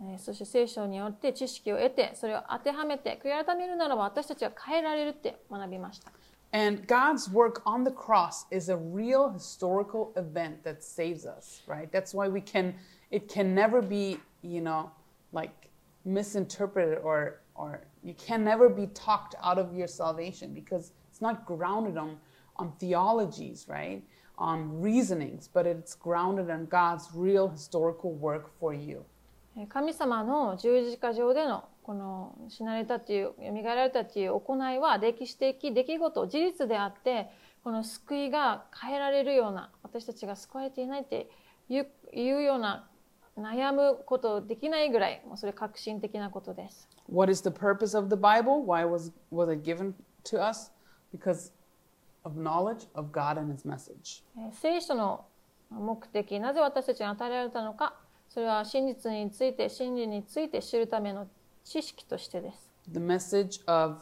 [0.00, 6.10] えーそして聖書によって知識を得て、それを当てはめて、悔い改めるならば私たちは変えられるって学びました。
[6.52, 11.90] And God's work on the cross is a real historical event that saves us, right?
[11.92, 12.76] That's why we can,
[13.10, 14.88] it can never be, you know,
[15.34, 15.69] like
[16.05, 21.45] misinterpreted or, or you can never be talked out of your salvation because it's not
[21.45, 22.17] grounded on,
[22.57, 24.03] on theologies, right?
[24.37, 29.05] On reasonings, but it's grounded on God's real historical work for you.
[29.57, 37.29] えー神様の十字架上でのこの死なれたという蘇られたという行いは歴史的出来事事実であって
[37.63, 41.29] この救いが変えられるような私たちが救われていないって
[41.69, 42.87] いういうような
[43.40, 46.88] 悩むことできないぐらいもうそれ革新的なことです。
[47.10, 48.64] What is the purpose of the Bible?
[48.64, 49.94] Why was, was it given
[50.24, 50.72] to us?
[51.14, 51.52] Because
[52.24, 54.22] of knowledge of God and His message.
[54.36, 55.24] えー聖書の
[55.70, 57.94] 目的なぜ私たちに与えられたのか
[58.28, 61.26] それは真実について真理について知るための
[61.64, 62.70] 知識としてです。
[62.92, 64.00] The message of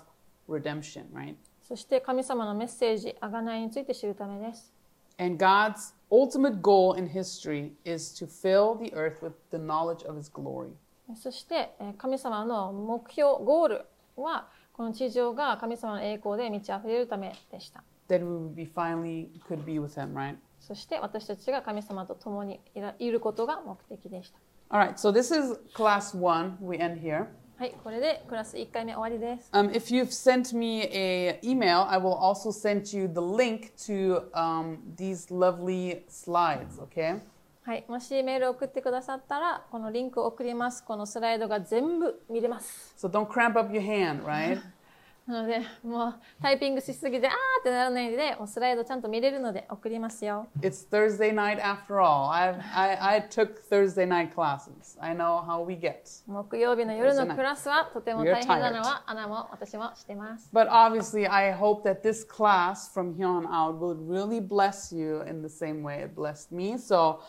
[0.48, 1.34] redemption, right?
[1.62, 4.72] そして神様のメッセージ、贖いについて知るためです。
[5.18, 10.31] And God's ultimate goal in history is to fill the earth with the knowledge of His
[10.31, 10.69] glory.
[11.15, 13.85] そしてえー神様の目標、ゴール
[14.15, 17.83] はこの地上が神様の栄光で満ち溢れるためでした。
[18.09, 20.35] That we would be finally could be with Him, right?
[20.59, 24.39] そして私たちが神様と共にいらいることが目的でした。
[24.69, 26.57] All right, so this is class one.
[26.61, 27.27] We end here.
[27.58, 29.50] はい、これでクラス1回目終わりです。
[29.52, 34.78] Um, if you've sent me a email, I will also send you the link to um,
[34.96, 36.80] these lovely slides.
[36.80, 37.18] Okay.
[37.64, 40.84] はい、もしメールを送ってくださったら、このリンクを送ります。
[40.84, 42.94] このスライドが全部見れます。
[42.96, 44.60] So don't cramp up your hand, right?
[45.27, 50.47] なので、もうタイピングしすぎて、あーってならないで、もうスライドちゃんと見れるので送りますよ。
[50.59, 52.29] it's Thursday night after all.
[52.29, 54.97] I've, I I took Thursday night classes.
[54.99, 56.23] I know how we get.
[56.27, 58.85] 木曜日の夜のクラスはとても You're 大変なの tired.
[58.85, 60.49] は、アナも私もしてます。
[60.53, 65.23] But obviously, I hope that this class from here on out will really bless you
[65.25, 66.77] in the same way it blessed me.
[66.77, 67.21] So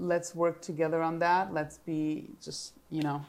[0.00, 1.52] let's work together on that.
[1.52, 3.20] Let's be just, you know,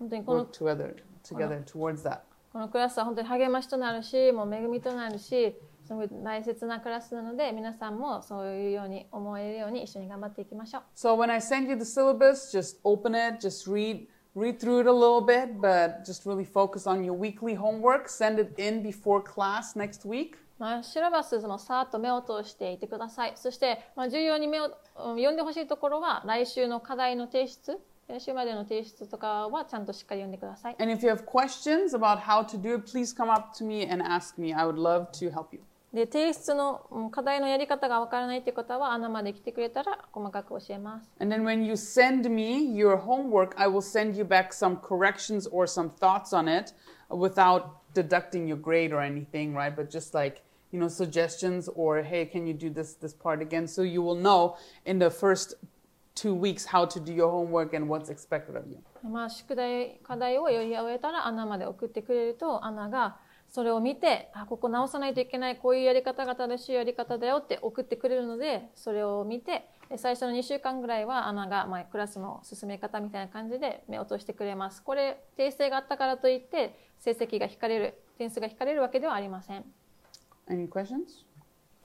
[0.00, 2.22] 本当にこの work together together towards that.
[2.57, 5.55] このクラスは本当に励ましとなるし、もう恵みとなるし、
[5.85, 10.81] すごい大切なクラスなので、皆さんもそういうように思えるように一緒に頑張っていきましょう。
[10.95, 14.91] So when I send you the syllabus, just open it, just read read through it a
[14.91, 18.09] little bit, but just really focus on your weekly homework.
[18.09, 20.37] Send it in before class next week.
[20.57, 23.33] まあ、シラバスもさーっと目を通していてください。
[23.35, 24.71] そして、まあ、重要に目をうん
[25.17, 27.79] 読んでほしいところは、来週の課題の提出、
[28.09, 30.75] 来週までの提出とかはちゃんとしっかり読んでください。
[30.79, 34.01] And if you have questions about how to do it, please come up to me and
[34.01, 34.53] ask me.
[34.53, 35.59] I would love to help you.
[35.93, 41.09] で、提出のうん課題のやり方がわからないという方は、穴まで来てくれたら細かく教えます。
[41.19, 45.67] And then when you send me your homework, I will send you back some corrections or
[45.67, 46.73] some thoughts on it
[47.09, 49.75] without deducting your grade or anything, right?
[49.75, 53.67] But just like, you know, suggestions or hey, can you do this this part again?
[53.67, 54.55] So you will know
[54.85, 55.55] in the first
[56.17, 58.79] two weeks how to do your homework and what's expected of you.
[59.07, 74.81] まあ、宿題、課題を読み終えたら、穴まで送ってくれると、穴がそれを見て、あ、ここ直さないといけない、こういうやり方が正しいやり方だよって送ってくれるので、それを見て、で最初の2週間ぐらいは、穴が、まあ、クラスの進め方みたいな感じで目を通してくれます。
[74.81, 79.63] これ、訂正があったからといって、成績が引かれる、点数が引かれるわけではありません。
[80.49, 81.25] Any questions?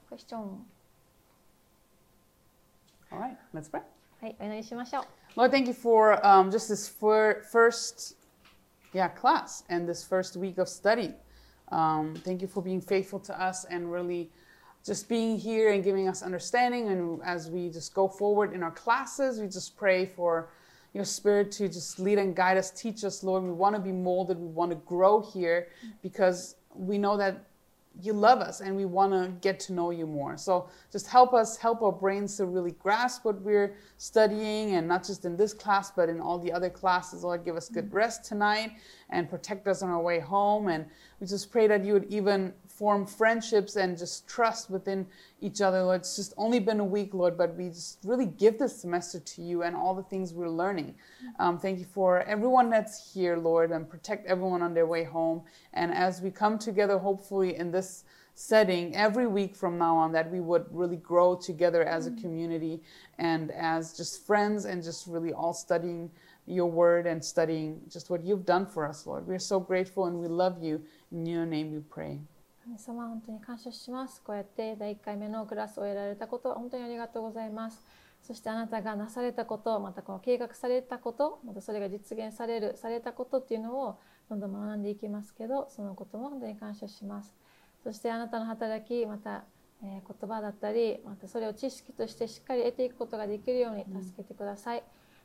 [0.09, 0.65] クエスチョン。
[3.11, 3.83] All right, let's pray.
[4.22, 5.04] はい、お祈りしましょう。
[5.40, 8.16] Lord, thank you for um, just this fir- first,
[8.92, 11.14] yeah, class and this first week of study.
[11.70, 14.30] Um, thank you for being faithful to us and really
[14.84, 16.88] just being here and giving us understanding.
[16.88, 20.48] And as we just go forward in our classes, we just pray for,
[20.92, 23.42] your spirit to just lead and guide us, teach us, Lord.
[23.42, 24.38] We want to be molded.
[24.38, 25.68] We want to grow here
[26.02, 27.44] because we know that
[28.01, 30.35] you love us and we want to get to know you more.
[30.35, 35.05] So just help us, help our brains to really grasp what we're studying and not
[35.05, 37.23] just in this class, but in all the other classes.
[37.23, 37.97] Lord, give us good mm-hmm.
[37.97, 38.71] rest tonight
[39.09, 40.69] and protect us on our way home.
[40.69, 40.85] And
[41.19, 45.05] we just pray that you would even form friendships and just trust within
[45.41, 46.01] each other, Lord.
[46.01, 49.41] It's just only been a week, Lord, but we just really give this semester to
[49.41, 50.95] you and all the things we're learning.
[51.37, 55.43] Um, thank you for everyone that's here, Lord, and protect everyone on their way home.
[55.73, 58.05] And as we come together, hopefully in this
[58.35, 62.81] setting every week from now on, that we would really grow together as a community
[63.19, 66.09] and as just friends and just really all studying
[66.47, 69.27] your word and studying just what you've done for us, Lord.
[69.27, 70.81] We're so grateful and we love you.
[71.11, 72.19] In your name we pray.
[72.63, 74.21] 神様本当に感謝します。
[74.23, 77.85] こうやって第1回目のクラスを得られたこと本当にありがとうございます。
[78.21, 83.99] そしてあなたがなされたことまたこの計画されたことまたそれが実現されるされたことっていうのを
[84.29, 87.35] どんどん学んでいきますけどそのことも本当に感謝します。
[87.83, 89.43] そしてあなたの働きまた、
[89.83, 94.83] えー言葉だったりまたそれを知識としてしっかり得ていくことができるように助けてください、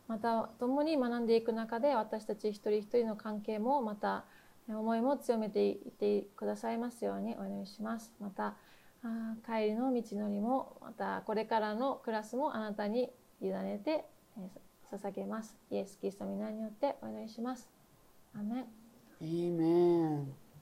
[0.09, 4.25] また共に学んでいく中で私たち一人一人の関係もまた
[4.69, 8.13] 思いも強めていってくださいますようにお祈りします。
[8.21, 8.57] また
[9.03, 14.05] あ帰りの道のりもまたこれからのクラスもあなたに委ねて、
[14.37, 15.55] えー捧げます。
[15.71, 17.69] イエス・キリストの皆によってお祈りします。
[18.35, 18.67] アメン。
[19.21, 20.48] Amen.